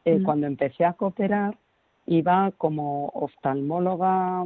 eh, 0.05 0.19
Mm. 0.19 0.25
cuando 0.25 0.47
empecé 0.47 0.85
a 0.85 0.93
cooperar 0.93 1.57
iba 2.07 2.53
como 2.59 3.09
oftalmóloga, 3.15 4.45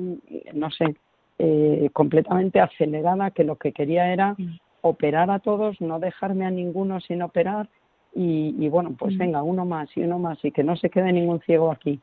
no 0.54 0.70
sé, 0.70 0.94
eh, 1.40 1.90
completamente 1.92 2.61
acelerada, 2.61 3.32
que 3.32 3.42
lo 3.44 3.56
que 3.56 3.72
quería 3.72 4.12
era 4.12 4.36
operar 4.83 5.31
a 5.31 5.39
todos, 5.39 5.81
no 5.81 5.99
dejarme 6.01 6.47
a 6.47 6.51
ninguno 6.51 7.01
sin 7.01 7.22
operar 7.22 7.68
y, 8.14 8.55
y 8.59 8.68
bueno, 8.68 8.95
pues 8.99 9.14
Mm. 9.14 9.18
venga, 9.18 9.43
uno 9.43 9.64
más 9.64 9.89
y 9.97 10.03
uno 10.03 10.18
más 10.18 10.45
y 10.45 10.51
que 10.51 10.64
no 10.64 10.76
se 10.76 10.91
quede 10.91 11.12
ningún 11.12 11.41
ciego 11.41 11.70
aquí. 11.70 12.01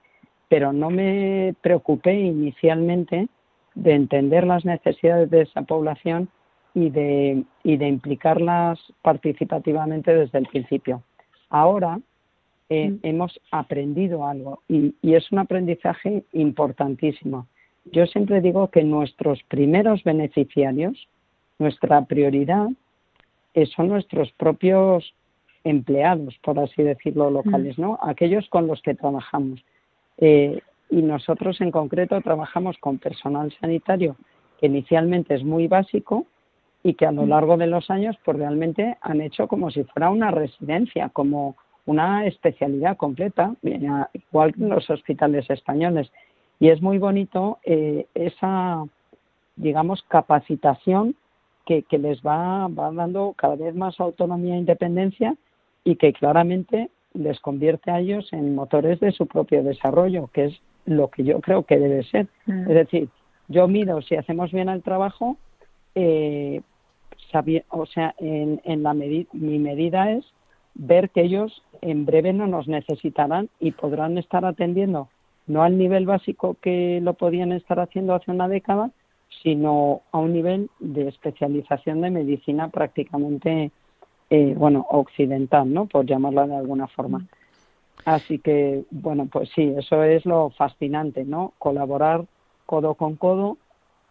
Pero 0.50 0.72
no 0.72 0.90
me 0.90 1.56
preocupé 1.62 2.14
inicialmente 2.20 3.28
de 3.76 3.94
entender 3.94 4.46
las 4.46 4.64
necesidades 4.66 5.30
de 5.30 5.42
esa 5.42 5.62
población 5.64 6.30
y 6.74 6.90
de, 6.90 7.44
y 7.64 7.78
de 7.78 7.88
implicarlas 7.88 8.80
participativamente 9.02 10.16
desde 10.16 10.38
el 10.40 10.46
principio. 10.48 11.04
Ahora 11.50 12.00
eh, 12.70 12.98
hemos 13.04 13.40
aprendido 13.52 14.26
algo 14.26 14.62
y, 14.68 14.94
y 15.02 15.16
es 15.16 15.32
un 15.32 15.40
aprendizaje 15.40 16.24
importantísimo. 16.34 17.48
Yo 17.92 18.06
siempre 18.06 18.42
digo 18.42 18.68
que 18.70 18.84
nuestros 18.84 19.42
primeros 19.44 20.04
beneficiarios, 20.04 21.08
nuestra 21.60 22.04
prioridad, 22.06 22.70
son 23.76 23.88
nuestros 23.88 24.32
propios 24.34 25.14
empleados, 25.64 26.38
por 26.44 26.60
así 26.60 26.84
decirlo, 26.84 27.30
locales, 27.32 27.78
¿no? 27.80 27.98
Aquellos 28.02 28.48
con 28.50 28.68
los 28.68 28.82
que 28.82 28.94
trabajamos. 28.94 29.64
Eh, 30.18 30.62
y 30.90 31.02
nosotros 31.02 31.60
en 31.60 31.72
concreto 31.72 32.22
trabajamos 32.22 32.78
con 32.78 32.98
personal 32.98 33.54
sanitario 33.60 34.16
que 34.60 34.68
inicialmente 34.68 35.36
es 35.36 35.44
muy 35.44 35.68
básico 35.68 36.26
y 36.84 36.94
que 36.94 37.06
a 37.06 37.12
lo 37.12 37.26
largo 37.26 37.58
de 37.58 37.68
los 37.68 37.90
años 37.90 38.16
pues 38.24 38.38
realmente 38.38 38.98
han 39.02 39.22
hecho 39.22 39.48
como 39.48 39.72
si 39.72 39.84
fuera 39.84 40.10
una 40.10 40.32
residencia, 40.32 41.10
como 41.10 41.56
una 41.86 42.26
especialidad 42.26 42.98
completa, 42.98 43.54
igual 43.62 44.54
que 44.54 44.62
en 44.62 44.70
los 44.70 44.90
hospitales 44.90 45.50
españoles. 45.50 46.12
Y 46.60 46.70
es 46.70 46.82
muy 46.82 46.98
bonito 46.98 47.60
eh, 47.64 48.08
esa, 48.14 48.84
digamos, 49.56 50.04
capacitación 50.04 51.16
que, 51.68 51.84
que 51.84 51.98
les 52.00 52.20
va, 52.22 52.68
va 52.70 52.92
dando 52.92 53.34
cada 53.38 53.56
vez 53.56 53.76
más 53.76 54.00
autonomía 54.00 54.56
e 54.56 54.60
independencia 54.66 55.36
y 55.84 55.96
que 55.98 56.14
claramente 56.14 56.90
les 57.14 57.40
convierte 57.40 57.92
a 57.92 58.00
ellos 58.00 58.32
en 58.32 58.56
motores 58.56 59.00
de 59.00 59.12
su 59.12 59.26
propio 59.28 59.64
desarrollo, 59.64 60.30
que 60.34 60.46
es 60.46 60.62
lo 60.86 61.10
que 61.10 61.24
yo 61.24 61.40
creo 61.42 61.64
que 61.64 61.78
debe 61.78 62.04
ser. 62.04 62.28
Mm. 62.46 62.62
Es 62.70 62.76
decir, 62.82 63.10
yo 63.50 63.68
miro 63.68 64.02
si 64.02 64.16
hacemos 64.16 64.52
bien 64.52 64.70
el 64.70 64.82
trabajo, 64.82 65.38
eh, 65.96 66.62
o 67.70 67.86
sea, 67.86 68.14
en, 68.18 68.62
en 68.64 68.84
la 68.84 68.94
medi- 68.94 69.28
mi 69.34 69.60
medida 69.60 70.12
es 70.12 70.26
ver 70.76 71.10
que 71.10 71.22
ellos 71.22 71.64
en 71.82 72.06
breve 72.06 72.32
no 72.34 72.48
nos 72.48 72.68
necesitarán 72.68 73.50
y 73.60 73.72
podrán 73.72 74.18
estar 74.18 74.46
atendiendo 74.46 75.10
no 75.48 75.64
al 75.64 75.78
nivel 75.78 76.06
básico 76.06 76.56
que 76.62 77.00
lo 77.02 77.14
podían 77.14 77.52
estar 77.52 77.80
haciendo 77.80 78.14
hace 78.14 78.32
una 78.32 78.48
década, 78.48 78.92
sino 79.44 80.02
a 80.12 80.20
un 80.20 80.34
nivel 80.34 80.70
de 80.80 81.08
especialización 81.08 82.02
de 82.02 82.12
medicina 82.12 82.70
prácticamente, 82.70 83.72
eh, 84.30 84.54
bueno, 84.58 84.86
occidental, 84.90 85.72
¿no? 85.74 85.86
Por 85.86 86.06
llamarla 86.06 86.48
de 86.48 86.56
alguna 86.56 86.88
forma. 86.88 87.26
Así 88.06 88.40
que, 88.40 88.86
bueno, 88.92 89.28
pues 89.32 89.50
sí, 89.54 89.74
eso 89.78 90.04
es 90.04 90.26
lo 90.26 90.50
fascinante, 90.52 91.26
¿no? 91.26 91.54
Colaborar 91.60 92.26
codo 92.66 92.96
con 92.96 93.16
codo 93.16 93.58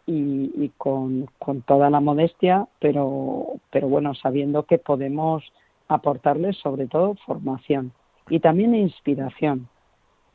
y, 0.06 0.52
y 0.54 0.70
con, 0.76 1.28
con 1.38 1.62
toda 1.62 1.90
la 1.90 2.00
modestia, 2.00 2.66
pero, 2.78 3.46
pero 3.70 3.88
bueno, 3.88 4.14
sabiendo 4.14 4.64
que 4.64 4.78
podemos 4.78 5.44
aportarles 5.88 6.56
sobre 6.58 6.86
todo 6.86 7.14
formación 7.26 7.92
y 8.28 8.40
también 8.40 8.74
inspiración 8.74 9.68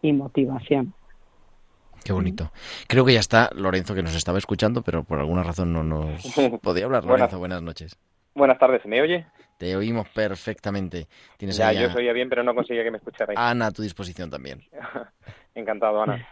y 0.02 0.14
motivación. 0.14 0.94
Qué 2.04 2.14
bonito. 2.14 2.52
Creo 2.88 3.06
que 3.06 3.14
ya 3.14 3.20
está 3.20 3.50
Lorenzo 3.56 3.94
que 3.96 4.04
nos 4.04 4.16
estaba 4.16 4.38
escuchando, 4.38 4.82
pero 4.82 5.04
por 5.04 5.20
alguna 5.20 5.44
razón 5.44 5.72
no 5.74 5.84
nos 5.84 6.22
podía 6.62 6.86
hablar. 6.86 7.04
Buenas. 7.04 7.20
Lorenzo, 7.20 7.40
buenas 7.40 7.62
noches. 7.62 7.98
Buenas 8.34 8.58
tardes, 8.58 8.86
¿me 8.86 9.02
oye? 9.02 9.26
Te 9.58 9.76
oímos 9.76 10.08
perfectamente. 10.10 11.08
Tienes 11.38 11.58
Ya, 11.58 11.68
ahí 11.68 11.80
yo 11.82 11.88
os 11.88 11.96
oía 11.96 12.14
bien, 12.14 12.30
pero 12.30 12.44
no 12.44 12.56
conseguía 12.56 12.84
que 12.84 12.92
me 12.92 12.98
escucharais. 12.98 13.38
Ana 13.38 13.68
a 13.68 13.72
tu 13.72 13.82
disposición 13.84 14.30
también. 14.30 14.62
Encantado, 15.56 16.02
Ana. 16.02 16.28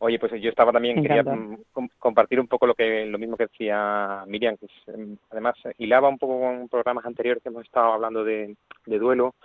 Oye, 0.00 0.18
pues 0.18 0.32
yo 0.42 0.48
estaba 0.50 0.72
también, 0.72 0.96
quería 1.00 1.20
Encantado. 1.20 1.36
mm, 1.36 1.62
com- 1.72 1.88
compartir 2.00 2.40
un 2.40 2.48
poco 2.48 2.66
lo 2.66 2.74
que 2.74 3.04
lo 3.06 3.18
mismo 3.18 3.36
que 3.36 3.46
decía 3.46 4.24
Miriam, 4.26 4.56
que 4.56 4.66
es, 4.66 4.72
em, 4.94 5.16
además 5.30 5.54
hilaba 5.78 6.08
un 6.08 6.18
poco 6.18 6.40
con 6.40 6.68
programas 6.68 7.04
anteriores 7.06 7.40
que 7.40 7.50
hemos 7.50 7.64
estado 7.64 7.92
hablando 7.92 8.24
de, 8.24 8.56
de 8.86 8.98
duelo. 8.98 9.36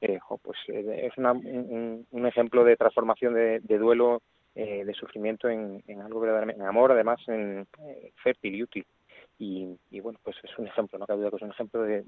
Eh, 0.00 0.18
pues 0.42 0.56
eh, 0.68 1.08
es 1.10 1.18
una- 1.18 1.32
un, 1.32 1.46
un- 1.46 2.06
un 2.10 2.26
ejemplo 2.26 2.64
de 2.64 2.76
transformación 2.76 3.34
de, 3.34 3.60
de 3.60 3.78
duelo, 3.78 4.22
eh, 4.56 4.84
de 4.86 4.94
sufrimiento 4.94 5.50
en, 5.50 5.82
en 5.86 6.00
algo 6.00 6.18
verdaderamente, 6.18 6.62
en 6.62 6.68
amor, 6.68 6.90
además 6.90 7.20
en 7.28 7.66
eh, 7.78 8.12
fértil 8.22 8.54
y 8.54 8.62
útil. 8.62 8.86
y, 9.38 10.00
bueno, 10.00 10.18
pues 10.24 10.34
es 10.42 10.58
un 10.58 10.66
ejemplo, 10.66 10.98
no 10.98 11.06
cabe 11.06 11.20
duda 11.20 11.30
que 11.30 11.36
es 11.36 11.42
un 11.42 11.50
ejemplo 11.50 11.82
de, 11.82 12.02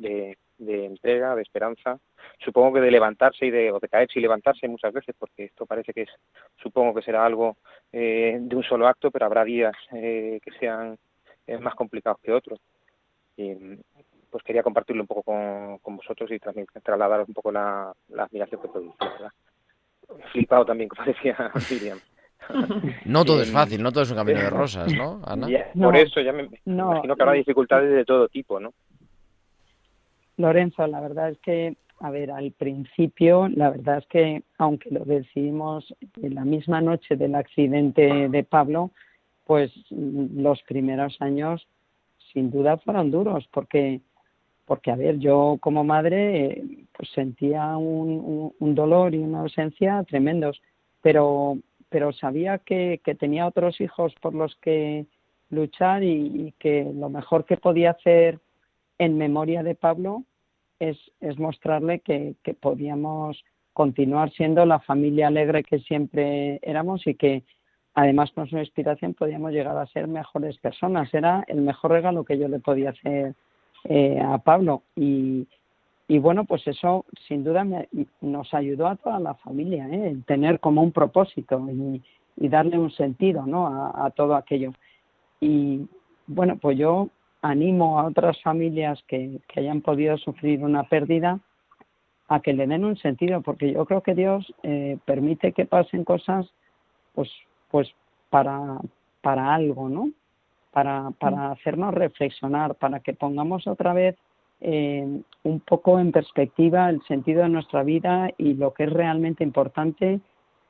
de, 0.57 0.85
entrega, 0.87 1.37
de 1.37 1.43
esperanza, 1.43 1.99
supongo 2.39 2.73
que 2.73 2.81
de 2.81 2.91
levantarse 2.91 3.45
y 3.45 3.51
de, 3.51 3.71
o 3.71 3.79
de 3.79 3.89
caerse 3.89 4.19
y 4.19 4.23
levantarse 4.23 4.67
muchas 4.67 4.95
veces, 4.95 5.15
porque 5.19 5.45
esto 5.45 5.67
parece 5.67 5.93
que 5.93 6.03
es, 6.03 6.11
supongo 6.57 6.95
que 6.95 7.03
será 7.03 7.27
algo 7.27 7.59
eh, 7.93 8.39
de 8.41 8.57
un 8.57 8.63
solo 8.63 8.89
acto, 8.89 9.11
pero 9.11 9.27
habrá 9.27 9.45
días 9.45 9.77
eh, 9.93 10.41
que 10.43 10.53
sean 10.53 10.99
eh, 11.47 11.59
más 11.59 11.75
complicados 11.75 12.19
que 12.23 12.33
otros. 12.33 12.59
Y, 13.37 13.55
pues 14.31 14.43
quería 14.45 14.63
compartirlo 14.63 15.03
un 15.03 15.07
poco 15.07 15.23
con, 15.23 15.79
con 15.79 15.97
vosotros 15.97 16.31
y 16.31 16.39
también 16.39 16.67
trasladaros 16.83 17.29
un 17.29 17.35
poco 17.35 17.51
la, 17.53 17.93
admiración 18.19 18.61
que 18.61 18.69
produce, 18.69 18.97
¿verdad? 19.01 19.33
Flipado 20.33 20.65
también, 20.65 20.89
como 20.89 21.05
decía 21.07 21.51
Miriam. 21.71 21.99
No 23.05 23.25
todo 23.25 23.43
es 23.43 23.51
fácil, 23.51 23.83
no 23.83 23.93
todo 23.93 24.03
es 24.05 24.11
un 24.11 24.17
camino 24.17 24.41
de 24.41 24.51
rosas, 24.51 24.93
¿no, 24.95 25.21
Ana? 25.25 25.49
Ya, 25.49 25.67
por 25.73 25.93
No, 25.95 25.99
eso 25.99 26.21
ya 26.21 26.33
me, 26.33 26.45
me 26.45 26.61
no, 26.65 26.93
imagino 26.93 27.17
que 27.17 27.23
habrá 27.23 27.35
dificultades 27.35 27.91
de 27.91 28.05
todo 28.05 28.29
tipo, 28.29 28.61
¿no? 28.61 28.73
Lorenzo, 30.37 30.87
la 30.87 31.01
verdad 31.01 31.31
es 31.31 31.39
que, 31.39 31.77
a 32.01 32.11
ver, 32.11 32.31
al 32.31 32.53
principio, 32.53 33.49
la 33.49 33.71
verdad 33.71 33.99
es 33.99 34.07
que, 34.07 34.43
aunque 34.57 34.91
lo 34.91 35.05
decidimos 35.05 35.93
en 36.23 36.35
la 36.35 36.45
misma 36.45 36.81
noche 36.81 37.17
del 37.17 37.35
accidente 37.35 38.29
de 38.29 38.45
Pablo, 38.45 38.93
pues 39.47 39.73
los 39.91 40.63
primeros 40.63 41.17
años 41.21 41.67
sin 42.33 42.51
duda 42.51 42.77
fueron 42.79 43.11
duros, 43.11 43.49
porque, 43.53 44.01
porque 44.67 44.91
a 44.91 44.97
ver, 44.97 45.19
yo 45.19 45.57
como 45.61 45.83
madre 45.83 46.45
eh, 46.45 46.65
pues 46.97 47.09
sentía 47.11 47.77
un, 47.77 48.11
un, 48.11 48.53
un 48.59 48.75
dolor 48.75 49.15
y 49.15 49.19
una 49.19 49.41
ausencia 49.41 50.05
tremendos, 50.05 50.61
pero, 51.03 51.57
pero 51.89 52.13
sabía 52.13 52.59
que, 52.59 53.01
que 53.05 53.15
tenía 53.15 53.47
otros 53.47 53.81
hijos 53.81 54.15
por 54.21 54.35
los 54.35 54.57
que 54.57 55.07
luchar 55.51 56.03
y, 56.03 56.55
que 56.59 56.85
lo 56.95 57.09
mejor 57.09 57.45
que 57.45 57.57
podía 57.57 57.93
hacer 57.93 58.39
en 58.99 59.17
memoria 59.17 59.63
de 59.63 59.75
Pablo 59.75 60.25
es, 60.79 60.99
es 61.21 61.39
mostrarle 61.39 62.01
que, 62.01 62.35
que 62.43 62.55
podíamos 62.55 63.43
continuar 63.73 64.31
siendo 64.33 64.67
la 64.67 64.81
familia 64.81 65.29
alegre 65.29 65.63
que 65.63 65.79
siempre 65.79 66.59
éramos 66.63 67.07
y 67.07 67.15
que 67.15 67.45
además 67.95 68.31
con 68.33 68.49
su 68.49 68.59
inspiración 68.59 69.15
podíamos 69.15 69.53
llegar 69.53 69.77
a 69.77 69.87
ser 69.87 70.09
mejores 70.09 70.59
personas. 70.59 71.13
Era 71.15 71.45
el 71.49 71.63
mejor 71.63 71.93
regalo 71.93 72.25
que 72.25 72.39
yo 72.39 72.49
le 72.49 72.61
podía 72.61 72.91
hacer 72.91 73.35
eh, 73.85 74.21
a 74.21 74.39
Pablo 74.39 74.83
y, 74.97 75.47
y 76.09 76.19
bueno, 76.19 76.45
pues 76.45 76.67
eso 76.67 77.05
sin 77.29 77.45
duda 77.45 77.65
me, 77.65 77.87
nos 78.23 78.53
ayudó 78.55 78.89
a 78.89 78.97
toda 78.97 79.21
la 79.21 79.35
familia, 79.35 79.87
¿eh? 79.89 80.09
el 80.09 80.25
tener 80.25 80.59
como 80.59 80.83
un 80.83 80.91
propósito 80.91 81.69
y, 81.71 82.03
y 82.39 82.49
darle 82.49 82.79
un 82.79 82.91
sentido 82.91 83.45
¿no? 83.47 83.67
a, 83.67 84.07
a 84.07 84.11
todo 84.11 84.35
aquello. 84.35 84.73
Y 85.39 85.87
bueno, 86.27 86.57
pues 86.57 86.79
yo 86.79 87.11
animo 87.43 88.01
a 88.01 88.07
otras 88.07 88.41
familias 88.43 89.03
que, 89.07 89.39
que 89.49 89.61
hayan 89.61 89.83
podido 89.83 90.17
sufrir 90.17 90.65
una 90.65 90.85
pérdida 90.85 91.41
a 92.29 92.41
que 92.41 92.55
le 92.55 92.67
den 92.67 92.87
un 92.87 92.97
sentido, 92.97 93.43
porque 93.43 93.73
yo 93.73 93.85
creo 93.85 94.03
que 94.03 94.15
Dios 94.15 94.53
eh, 94.63 94.99
permite 95.05 95.53
que 95.53 95.67
pasen 95.67 96.05
cosas, 96.05 96.47
pues, 97.15 97.31
pues 97.71 97.89
para, 98.31 98.79
para 99.21 99.55
algo, 99.55 99.89
¿no? 99.89 100.11
Para, 100.71 101.11
para 101.19 101.53
hacernos 101.53 101.95
reflexionar, 101.95 102.75
para 102.75 103.01
que 103.01 103.15
pongamos 103.15 103.67
otra 103.67 103.93
vez 103.93 104.17
eh, 104.61 105.21
un 105.45 105.61
poco 105.61 105.99
en 106.01 106.13
perspectiva 106.13 106.91
el 106.91 107.03
sentido 107.03 107.43
de 107.43 107.49
nuestra 107.49 107.83
vida 107.83 108.31
y 108.37 108.55
lo 108.55 108.75
que 108.75 108.85
es 108.85 108.93
realmente 108.93 109.45
importante 109.45 110.21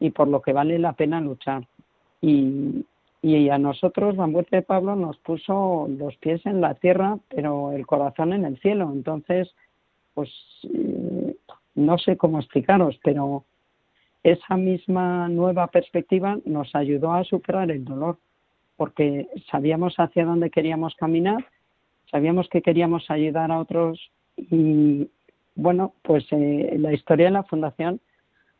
y 0.00 0.10
por 0.10 0.28
lo 0.28 0.42
que 0.42 0.52
vale 0.52 0.78
la 0.78 0.92
pena 0.92 1.20
luchar. 1.20 1.66
Y, 2.20 2.84
y 3.22 3.48
a 3.48 3.58
nosotros 3.58 4.16
la 4.16 4.26
muerte 4.26 4.56
de 4.56 4.62
Pablo 4.62 4.94
nos 4.94 5.16
puso 5.18 5.88
los 5.88 6.16
pies 6.16 6.44
en 6.46 6.60
la 6.60 6.74
tierra, 6.74 7.18
pero 7.28 7.72
el 7.72 7.86
corazón 7.86 8.32
en 8.32 8.44
el 8.44 8.58
cielo. 8.60 8.90
Entonces, 8.92 9.52
pues 10.14 10.30
eh, 10.64 11.36
no 11.74 11.98
sé 11.98 12.16
cómo 12.16 12.38
explicaros, 12.38 12.98
pero 13.02 13.44
esa 14.22 14.56
misma 14.56 15.28
nueva 15.28 15.68
perspectiva 15.68 16.38
nos 16.44 16.74
ayudó 16.74 17.12
a 17.12 17.24
superar 17.24 17.70
el 17.70 17.84
dolor, 17.84 18.18
porque 18.76 19.28
sabíamos 19.50 19.94
hacia 19.96 20.24
dónde 20.24 20.50
queríamos 20.50 20.94
caminar, 20.96 21.44
sabíamos 22.10 22.48
que 22.48 22.62
queríamos 22.62 23.10
ayudar 23.10 23.50
a 23.50 23.60
otros 23.60 24.10
y 24.36 25.08
bueno, 25.54 25.94
pues 26.02 26.24
eh, 26.30 26.76
la 26.78 26.92
historia 26.92 27.26
de 27.26 27.32
la 27.32 27.42
fundación 27.42 28.00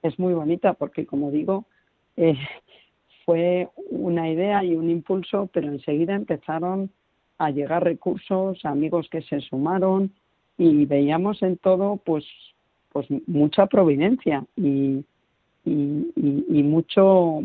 es 0.03 0.19
muy 0.19 0.35
bonita 0.35 0.75
porque 0.75 1.07
como 1.07 1.31
digo, 1.31 1.65
eh, 2.17 2.37
fue 3.25 3.69
una 3.91 4.29
idea 4.31 4.65
y 4.65 4.75
un 4.75 4.91
impulso, 4.91 5.49
pero 5.53 5.69
enseguida 5.69 6.15
empezaron 6.15 6.91
a 7.39 7.51
llegar 7.51 7.85
recursos, 7.85 8.65
amigos 8.65 9.09
que 9.11 9.23
se 9.23 9.41
sumaron 9.41 10.13
y 10.57 10.87
veíamos 10.87 11.43
en 11.43 11.57
todo 11.57 12.01
pues 12.05 12.25
pues 12.91 13.07
mucha 13.27 13.67
providencia 13.67 14.45
y, 14.57 15.05
y, 15.65 16.63
mucho 16.63 17.43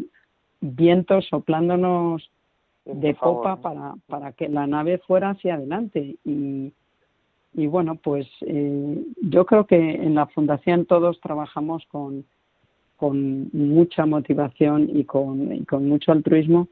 viento 0.62 1.22
soplándonos 1.22 2.30
de 2.86 3.14
popa 3.14 3.58
para, 3.58 3.96
para 4.08 4.32
que 4.34 4.50
la 4.50 4.68
nave 4.68 4.98
fuera 5.00 5.32
hacia 5.32 5.56
adelante. 5.56 6.16
Y, 6.26 6.74
y 7.56 7.68
bueno 7.68 7.96
pues 7.96 8.28
eh, 8.42 9.06
yo 9.22 9.46
creo 9.46 9.66
que 9.66 9.78
en 9.78 10.16
la 10.16 10.26
fundación 10.28 10.86
todos 10.86 11.20
trabajamos 11.22 11.86
con 11.88 12.26
con 13.04 13.50
mucha 13.52 14.06
motivación 14.06 14.90
y 14.90 15.04
con, 15.04 15.52
y 15.52 15.66
con 15.66 15.90
mucho 15.90 16.14
altruismo, 16.14 16.70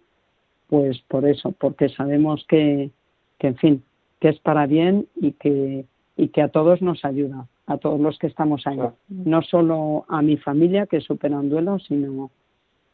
pues 0.67 0.97
por 1.09 1.25
eso, 1.25 1.51
porque 1.51 1.89
sabemos 1.89 2.45
que, 2.47 2.89
que, 3.37 3.47
en 3.47 3.57
fin, 3.57 3.83
que 4.21 4.29
es 4.29 4.39
para 4.39 4.65
bien 4.65 5.07
y 5.17 5.33
que, 5.33 5.83
y 6.15 6.29
que 6.29 6.41
a 6.41 6.47
todos 6.47 6.81
nos 6.81 7.03
ayuda, 7.03 7.47
a 7.67 7.77
todos 7.79 7.99
los 7.99 8.17
que 8.17 8.27
estamos 8.27 8.65
ahí. 8.65 8.79
No 9.09 9.41
solo 9.41 10.05
a 10.07 10.21
mi 10.21 10.37
familia 10.37 10.85
que 10.85 11.01
supera 11.01 11.37
un 11.37 11.49
duelo, 11.49 11.79
sino 11.79 12.31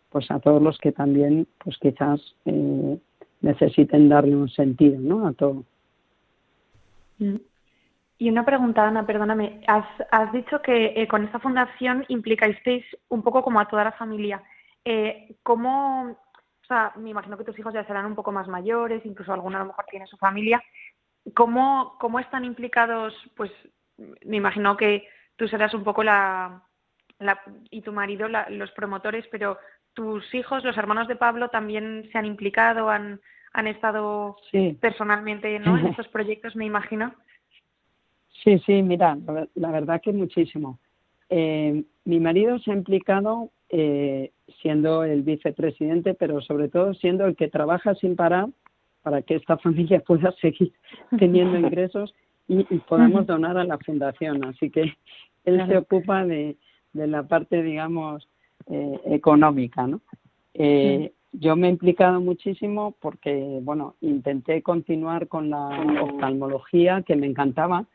pues 0.10 0.32
a 0.32 0.40
todos 0.40 0.60
los 0.60 0.80
que 0.80 0.92
también, 0.92 1.46
pues 1.64 1.78
quizás 1.78 2.20
eh, 2.46 2.98
necesiten 3.42 4.10
darle 4.10 4.36
un 4.36 4.50
sentido, 4.50 5.00
¿no? 5.00 5.28
A 5.28 5.34
todo. 5.34 5.64
Y 8.20 8.30
una 8.30 8.46
pregunta, 8.46 8.88
Ana, 8.88 9.06
perdóname. 9.06 9.62
Has, 9.68 9.86
has 10.12 10.32
dicho 10.32 10.62
que 10.62 10.94
eh, 10.96 11.08
con 11.08 11.24
esta 11.24 11.40
fundación 11.40 12.06
implicasteis 12.08 12.84
un 13.10 13.22
poco 13.22 13.44
como 13.44 13.60
a 13.60 13.68
toda 13.68 13.84
la 13.84 13.92
familia. 13.92 14.42
Eh, 14.84 15.36
¿Cómo, 15.44 16.12
o 16.12 16.66
sea, 16.68 16.94
me 16.96 17.12
imagino 17.12 17.38
que 17.38 17.44
tus 17.44 17.58
hijos 17.60 17.74
ya 17.74 17.86
serán 17.86 18.06
un 18.06 18.16
poco 18.16 18.32
más 18.32 18.48
mayores, 18.48 19.06
incluso 19.06 19.34
alguno 19.34 19.58
a 19.58 19.60
lo 19.60 19.68
mejor 19.68 19.86
tiene 19.90 20.08
su 20.08 20.18
familia. 20.18 20.64
¿Cómo, 21.36 21.96
cómo 22.00 22.20
están 22.20 22.46
implicados? 22.46 23.14
Pues 23.36 23.52
me 24.26 24.38
imagino 24.38 24.78
que 24.78 25.08
tú 25.36 25.48
serás 25.48 25.74
un 25.74 25.84
poco 25.84 26.04
la, 26.04 26.64
la 27.20 27.40
y 27.70 27.82
tu 27.82 27.92
marido 27.92 28.28
los 28.50 28.72
promotores, 28.72 29.26
pero 29.32 29.58
tus 29.98 30.32
hijos, 30.36 30.64
los 30.64 30.78
hermanos 30.78 31.08
de 31.08 31.16
Pablo, 31.16 31.50
también 31.50 32.08
se 32.12 32.20
han 32.20 32.26
implicado, 32.28 32.88
han, 32.88 33.20
han 33.54 33.66
estado 33.66 34.36
Sí. 34.52 34.78
personalmente 34.80 35.58
¿no? 35.60 35.76
en 35.76 35.88
estos 35.88 36.08
proyectos, 36.10 36.56
me 36.56 36.66
imagino. 36.66 37.16
Sí, 38.44 38.60
sí, 38.60 38.84
mira, 38.84 39.16
la 39.26 39.34
ver- 39.34 39.50
la 39.56 39.72
verdad 39.72 40.00
que 40.00 40.14
muchísimo. 40.14 40.78
Eh, 41.30 41.84
mi 42.06 42.20
marido 42.20 42.60
se 42.60 42.70
ha 42.72 42.76
implicado 42.76 43.50
eh, 43.70 44.32
siendo 44.62 45.04
el 45.04 45.24
vicepresidente, 45.24 46.14
pero 46.14 46.42
sobre 46.42 46.70
todo 46.70 46.94
siendo 46.94 47.26
el 47.26 47.36
que 47.36 47.48
trabaja 47.50 47.96
sin 47.96 48.16
parar 48.16 48.48
para 49.02 49.24
que 49.24 49.34
esta 49.36 49.58
familia 49.66 50.00
pueda 50.02 50.32
seguir 50.34 50.72
teniendo 51.18 51.58
ingresos 51.66 52.14
y, 52.48 52.60
y 52.70 52.78
podamos 52.88 53.26
donar 53.26 53.58
a 53.58 53.64
la 53.64 53.80
fundación. 53.80 54.46
Así 54.46 54.70
que 54.70 54.94
él 55.46 55.66
se 55.68 55.76
ocupa 55.76 56.24
de, 56.24 56.56
de 56.94 57.08
la 57.08 57.24
parte, 57.24 57.64
digamos, 57.64 58.30
eh, 58.70 59.00
económica, 59.06 59.88
¿no? 59.88 60.02
Eh, 60.54 61.14
Yo 61.34 61.56
me 61.56 61.68
he 61.68 61.72
implicado 61.72 62.20
muchísimo 62.20 62.96
porque, 63.00 63.60
bueno, 63.62 63.96
intenté 64.02 64.62
continuar 64.62 65.28
con 65.28 65.50
la 65.50 65.70
oftalmología 66.02 67.04
que 67.04 67.16
me 67.16 67.28
encantaba 67.28 67.86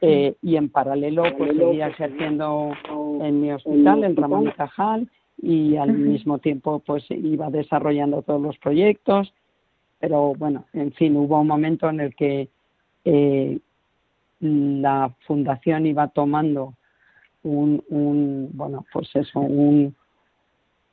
eh, 0.00 0.34
y 0.40 0.56
en 0.56 0.68
paralelo 0.70 1.24
pues 1.36 1.56
seguía 1.56 1.88
ejerciendo 1.88 2.72
en 3.20 3.40
mi 3.40 3.52
hospital, 3.52 4.04
en 4.04 4.16
Ramón 4.16 4.48
y 4.48 4.52
Cajal, 4.52 5.10
y 5.42 5.76
al 5.76 5.92
mismo 5.92 6.38
tiempo 6.38 6.80
pues 6.80 7.04
iba 7.10 7.50
desarrollando 7.50 8.22
todos 8.22 8.40
los 8.40 8.56
proyectos, 8.58 9.32
pero 9.98 10.34
bueno, 10.34 10.64
en 10.72 10.92
fin, 10.92 11.16
hubo 11.16 11.40
un 11.40 11.46
momento 11.46 11.88
en 11.90 12.00
el 12.00 12.14
que 12.14 12.48
eh, 13.04 13.58
la 14.40 15.14
fundación 15.26 15.86
iba 15.86 16.08
tomando 16.08 16.74
un, 17.42 17.82
un 17.88 18.50
bueno, 18.52 18.84
pues 18.92 19.08
eso, 19.14 19.40
un, 19.40 19.94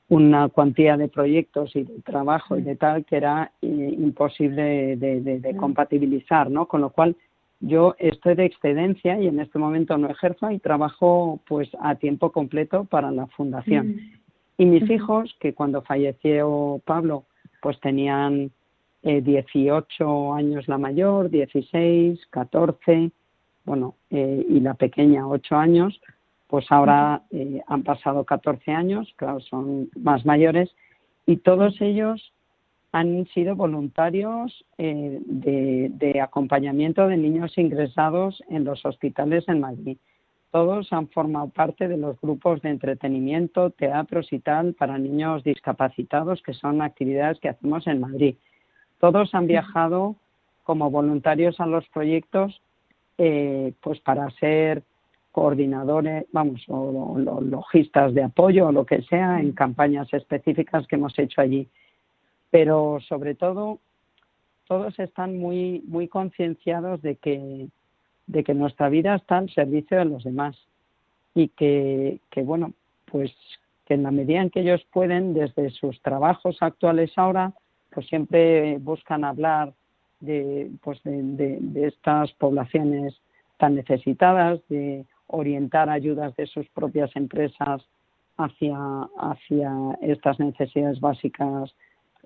una 0.10 0.50
cuantía 0.50 0.98
de 0.98 1.08
proyectos 1.08 1.76
y 1.76 1.84
de 1.84 2.02
trabajo 2.02 2.58
y 2.58 2.62
de 2.62 2.76
tal 2.76 3.06
que 3.06 3.18
era 3.18 3.52
eh, 3.62 3.96
imposible 3.98 4.96
de, 4.96 5.22
de, 5.22 5.40
de 5.40 5.56
compatibilizar, 5.58 6.50
¿no? 6.50 6.68
Con 6.68 6.82
lo 6.82 6.92
cual 6.92 7.16
yo 7.60 7.96
estoy 7.98 8.36
de 8.36 8.46
excedencia 8.46 9.20
y 9.20 9.28
en 9.28 9.40
este 9.40 9.58
momento 9.58 9.98
no 9.98 10.10
ejerzo 10.10 10.52
y 10.52 10.60
trabajo 10.60 11.40
pues 11.48 11.70
a 11.82 11.96
tiempo 11.96 12.32
completo 12.32 12.86
para 12.86 13.12
la 13.12 13.28
fundación. 13.28 14.00
Y 14.58 14.66
mis 14.66 14.90
hijos, 14.90 15.36
que 15.40 15.54
cuando 15.54 15.82
falleció 15.82 16.82
Pablo, 16.86 17.26
pues 17.62 17.80
tenían 17.80 18.52
eh, 19.04 19.22
18 19.22 20.34
años 20.34 20.68
la 20.68 20.78
mayor, 20.78 21.30
16, 21.30 22.28
14, 22.30 23.12
bueno, 23.66 23.96
eh, 24.12 24.46
y 24.48 24.60
la 24.60 24.76
pequeña 24.76 25.28
8 25.28 25.56
años, 25.56 26.00
pues 26.48 26.66
ahora 26.72 27.24
eh, 27.32 27.62
han 27.68 27.84
pasado 27.84 28.24
14 28.24 28.72
años, 28.72 29.14
claro, 29.18 29.40
son 29.42 29.90
más 29.96 30.26
mayores, 30.26 30.74
y 31.26 31.38
todos 31.38 31.80
ellos 31.82 32.34
han 32.94 33.26
sido 33.28 33.56
voluntarios 33.56 34.66
eh, 34.78 35.20
de, 35.26 35.92
de 35.92 36.22
acompañamiento 36.22 37.08
de 37.08 37.18
niños 37.18 37.58
ingresados 37.58 38.42
en 38.50 38.64
los 38.64 38.86
hospitales 38.86 39.44
en 39.48 39.60
Madrid. 39.60 39.98
Todos 40.52 40.94
han 40.94 41.10
formado 41.10 41.50
parte 41.50 41.90
de 41.90 41.98
los 41.98 42.20
grupos 42.22 42.62
de 42.62 42.70
entretenimiento, 42.70 43.70
teatros 43.72 44.32
y 44.32 44.40
tal 44.40 44.74
para 44.74 44.98
niños 44.98 45.44
discapacitados, 45.44 46.42
que 46.42 46.54
son 46.54 46.82
actividades 46.82 47.40
que 47.40 47.50
hacemos 47.50 47.86
en 47.88 48.00
Madrid. 48.00 48.36
Todos 49.00 49.36
han 49.36 49.48
viajado 49.48 50.16
como 50.64 50.90
voluntarios 50.90 51.60
a 51.60 51.66
los 51.66 51.88
proyectos, 51.90 52.62
eh, 53.18 53.74
pues 53.82 54.00
para 54.00 54.30
ser 54.32 54.84
coordinadores, 55.32 56.26
vamos, 56.32 56.64
o, 56.68 57.18
logistas 57.42 58.14
de 58.14 58.24
apoyo 58.24 58.68
o 58.68 58.72
lo 58.72 58.86
que 58.86 59.02
sea 59.04 59.40
en 59.40 59.52
campañas 59.52 60.12
específicas 60.14 60.88
que 60.88 60.96
hemos 60.96 61.18
hecho 61.20 61.42
allí. 61.42 61.68
Pero 62.50 63.00
sobre 63.08 63.36
todo, 63.36 63.80
todos 64.68 64.98
están 65.00 65.38
muy, 65.38 65.84
muy 65.88 66.08
concienciados 66.08 67.02
de 67.02 67.16
que, 67.18 67.68
de 68.26 68.44
que 68.44 68.54
nuestra 68.54 68.90
vida 68.90 69.16
está 69.16 69.38
al 69.38 69.50
servicio 69.52 69.98
de 69.98 70.06
los 70.06 70.24
demás 70.24 70.58
y 71.36 71.50
que, 71.50 72.20
que, 72.32 72.42
bueno, 72.42 72.74
pues 73.06 73.32
que 73.86 73.94
en 73.94 74.04
la 74.04 74.12
medida 74.12 74.42
en 74.42 74.50
que 74.50 74.62
ellos 74.62 74.86
pueden, 74.92 75.34
desde 75.34 75.70
sus 75.70 76.02
trabajos 76.02 76.58
actuales 76.62 77.12
ahora, 77.16 77.54
pues 77.92 78.08
siempre 78.08 78.78
buscan 78.80 79.24
hablar 79.24 79.74
de, 80.20 80.70
pues 80.84 81.02
de, 81.04 81.22
de- 81.22 81.58
de 81.62 81.88
estas 81.88 82.32
poblaciones 82.34 83.16
tan 83.58 83.76
necesitadas, 83.76 84.60
de 84.68 85.06
orientar 85.28 85.90
ayudas 85.90 86.36
de 86.36 86.48
sus 86.48 86.68
propias 86.70 87.16
empresas 87.16 87.86
hacia, 88.38 88.78
hacia 89.20 89.98
estas 90.02 90.40
necesidades 90.40 91.00
básicas, 91.00 91.74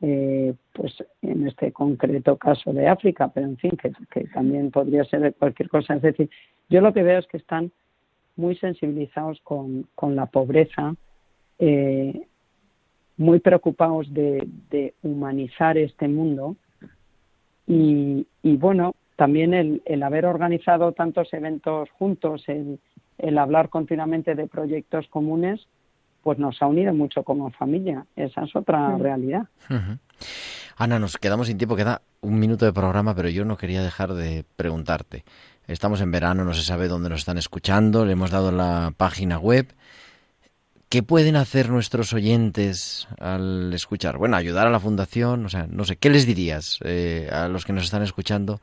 eh, 0.02 0.54
pues 0.74 1.04
en 1.22 1.48
este 1.48 1.72
concreto 1.72 2.38
caso 2.38 2.74
de 2.74 2.88
África, 2.88 3.30
pero 3.30 3.48
en 3.48 3.58
fin, 3.58 3.72
que, 3.72 4.24
también 4.34 4.72
podría 4.72 5.04
ser 5.06 5.22
de 5.22 5.32
cualquier 5.34 5.70
cosa. 5.70 5.96
Es 5.96 6.02
decir, 6.02 6.30
yo 6.70 6.82
lo 6.82 6.94
que 6.94 7.04
veo 7.04 7.20
es 7.20 7.28
que 7.28 7.38
están 7.38 7.72
muy 8.36 8.56
sensibilizados 8.56 9.40
con, 9.42 9.88
con 9.96 10.16
la 10.16 10.26
pobreza, 10.26 10.96
eh, 11.60 12.28
muy 13.18 13.40
preocupados 13.40 14.12
de, 14.14 14.48
de 14.70 14.96
humanizar 15.04 15.78
este 15.78 16.08
mundo 16.08 16.56
y, 17.68 18.26
y 18.42 18.58
bueno, 18.58 18.96
también 19.16 19.54
el, 19.54 19.84
el 19.86 20.02
haber 20.02 20.26
organizado 20.26 20.94
tantos 20.94 21.32
eventos 21.34 21.92
juntos, 21.92 22.44
el, 22.48 22.80
el 23.18 23.38
hablar 23.38 23.70
continuamente 23.70 24.36
de 24.36 24.48
proyectos 24.48 25.08
comunes, 25.10 25.68
pues 26.24 26.38
nos 26.38 26.62
ha 26.62 26.68
unido 26.68 26.94
mucho 26.94 27.24
como 27.24 27.52
familia. 27.52 28.06
Esa 28.16 28.44
es 28.44 28.56
otra 28.56 28.98
realidad. 28.98 29.48
Ana, 30.78 31.00
nos 31.00 31.18
quedamos 31.18 31.48
sin 31.48 31.58
tiempo, 31.58 31.76
queda 31.76 32.02
un 32.22 32.40
minuto 32.40 32.66
de 32.66 32.74
programa, 32.74 33.16
pero 33.16 33.30
yo 33.30 33.46
no 33.46 33.58
quería 33.58 33.84
dejar 33.84 34.14
de 34.14 34.46
preguntarte. 34.56 35.24
Estamos 35.68 36.02
en 36.02 36.12
verano, 36.12 36.44
no 36.44 36.54
se 36.54 36.64
sabe 36.64 36.88
dónde 36.88 37.10
nos 37.10 37.20
están 37.20 37.38
escuchando, 37.38 38.06
le 38.06 38.14
hemos 38.14 38.32
dado 38.32 38.52
la 38.52 38.94
página 38.96 39.38
web. 39.38 39.74
¿Qué 40.90 41.04
pueden 41.04 41.38
hacer 41.38 41.70
nuestros 41.70 42.12
oyentes 42.14 43.08
al 43.18 43.74
escuchar? 43.74 44.18
Bueno, 44.18 44.36
ayudar 44.36 44.68
a 44.68 44.72
la 44.72 44.80
fundación, 44.80 45.46
o 45.46 45.50
sea, 45.50 45.66
no 45.70 45.86
sé, 45.86 45.96
¿qué 45.96 46.10
les 46.10 46.26
dirías 46.26 46.80
eh, 46.84 47.30
a 47.32 47.48
los 47.48 47.64
que 47.64 47.72
nos 47.72 47.86
están 47.86 48.04
escuchando? 48.04 48.60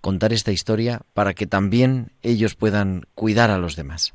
Contar 0.00 0.32
esta 0.32 0.52
historia 0.52 1.00
para 1.14 1.34
que 1.34 1.46
también 1.46 2.12
ellos 2.22 2.54
puedan 2.54 3.02
cuidar 3.14 3.50
a 3.50 3.58
los 3.58 3.76
demás. 3.76 4.14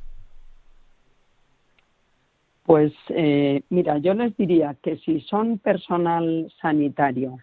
Pues 2.65 2.93
eh, 3.09 3.61
mira, 3.69 3.97
yo 3.97 4.13
les 4.13 4.36
diría 4.38 4.75
que 4.81 4.97
si 4.97 5.19
son 5.21 5.57
personal 5.57 6.51
sanitario 6.61 7.39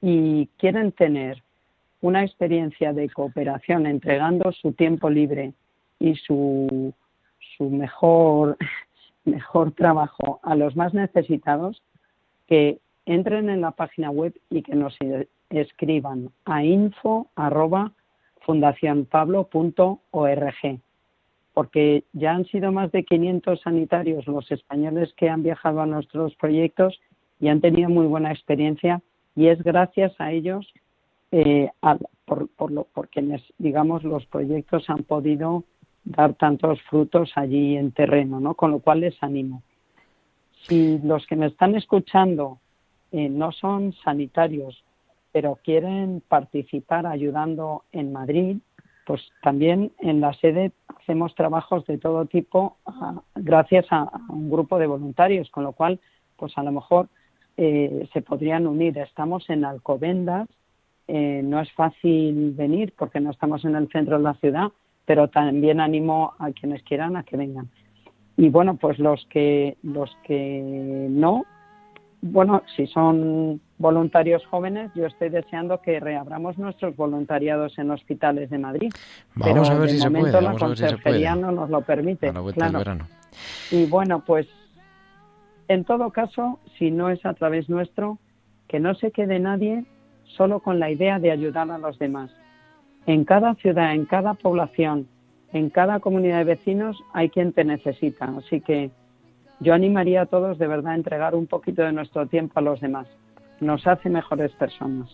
y 0.00 0.46
quieren 0.58 0.92
tener 0.92 1.42
una 2.00 2.22
experiencia 2.22 2.92
de 2.92 3.10
cooperación 3.10 3.86
entregando 3.86 4.52
su 4.52 4.72
tiempo 4.72 5.10
libre 5.10 5.52
y 5.98 6.14
su, 6.14 6.94
su 7.56 7.70
mejor, 7.70 8.56
mejor 9.24 9.72
trabajo 9.72 10.38
a 10.44 10.54
los 10.54 10.76
más 10.76 10.94
necesitados, 10.94 11.82
que 12.46 12.78
entren 13.06 13.50
en 13.50 13.60
la 13.60 13.72
página 13.72 14.10
web 14.10 14.32
y 14.50 14.62
que 14.62 14.76
nos 14.76 14.96
escriban 15.50 16.30
a 16.44 16.64
info 16.64 17.28
arroba 17.34 17.92
porque 21.54 22.04
ya 22.12 22.32
han 22.32 22.44
sido 22.44 22.70
más 22.70 22.92
de 22.92 23.04
500 23.04 23.60
sanitarios 23.60 24.26
los 24.26 24.50
españoles 24.52 25.12
que 25.16 25.28
han 25.28 25.42
viajado 25.42 25.80
a 25.80 25.86
nuestros 25.86 26.36
proyectos 26.36 27.00
y 27.40 27.48
han 27.48 27.60
tenido 27.60 27.88
muy 27.88 28.06
buena 28.06 28.30
experiencia 28.30 29.00
y 29.34 29.48
es 29.48 29.62
gracias 29.62 30.12
a 30.18 30.32
ellos 30.32 30.72
eh, 31.32 31.70
por, 32.24 32.48
por, 32.48 32.70
lo, 32.70 32.86
digamos, 33.58 34.04
los 34.04 34.26
proyectos 34.26 34.88
han 34.88 35.02
podido 35.04 35.64
dar 36.04 36.34
tantos 36.34 36.80
frutos 36.82 37.32
allí 37.34 37.76
en 37.76 37.92
terreno, 37.92 38.38
¿no? 38.38 38.54
Con 38.54 38.70
lo 38.70 38.78
cual 38.78 39.00
les 39.00 39.20
animo. 39.22 39.62
Si 40.66 40.98
los 40.98 41.26
que 41.26 41.36
me 41.36 41.46
están 41.46 41.74
escuchando 41.74 42.58
eh, 43.12 43.28
no 43.28 43.52
son 43.52 43.92
sanitarios, 44.04 44.84
pero 45.36 45.58
quieren 45.62 46.22
participar 46.26 47.06
ayudando 47.06 47.82
en 47.92 48.10
Madrid, 48.10 48.56
pues 49.04 49.20
también 49.42 49.92
en 49.98 50.22
la 50.22 50.32
sede 50.32 50.72
hacemos 50.98 51.34
trabajos 51.34 51.84
de 51.84 51.98
todo 51.98 52.24
tipo 52.24 52.78
ah, 52.86 53.20
gracias 53.34 53.84
a, 53.90 54.10
un 54.30 54.48
grupo 54.48 54.78
de 54.78 54.86
voluntarios, 54.86 55.50
con 55.50 55.64
lo 55.64 55.72
cual, 55.72 56.00
pues 56.38 56.56
a 56.56 56.62
lo 56.62 56.72
mejor 56.72 57.08
eh, 57.58 58.08
se 58.14 58.22
podrían 58.22 58.66
unir. 58.66 58.96
Estamos 58.96 59.50
en 59.50 59.66
Alcobendas, 59.66 60.48
eh, 61.06 61.42
no 61.44 61.60
es 61.60 61.70
fácil 61.72 62.52
venir 62.52 62.94
porque 62.96 63.20
no 63.20 63.30
estamos 63.30 63.62
en 63.66 63.76
el 63.76 63.90
centro 63.90 64.16
de 64.16 64.24
la 64.24 64.34
ciudad, 64.36 64.72
pero 65.04 65.28
también 65.28 65.80
animo 65.80 66.32
a 66.38 66.50
quienes 66.52 66.82
quieran 66.82 67.14
a 67.14 67.24
que 67.24 67.36
vengan. 67.36 67.68
Y 68.38 68.48
bueno, 68.48 68.76
pues 68.76 68.98
los 68.98 69.26
que 69.26 69.76
los 69.82 70.16
que 70.24 71.08
no, 71.10 71.44
bueno, 72.22 72.62
si 72.74 72.86
son 72.86 73.60
voluntarios 73.78 74.44
jóvenes, 74.46 74.90
yo 74.94 75.06
estoy 75.06 75.28
deseando 75.28 75.80
que 75.80 76.00
reabramos 76.00 76.58
nuestros 76.58 76.96
voluntariados 76.96 77.78
en 77.78 77.90
hospitales 77.90 78.50
de 78.50 78.58
Madrid. 78.58 78.92
Vamos 79.34 79.68
pero 79.68 79.76
a 79.76 79.78
ver 79.78 79.88
de 79.88 79.94
si 79.94 79.98
se 80.00 80.04
momento 80.10 80.30
puede, 80.30 80.42
la 80.42 80.48
vamos 80.48 80.62
a 80.62 80.66
ver 80.68 80.76
si 80.76 80.82
se 80.82 80.88
conserjería 80.88 81.32
puede. 81.32 81.42
no 81.42 81.52
nos 81.52 81.70
lo 81.70 81.80
permite. 81.82 82.28
A 82.28 82.32
la 82.32 82.40
vuelta 82.40 82.64
del 82.64 82.72
claro. 82.72 82.84
verano. 82.84 83.08
Y 83.70 83.86
bueno, 83.86 84.22
pues 84.24 84.46
en 85.68 85.84
todo 85.84 86.10
caso, 86.10 86.58
si 86.78 86.90
no 86.90 87.10
es 87.10 87.24
a 87.26 87.34
través 87.34 87.68
nuestro, 87.68 88.18
que 88.68 88.80
no 88.80 88.94
se 88.94 89.10
quede 89.10 89.38
nadie 89.38 89.84
solo 90.24 90.60
con 90.60 90.78
la 90.78 90.90
idea 90.90 91.18
de 91.18 91.30
ayudar 91.30 91.70
a 91.70 91.78
los 91.78 91.98
demás. 91.98 92.30
En 93.06 93.24
cada 93.24 93.54
ciudad, 93.56 93.92
en 93.94 94.04
cada 94.06 94.34
población, 94.34 95.08
en 95.52 95.70
cada 95.70 96.00
comunidad 96.00 96.38
de 96.38 96.44
vecinos 96.44 96.96
hay 97.12 97.30
quien 97.30 97.52
te 97.52 97.64
necesita. 97.64 98.32
Así 98.36 98.60
que 98.60 98.90
yo 99.60 99.74
animaría 99.74 100.22
a 100.22 100.26
todos 100.26 100.58
de 100.58 100.66
verdad 100.66 100.92
a 100.92 100.96
entregar 100.96 101.34
un 101.34 101.46
poquito 101.46 101.82
de 101.82 101.92
nuestro 101.92 102.26
tiempo 102.26 102.58
a 102.58 102.62
los 102.62 102.80
demás. 102.80 103.06
Nos 103.60 103.86
hace 103.86 104.10
mejores 104.10 104.52
personas. 104.52 105.08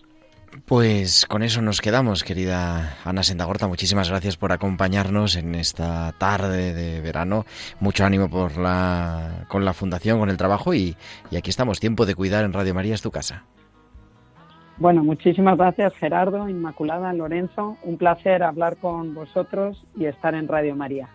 Pues 0.66 1.24
con 1.26 1.43
eso 1.43 1.62
nos 1.62 1.80
quedamos, 1.80 2.24
querida 2.24 2.97
Ana 3.05 3.22
Sendagorta. 3.22 3.68
Muchísimas 3.68 4.11
gracias 4.11 4.36
por 4.36 4.53
acompañarnos 4.53 5.36
en 5.36 5.55
esta 5.55 6.12
tarde 6.18 6.74
de 6.74 7.01
verano. 7.01 7.47
Mucho 7.80 8.05
ánimo 8.05 8.28
por 8.28 8.59
la, 8.59 9.47
con 9.49 9.64
la 9.64 9.72
fundación, 9.72 10.18
con 10.18 10.28
el 10.28 10.36
trabajo 10.36 10.74
y, 10.74 10.95
y 11.30 11.36
aquí 11.36 11.49
estamos. 11.49 11.80
Tiempo 11.80 12.05
de 12.05 12.14
cuidar 12.14 12.45
en 12.45 12.53
Radio 12.53 12.74
María 12.74 12.95
es 12.95 13.03
tu 13.03 13.11
casa. 13.11 13.45
Bueno, 14.76 15.05
muchísimas 15.05 15.57
gracias 15.57 15.95
Gerardo, 15.95 16.49
Inmaculada, 16.49 17.12
Lorenzo. 17.12 17.78
Un 17.82 17.97
placer 17.97 18.43
hablar 18.43 18.76
con 18.76 19.14
vosotros 19.14 19.82
y 19.97 20.05
estar 20.05 20.34
en 20.34 20.49
Radio 20.49 20.76
María. 20.76 21.09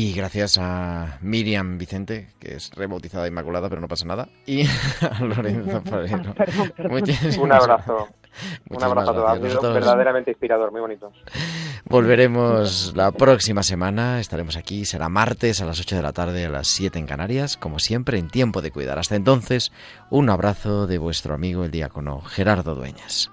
Y 0.00 0.12
gracias 0.12 0.58
a 0.60 1.18
Miriam 1.22 1.76
Vicente, 1.76 2.28
que 2.38 2.54
es 2.54 2.70
rebautizada 2.70 3.26
Inmaculada, 3.26 3.68
pero 3.68 3.80
no 3.80 3.88
pasa 3.88 4.04
nada. 4.04 4.28
Y 4.46 4.64
a 5.00 5.24
Lorenzo. 5.24 5.82
Muchísimas- 6.88 7.36
Un 7.38 7.50
abrazo. 7.50 8.08
Un 8.70 8.80
abrazo 8.84 9.10
a 9.10 9.14
todos. 9.14 9.40
Nosotros 9.40 9.74
verdaderamente 9.74 10.30
inspirador, 10.30 10.70
muy 10.70 10.80
bonito. 10.82 11.10
Volveremos 11.86 12.92
la 12.94 13.10
próxima 13.10 13.64
semana. 13.64 14.20
Estaremos 14.20 14.56
aquí. 14.56 14.84
Será 14.84 15.08
martes 15.08 15.60
a 15.62 15.64
las 15.64 15.80
8 15.80 15.96
de 15.96 16.02
la 16.02 16.12
tarde, 16.12 16.44
a 16.46 16.48
las 16.48 16.68
7 16.68 16.96
en 16.96 17.06
Canarias. 17.06 17.56
Como 17.56 17.80
siempre, 17.80 18.20
en 18.20 18.28
tiempo 18.28 18.62
de 18.62 18.70
cuidar. 18.70 19.00
Hasta 19.00 19.16
entonces, 19.16 19.72
un 20.10 20.30
abrazo 20.30 20.86
de 20.86 20.98
vuestro 20.98 21.34
amigo 21.34 21.64
el 21.64 21.72
diácono 21.72 22.20
Gerardo 22.20 22.76
Dueñas. 22.76 23.32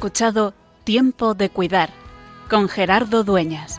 escuchado 0.00 0.54
Tiempo 0.84 1.34
de 1.34 1.50
Cuidar 1.50 1.90
con 2.48 2.70
Gerardo 2.70 3.22
Dueñas. 3.22 3.78